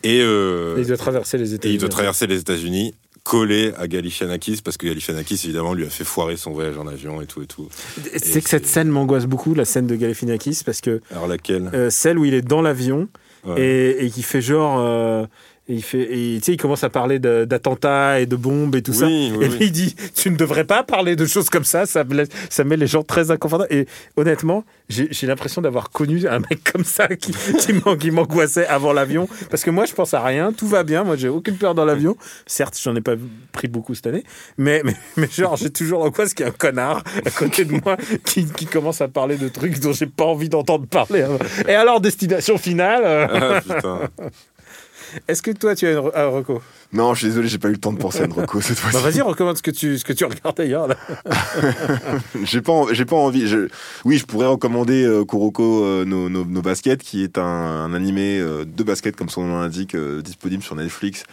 et, 0.04 0.22
euh, 0.22 0.78
Et 0.78 0.82
il 0.82 0.88
doit 0.88 0.96
traverser 0.96 1.38
les 1.38 1.54
États-Unis. 1.54 1.76
il 1.76 1.80
doit 1.80 1.90
traverser 1.90 2.28
les 2.28 2.40
États-Unis 2.40 2.94
collé 3.24 3.72
à 3.78 3.88
Galifianakis 3.88 4.62
parce 4.64 4.78
que 4.78 4.88
Galifianakis 4.88 5.42
évidemment 5.44 5.74
lui 5.74 5.86
a 5.86 5.90
fait 5.90 6.04
foirer 6.04 6.38
son 6.38 6.52
voyage 6.52 6.78
en 6.78 6.88
avion 6.88 7.22
et 7.22 7.26
tout 7.26 7.42
et 7.42 7.46
tout 7.46 7.68
C'est 8.18 8.42
que 8.42 8.50
cette 8.50 8.66
scène 8.66 8.88
m'angoisse 8.88 9.26
beaucoup, 9.26 9.54
la 9.54 9.66
scène 9.66 9.88
de 9.88 9.96
Galifianakis, 9.96 10.62
parce 10.66 10.82
que 10.82 11.02
alors 11.12 11.28
laquelle? 11.28 11.70
euh, 11.74 11.90
celle 11.90 12.18
où 12.18 12.26
il 12.26 12.34
est 12.34 12.42
dans 12.42 12.62
l'avion 12.62 13.10
Ouais. 13.46 13.62
et, 13.62 14.06
et 14.06 14.10
qui 14.10 14.24
fait 14.24 14.42
genre. 14.42 15.28
Et 15.72 15.76
il 15.76 15.84
fait, 15.84 16.02
et, 16.02 16.36
il 16.46 16.58
commence 16.58 16.84
à 16.84 16.90
parler 16.90 17.18
d'attentats 17.20 18.20
et 18.20 18.26
de 18.26 18.36
bombes 18.36 18.76
et 18.76 18.82
tout 18.82 18.92
ça. 18.92 19.06
Oui, 19.06 19.32
et 19.40 19.48
oui. 19.48 19.58
il 19.62 19.72
dit, 19.72 19.96
tu 20.14 20.30
ne 20.30 20.36
devrais 20.36 20.66
pas 20.66 20.84
parler 20.84 21.16
de 21.16 21.26
choses 21.26 21.50
comme 21.50 21.64
ça. 21.64 21.86
Ça, 21.86 22.04
me 22.04 22.26
ça 22.50 22.66
met 22.66 22.76
les 22.76 22.88
gens 22.88 23.04
très 23.04 23.32
inconfortables. 23.32 23.74
Et 23.74 23.88
honnêtement, 24.18 24.66
j'ai 24.90 25.28
l'impression 25.28 25.62
d'avoir 25.62 25.90
connu 25.90 26.28
un 26.28 26.40
mec 26.40 26.62
comme 26.74 26.84
ça 26.84 27.08
qui, 27.08 27.32
qui 27.58 28.12
m'angoissait 28.12 28.68
avant 28.68 28.92
l'avion. 28.92 29.30
Parce 29.50 29.64
que 29.64 29.70
moi, 29.70 29.86
je 29.86 29.94
pense 29.94 30.14
à 30.14 30.22
rien. 30.22 30.52
Tout 30.52 30.68
va 30.68 30.84
bien. 30.84 31.06
Moi, 31.06 31.16
j'ai 31.16 31.30
aucune 31.30 31.56
peur 31.56 31.74
dans 31.74 31.86
l'avion. 31.86 32.18
Certes, 32.48 32.78
j'en 32.84 32.94
ai 32.98 33.02
pas 33.02 33.16
pris 33.54 33.70
beaucoup 33.70 33.96
cette 33.96 34.08
année. 34.08 34.26
Mais, 34.58 34.82
mais, 34.84 34.96
mais 35.16 35.30
genre, 35.32 35.56
j'ai 35.56 35.70
toujours 35.70 36.04
l'angoisse 36.04 36.34
qu'il 36.34 36.46
y 36.46 36.50
a 36.50 36.52
un 36.52 36.56
connard 36.56 37.02
à 37.26 37.30
côté 37.30 37.64
de 37.64 37.72
moi 37.72 37.96
qui, 38.26 38.46
qui 38.46 38.66
commence 38.66 39.00
à 39.00 39.08
parler 39.08 39.38
de 39.38 39.48
trucs 39.48 39.80
dont 39.80 39.94
j'ai 39.94 40.06
pas 40.06 40.26
envie 40.26 40.50
d'entendre 40.50 40.86
parler. 40.86 41.26
Et 41.66 41.76
alors, 41.76 42.02
destination 42.02 42.58
finale 42.58 43.04
euh, 43.06 43.28
Ah, 43.32 43.62
putain. 43.62 44.00
Est-ce 45.28 45.42
que 45.42 45.52
toi, 45.52 45.76
tu 45.76 45.86
as 45.88 45.92
une 45.92 46.12
un 46.14 46.28
reco? 46.28 46.62
Non, 46.94 47.14
je 47.14 47.20
suis 47.20 47.28
désolé, 47.28 47.48
j'ai 47.48 47.58
pas 47.58 47.70
eu 47.70 47.74
le 47.74 47.78
temps 47.78 47.94
de 47.94 47.98
penser 47.98 48.22
à 48.22 48.26
une 48.26 48.34
reco 48.34 48.60
cette 48.62 48.78
fois-ci. 48.80 48.96
bah, 48.98 49.02
Vas-y, 49.10 49.22
recommande 49.22 49.58
ce 49.58 49.62
que 49.64 49.72
tu, 49.72 49.98
ce 49.98 50.04
que 50.06 50.14
tu 50.14 50.26
regardes 50.26 50.60
ailleurs. 50.60 50.88
J'ai 52.44 52.62
pas, 52.62 52.72
en- 52.74 52.88
j'ai 52.94 53.06
pas 53.06 53.16
envie. 53.16 53.48
Je, 53.48 53.68
oui, 54.06 54.18
je 54.18 54.26
pourrais 54.26 54.48
recommander 54.48 55.04
euh, 55.04 55.24
Kuroko 55.26 55.84
euh, 55.86 56.06
nos, 56.06 56.62
baskets, 56.62 57.02
qui 57.02 57.24
est 57.24 57.38
un, 57.38 57.42
un 57.44 57.94
animé 57.94 58.40
euh, 58.40 58.66
de 58.66 58.84
basket, 58.84 59.16
comme 59.16 59.30
son 59.30 59.46
nom 59.46 59.60
l'indique, 59.62 59.96
euh, 59.96 60.22
disponible 60.22 60.64
sur 60.64 60.76
Netflix. 60.76 61.24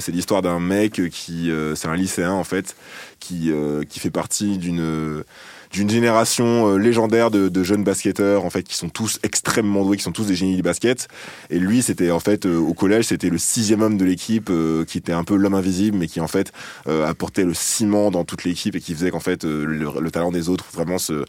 C'est 0.00 0.10
l'histoire 0.10 0.42
d'un 0.42 0.58
mec 0.58 1.00
qui, 1.12 1.48
c'est 1.76 1.86
un 1.86 1.94
lycéen 1.94 2.32
en 2.32 2.42
fait, 2.42 2.74
qui, 3.20 3.52
qui 3.88 4.00
fait 4.00 4.10
partie 4.10 4.58
d'une 4.58 5.22
d'une 5.70 5.88
génération 5.88 6.68
euh, 6.68 6.76
légendaire 6.78 7.30
de, 7.30 7.48
de 7.48 7.62
jeunes 7.62 7.84
basketteurs 7.84 8.44
en 8.44 8.50
fait 8.50 8.62
qui 8.62 8.74
sont 8.76 8.88
tous 8.88 9.18
extrêmement 9.22 9.84
doués, 9.84 9.96
qui 9.96 10.02
sont 10.02 10.12
tous 10.12 10.26
des 10.26 10.34
génies 10.34 10.56
du 10.56 10.62
basket. 10.62 11.08
Et 11.48 11.58
lui, 11.58 11.82
c'était 11.82 12.10
en 12.10 12.20
fait 12.20 12.46
euh, 12.46 12.58
au 12.58 12.74
collège, 12.74 13.06
c'était 13.06 13.30
le 13.30 13.38
sixième 13.38 13.80
homme 13.80 13.96
de 13.96 14.04
l'équipe, 14.04 14.50
euh, 14.50 14.84
qui 14.84 14.98
était 14.98 15.12
un 15.12 15.24
peu 15.24 15.36
l'homme 15.36 15.54
invisible, 15.54 15.96
mais 15.96 16.08
qui 16.08 16.20
en 16.20 16.28
fait 16.28 16.52
apportait 16.86 17.44
le 17.44 17.54
ciment 17.54 18.10
dans 18.10 18.24
toute 18.24 18.44
l'équipe 18.44 18.74
et 18.74 18.80
qui 18.80 18.94
faisait 18.94 19.10
qu'en 19.10 19.20
fait 19.20 19.44
le, 19.44 19.66
le 19.66 20.10
talent 20.10 20.32
des 20.32 20.48
autres 20.48 20.64
vraiment 20.72 20.98
se, 20.98 21.24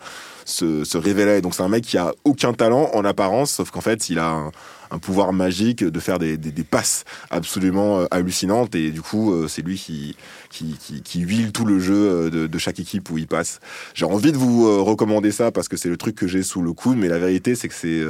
se, 0.45 0.84
se 0.84 0.97
révélait. 0.97 1.41
Donc 1.41 1.54
c'est 1.54 1.63
un 1.63 1.69
mec 1.69 1.84
qui 1.84 1.97
a 1.97 2.13
aucun 2.23 2.54
talent 2.54 2.89
en 2.93 3.06
apparence, 3.06 3.51
sauf 3.51 3.69
qu'en 3.71 3.82
fait 3.82 4.10
il 4.10 4.19
a 4.19 4.27
un, 4.30 4.51
un 4.91 4.99
pouvoir 4.99 5.34
magique 5.34 5.84
de 5.84 5.99
faire 5.99 6.19
des, 6.19 6.38
des, 6.38 6.51
des 6.51 6.63
passes 6.63 7.06
absolument 7.30 8.01
euh, 8.01 8.06
hallucinantes. 8.12 8.75
Et 8.75 8.91
du 8.91 9.01
coup, 9.01 9.34
euh, 9.34 9.47
c'est 9.47 9.62
lui 9.62 9.77
qui, 9.77 10.15
qui, 10.49 10.77
qui, 10.80 11.01
qui 11.01 11.19
huile 11.21 11.51
tout 11.51 11.65
le 11.65 11.80
jeu 11.80 11.95
euh, 11.95 12.30
de, 12.30 12.47
de 12.47 12.58
chaque 12.58 12.80
équipe 12.80 13.10
où 13.10 13.17
il 13.17 13.27
passe. 13.27 13.60
J'ai 13.93 14.06
envie 14.06 14.32
de 14.32 14.38
vous 14.38 14.84
recommander 14.84 15.32
ça 15.32 15.51
parce 15.51 15.67
que 15.67 15.77
c'est 15.77 15.89
le 15.89 15.97
truc 15.97 16.15
que 16.15 16.27
j'ai 16.27 16.43
sous 16.43 16.62
le 16.62 16.73
coude, 16.73 16.97
mais 16.97 17.08
la 17.08 17.17
vérité 17.19 17.56
c'est 17.56 17.67
que 17.67 17.73
c'est 17.73 18.01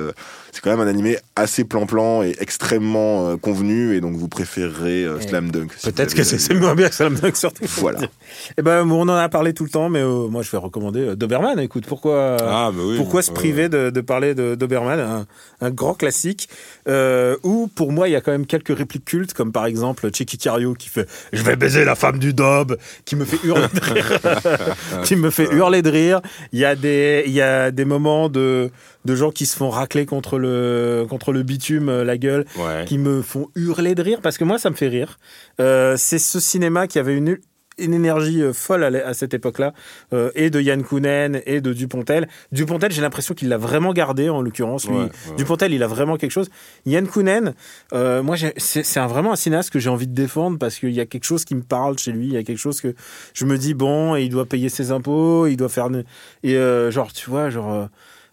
c'est 0.51 0.61
quand 0.61 0.69
même 0.71 0.79
un 0.79 0.87
animé 0.89 1.17
assez 1.35 1.63
plan-plan 1.63 2.23
et 2.23 2.35
extrêmement 2.39 3.37
convenu. 3.37 3.95
Et 3.95 4.01
donc 4.01 4.15
vous 4.15 4.27
préférerez 4.27 5.03
Et 5.03 5.21
Slam 5.27 5.51
Dunk. 5.51 5.71
si 5.77 5.91
Peut-être 5.91 6.13
que 6.15 6.23
c'est 6.23 6.39
c'est 6.39 6.53
moins 6.55 6.75
bien 6.75 6.89
que 6.89 6.95
Slam 6.95 7.15
Dunk 7.15 7.35
surtout. 7.35 7.63
Voilà. 7.77 7.99
Eh 8.57 8.61
ben, 8.61 8.89
on 8.89 9.01
en 9.01 9.09
a 9.09 9.29
parlé 9.29 9.53
tout 9.53 9.63
le 9.63 9.69
temps, 9.69 9.89
mais 9.89 9.99
euh, 9.99 10.27
moi, 10.27 10.41
je 10.41 10.49
vais 10.51 10.57
recommander 10.57 11.15
Doberman. 11.15 11.59
Écoute, 11.59 11.85
pourquoi, 11.85 12.37
Ah, 12.39 12.71
bah 12.73 12.81
oui. 12.85 12.97
pourquoi 12.97 13.21
se 13.21 13.29
Ouais, 13.29 13.35
priver 13.35 13.69
de, 13.69 13.89
de 13.89 14.01
parler 14.01 14.35
de 14.35 14.55
Doberman, 14.55 14.99
un, 14.99 15.25
un 15.59 15.69
grand 15.69 15.93
classique, 15.93 16.49
euh, 16.87 17.35
où 17.43 17.67
pour 17.67 17.91
moi, 17.91 18.07
il 18.09 18.11
y 18.11 18.15
a 18.15 18.21
quand 18.21 18.31
même 18.31 18.45
quelques 18.45 18.75
répliques 18.75 19.05
cultes, 19.05 19.33
comme 19.33 19.51
par 19.51 19.65
exemple 19.65 20.09
Chicky 20.13 20.37
Cario 20.37 20.73
qui 20.73 20.89
fait 20.89 21.07
«Je 21.33 21.43
vais 21.43 21.55
baiser 21.55 21.85
la 21.85 21.95
femme 21.95 22.19
du 22.19 22.33
Dob», 22.33 22.77
qui 23.05 23.15
me 23.15 23.25
fait 23.25 23.39
hurler 23.45 23.67
de 23.73 23.79
rire. 23.93 24.19
qui 25.03 25.15
me 25.15 25.29
fait 25.29 25.47
hurler 25.51 25.81
de 25.81 25.89
rire. 25.89 26.21
Il 26.51 26.59
y 26.59 26.65
a 26.65 26.75
des, 26.75 27.23
il 27.25 27.31
y 27.33 27.41
a 27.41 27.71
des 27.71 27.85
moments 27.85 28.29
de, 28.29 28.69
de 29.05 29.15
gens 29.15 29.31
qui 29.31 29.45
se 29.45 29.55
font 29.55 29.69
racler 29.69 30.05
contre 30.05 30.37
le, 30.39 31.05
contre 31.09 31.31
le 31.31 31.43
bitume, 31.43 31.89
euh, 31.89 32.03
la 32.03 32.17
gueule, 32.17 32.45
Ouais. 32.57 32.85
qui 32.85 32.97
me 32.97 33.21
font 33.21 33.49
hurler 33.55 33.95
de 33.95 34.01
rire 34.01 34.19
parce 34.21 34.37
que 34.37 34.43
moi 34.43 34.57
ça 34.59 34.69
me 34.69 34.75
fait 34.75 34.87
rire. 34.87 35.17
Euh, 35.59 35.95
c'est 35.97 36.19
ce 36.19 36.39
cinéma 36.39 36.87
qui 36.87 36.99
avait 36.99 37.15
une 37.15 37.37
une 37.77 37.93
énergie 37.93 38.41
euh, 38.41 38.53
folle 38.53 38.83
à, 38.83 39.13
cette 39.13 39.33
époque-là, 39.33 39.73
euh, 40.13 40.29
et 40.35 40.49
de 40.49 40.59
Yann 40.61 40.83
Kounen 40.83 41.41
et 41.45 41.61
de 41.61 41.73
Dupontel. 41.73 42.27
Dupontel, 42.51 42.91
j'ai 42.91 43.01
l'impression 43.01 43.33
qu'il 43.33 43.49
l'a 43.49 43.57
vraiment 43.57 43.93
gardé, 43.93 44.29
en 44.29 44.41
l'occurrence. 44.41 44.87
Lui, 44.87 44.95
Ouais, 44.95 45.03
ouais. 45.03 45.35
Dupontel, 45.37 45.73
il 45.73 45.81
a 45.83 45.87
vraiment 45.87 46.17
quelque 46.17 46.31
chose. 46.31 46.49
Yann 46.85 47.07
Kounen, 47.07 47.53
euh, 47.93 48.21
moi, 48.23 48.35
c'est 48.57 48.97
un- 48.99 49.07
vraiment 49.07 49.31
un 49.31 49.35
cinéaste 49.35 49.69
que 49.69 49.79
j'ai 49.79 49.89
envie 49.89 50.07
de 50.07 50.13
défendre 50.13 50.57
parce 50.59 50.77
qu'il 50.77 50.91
y 50.91 50.99
a 50.99 51.05
quelque 51.05 51.25
chose 51.25 51.45
qui 51.45 51.55
me 51.55 51.63
parle 51.63 51.97
chez 51.97 52.11
lui. 52.11 52.27
Il 52.27 52.33
y 52.33 52.37
a 52.37 52.43
quelque 52.43 52.57
chose 52.59 52.81
que 52.81 52.93
je 53.33 53.45
me 53.45 53.57
dis, 53.57 53.73
bon, 53.73 54.15
il 54.15 54.29
doit 54.29 54.45
payer 54.45 54.69
ses 54.69 54.91
impôts, 54.91 55.47
il 55.47 55.57
doit 55.57 55.69
faire... 55.69 55.87
Et 56.43 56.55
euh, 56.55 56.91
genre, 56.91 57.11
tu 57.13 57.29
vois, 57.29 57.49
genre... 57.49 57.87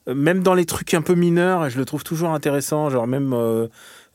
même 0.06 0.42
dans 0.42 0.54
les 0.54 0.64
trucs 0.64 0.94
un 0.94 1.02
peu 1.02 1.14
mineurs, 1.14 1.70
je 1.70 1.78
le 1.78 1.84
trouve 1.84 2.02
toujours 2.04 2.30
intéressant. 2.30 2.90
Genre 2.90 3.06
même 3.06 3.34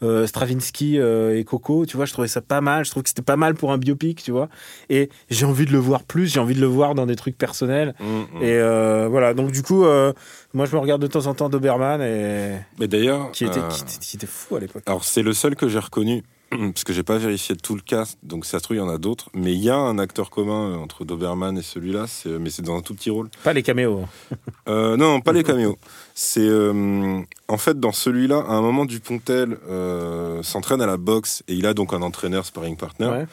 euh, 0.04 0.28
Stravinsky 0.28 1.00
euh, 1.00 1.38
et 1.38 1.44
Coco, 1.44 1.86
tu 1.86 1.98
vois, 1.98 2.06
je 2.06 2.14
trouvais 2.14 2.28
ça 2.28 2.42
pas 2.42 2.62
mal. 2.62 2.86
Je 2.86 2.92
trouve 2.92 3.04
que 3.04 3.10
c'était 3.10 3.22
pas 3.22 3.38
mal 3.38 3.56
pour 3.56 3.72
un 3.72 3.78
biopic, 3.78 4.22
tu 4.22 4.32
vois. 4.32 4.50
Et 4.90 5.10
j'ai 5.30 5.46
envie 5.46 5.66
de 5.66 5.72
le 5.72 5.78
voir 5.78 6.04
plus. 6.04 6.28
J'ai 6.28 6.40
envie 6.40 6.56
de 6.56 6.62
le 6.62 6.68
voir 6.68 6.96
dans 6.96 7.06
des 7.06 7.16
trucs 7.16 7.38
personnels. 7.38 7.96
Mm, 8.00 8.06
mm. 8.06 8.44
Et 8.44 8.58
euh, 8.58 9.08
voilà. 9.10 9.34
Donc 9.34 9.52
du 9.52 9.64
coup, 9.64 9.84
moi 9.84 10.66
je 10.66 10.76
me 10.76 10.78
regarde 10.78 11.02
de 11.02 11.08
temps 11.08 11.28
en 11.28 11.34
temps 11.34 11.50
Doberman 11.50 12.02
et 12.02 12.58
Mais 12.80 12.88
d'ailleurs, 12.88 13.32
qui 13.32 13.46
était, 13.46 13.62
qui, 13.70 14.00
qui 14.00 14.18
était 14.18 14.28
fou 14.28 14.56
à 14.56 14.60
l'époque. 14.60 14.84
alors 14.86 15.04
c'est 15.04 15.24
le 15.24 15.34
seul 15.34 15.56
que 15.56 15.68
j'ai 15.68 15.80
reconnu 15.80 16.24
parce 16.74 16.84
que 16.84 16.94
j'ai 16.94 17.04
pas 17.04 17.18
vérifié 17.18 17.56
tout 17.56 17.76
le 17.76 17.82
cast, 17.82 18.18
donc 18.24 18.46
ça 18.46 18.60
se 18.60 18.64
trouve 18.64 18.78
il 18.78 18.80
y 18.80 18.84
en 18.84 18.90
a 18.90 18.98
d'autres. 18.98 19.30
Mais 19.34 19.54
il 19.54 19.60
y 19.64 19.70
a 19.70 19.76
un 19.76 19.98
acteur 20.00 20.30
commun 20.30 20.72
euh, 20.72 20.76
entre 20.78 21.06
Doberman 21.06 21.58
et 21.58 21.62
celui-là, 21.62 22.06
c'est- 22.08 22.30
mais 22.40 22.50
c'est 22.50 22.62
dans 22.62 22.78
un 22.78 22.82
tout 22.82 22.94
petit 22.94 23.10
rôle. 23.10 23.30
Pas 23.44 23.54
les 23.54 23.64
caméos. 23.64 24.02
hein. 24.04 24.36
Euh, 24.70 24.96
non, 24.96 25.20
pas 25.20 25.34
les 25.34 25.44
caméos. 25.44 25.78
C'est 26.16 26.40
euh, 26.48 27.20
en 27.50 27.58
fait 27.58 27.78
dans 27.82 27.92
celui-là, 27.92 28.38
à 28.48 28.54
un 28.54 28.62
moment 28.62 28.86
Dupontel 28.86 29.58
euh, 29.70 30.42
s'entraîne 30.42 30.82
à 30.82 30.86
la 30.86 30.96
boxe 30.96 31.44
et 31.50 31.54
il 31.54 31.66
a 31.66 31.74
donc 31.74 31.94
un 31.94 32.02
entraîneur 32.02 32.46
sparring 32.46 32.78
partner 32.78 33.08
Ouais. 33.08 33.26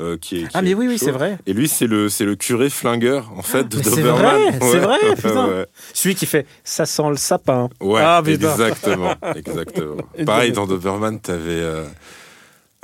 euh, 0.00 0.16
qui 0.16 0.36
est. 0.38 0.42
qui 0.44 0.48
Ah 0.54 0.62
mais 0.62 0.74
oui, 0.74 0.86
oui, 0.86 0.96
c'est 0.96 1.10
vrai. 1.10 1.38
Et 1.46 1.52
lui, 1.54 1.66
c'est 1.66 1.88
le 1.88 2.08
c'est 2.08 2.24
le 2.24 2.36
curé 2.36 2.70
flingueur 2.70 3.32
en 3.36 3.42
fait 3.42 3.64
de 3.68 3.78
mais 3.78 3.82
c'est 3.82 3.90
Doberman. 4.02 4.22
vrai, 4.22 4.58
c'est 4.60 4.78
vrai, 4.78 4.98
ouais, 5.08 5.16
putain. 5.16 5.48
ouais. 5.48 5.66
Celui 5.92 6.14
qui 6.14 6.26
fait 6.26 6.46
ça 6.62 6.86
sent 6.86 7.08
le 7.08 7.16
sapin. 7.16 7.68
Ouais, 7.80 8.00
Ah, 8.04 8.22
exactement, 8.24 9.14
exactement. 9.34 9.96
Pareil 10.24 10.52
dans 10.52 10.66
Doberman, 10.68 11.18
t'avais 11.18 11.40
euh, 11.50 11.84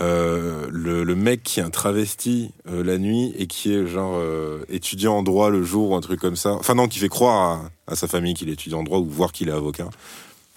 euh, 0.01 0.67
le, 0.71 1.05
le 1.05 1.15
mec 1.15 1.43
qui 1.43 1.61
est 1.61 1.63
un 1.63 1.71
travesti 1.71 2.51
euh, 2.69 2.83
la 2.83 2.99
nuit 2.99 3.35
et 3.39 3.47
qui 3.47 3.73
est 3.73 3.87
genre 3.87 4.15
euh, 4.17 4.65
étudiant 4.69 5.19
en 5.19 5.23
droit 5.23 5.51
le 5.51 5.63
jour 5.63 5.91
ou 5.91 5.95
un 5.95 6.01
truc 6.01 6.19
comme 6.19 6.35
ça. 6.37 6.53
Enfin 6.55 6.75
non, 6.75 6.89
qui 6.89 6.99
fait 6.99 7.09
croire 7.09 7.71
à, 7.87 7.93
à 7.93 7.97
sa 7.97 8.09
famille 8.09 8.35
qu'il 8.35 8.49
est 8.49 8.55
étudiant 8.55 8.81
en 8.81 8.83
droit 8.83 8.99
ou 8.99 9.05
voir 9.05 9.33
qu'il 9.33 9.49
est 9.49 9.53
avocat. 9.53 9.91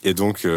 Et 0.03 0.13
donc, 0.13 0.47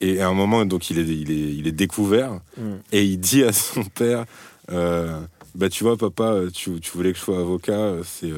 et 0.00 0.20
à 0.20 0.28
un 0.28 0.34
moment, 0.34 0.64
donc 0.64 0.90
il 0.90 0.98
est, 0.98 1.02
il 1.02 1.30
est, 1.30 1.54
il 1.54 1.66
est 1.66 1.72
découvert 1.72 2.40
Mm. 2.56 2.62
et 2.92 3.04
il 3.04 3.18
dit 3.18 3.44
à 3.44 3.52
son 3.52 3.84
père, 3.84 4.24
bah 4.68 5.68
tu 5.70 5.84
vois 5.84 5.96
papa, 5.96 6.40
tu, 6.52 6.80
tu 6.80 6.90
voulais 6.92 7.12
que 7.12 7.18
je 7.18 7.24
sois 7.24 7.38
avocat, 7.38 7.96
c'est 8.02 8.32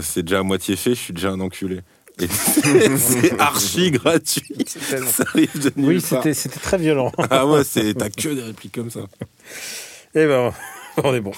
c'est 0.00 0.22
déjà 0.22 0.40
à 0.40 0.42
moitié 0.42 0.76
fait, 0.76 0.94
je 0.94 1.00
suis 1.00 1.12
déjà 1.12 1.30
un 1.30 1.40
enculé. 1.40 1.80
C'est 2.28 2.98
c'est 2.98 3.40
archi 3.40 3.90
gratuit. 3.90 4.42
tellement- 4.90 5.10
Ça 5.10 5.24
arrive 5.28 5.58
de 5.62 5.72
nulle 5.76 5.86
Oui, 5.88 6.00
part. 6.00 6.22
c'était 6.22 6.34
c'était 6.34 6.60
très 6.60 6.78
violent. 6.78 7.12
Ah 7.30 7.46
ouais, 7.46 7.64
c'est 7.64 7.94
t'as 7.94 8.10
que 8.10 8.28
des 8.28 8.42
répliques 8.42 8.74
comme 8.74 8.90
ça. 8.90 9.00
Eh 10.14 10.26
ben, 10.26 10.52
on 11.02 11.14
est 11.14 11.20
bon. 11.20 11.32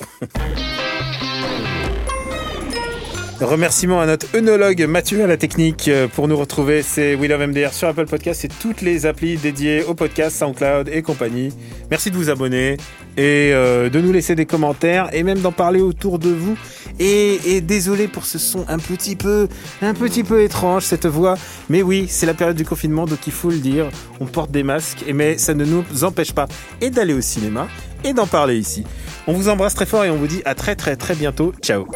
Remerciements 3.42 4.00
à 4.00 4.06
notre 4.06 4.26
œnologue 4.36 4.86
Mathieu 4.86 5.24
à 5.24 5.26
la 5.26 5.36
technique 5.36 5.88
euh, 5.88 6.06
pour 6.06 6.28
nous 6.28 6.36
retrouver. 6.36 6.82
C'est 6.82 7.16
We 7.16 7.28
Love 7.28 7.48
MDR 7.48 7.72
sur 7.72 7.88
Apple 7.88 8.06
Podcast 8.06 8.44
et 8.44 8.48
toutes 8.48 8.82
les 8.82 9.04
applis 9.04 9.36
dédiées 9.36 9.82
au 9.82 9.94
podcast, 9.94 10.38
SoundCloud 10.38 10.88
et 10.88 11.02
compagnie. 11.02 11.52
Merci 11.90 12.12
de 12.12 12.16
vous 12.16 12.30
abonner 12.30 12.76
et 13.16 13.50
euh, 13.52 13.90
de 13.90 14.00
nous 14.00 14.12
laisser 14.12 14.36
des 14.36 14.46
commentaires 14.46 15.08
et 15.12 15.24
même 15.24 15.40
d'en 15.40 15.50
parler 15.50 15.80
autour 15.80 16.20
de 16.20 16.30
vous. 16.30 16.56
Et, 17.00 17.60
désolé 17.62 18.06
pour 18.06 18.26
ce 18.26 18.38
son 18.38 18.64
un 18.68 18.78
petit 18.78 19.16
peu, 19.16 19.48
un 19.80 19.94
petit 19.94 20.22
peu 20.22 20.42
étrange 20.42 20.84
cette 20.84 21.06
voix. 21.06 21.34
Mais 21.68 21.82
oui, 21.82 22.06
c'est 22.08 22.26
la 22.26 22.34
période 22.34 22.56
du 22.56 22.64
confinement 22.64 23.06
donc 23.06 23.26
il 23.26 23.32
faut 23.32 23.50
le 23.50 23.58
dire. 23.58 23.90
On 24.20 24.26
porte 24.26 24.52
des 24.52 24.62
masques 24.62 25.04
mais 25.12 25.36
ça 25.36 25.54
ne 25.54 25.64
nous 25.64 26.04
empêche 26.04 26.32
pas 26.32 26.46
et 26.80 26.90
d'aller 26.90 27.14
au 27.14 27.20
cinéma 27.20 27.66
et 28.04 28.12
d'en 28.12 28.26
parler 28.26 28.56
ici. 28.56 28.84
On 29.26 29.32
vous 29.32 29.48
embrasse 29.48 29.74
très 29.74 29.86
fort 29.86 30.04
et 30.04 30.10
on 30.10 30.16
vous 30.16 30.28
dit 30.28 30.42
à 30.44 30.54
très 30.54 30.76
très 30.76 30.94
très 30.94 31.16
bientôt. 31.16 31.52
Ciao. 31.60 31.86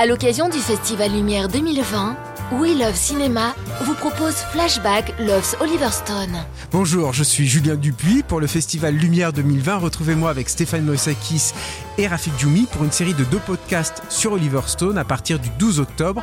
À 0.00 0.06
l'occasion 0.06 0.48
du 0.48 0.56
Festival 0.56 1.12
Lumière 1.12 1.48
2020, 1.48 2.16
We 2.52 2.74
Love 2.74 2.94
Cinéma 2.94 3.54
vous 3.82 3.92
propose 3.92 4.32
Flashback 4.32 5.12
Loves 5.18 5.54
Oliver 5.60 5.90
Stone. 5.90 6.42
Bonjour, 6.72 7.12
je 7.12 7.22
suis 7.22 7.46
Julien 7.46 7.74
Dupuis. 7.74 8.22
Pour 8.22 8.40
le 8.40 8.46
festival 8.46 8.94
Lumière 8.94 9.34
2020, 9.34 9.76
retrouvez-moi 9.76 10.30
avec 10.30 10.48
Stéphane 10.48 10.86
Moïsakis 10.86 11.52
et 11.98 12.06
Rafik 12.06 12.32
Djoumi 12.38 12.62
pour 12.72 12.82
une 12.82 12.92
série 12.92 13.12
de 13.12 13.24
deux 13.24 13.40
podcasts 13.40 14.02
sur 14.08 14.32
Oliver 14.32 14.62
Stone 14.68 14.96
à 14.96 15.04
partir 15.04 15.38
du 15.38 15.50
12 15.58 15.80
octobre. 15.80 16.22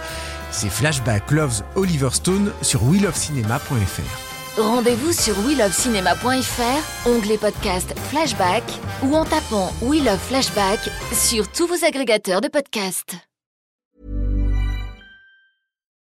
C'est 0.49 0.71
Flashback 0.71 1.29
Loves 1.29 1.61
Oliver 1.75 2.09
Stone 2.13 2.51
sur 2.63 2.81
WeLoveCinema.fr. 2.83 4.59
Rendez-vous 4.59 5.13
sur 5.13 5.35
WeLoveCinema.fr, 5.41 7.07
onglet 7.07 7.37
podcast 7.37 7.93
Flashback 8.09 8.63
ou 9.03 9.15
en 9.15 9.23
tapant 9.23 9.71
We 9.83 10.03
Love 10.03 10.17
Flashback 10.17 10.79
sur 11.13 11.47
tous 11.51 11.67
vos 11.67 11.85
agrégateurs 11.85 12.41
de 12.41 12.47
podcasts. 12.47 13.26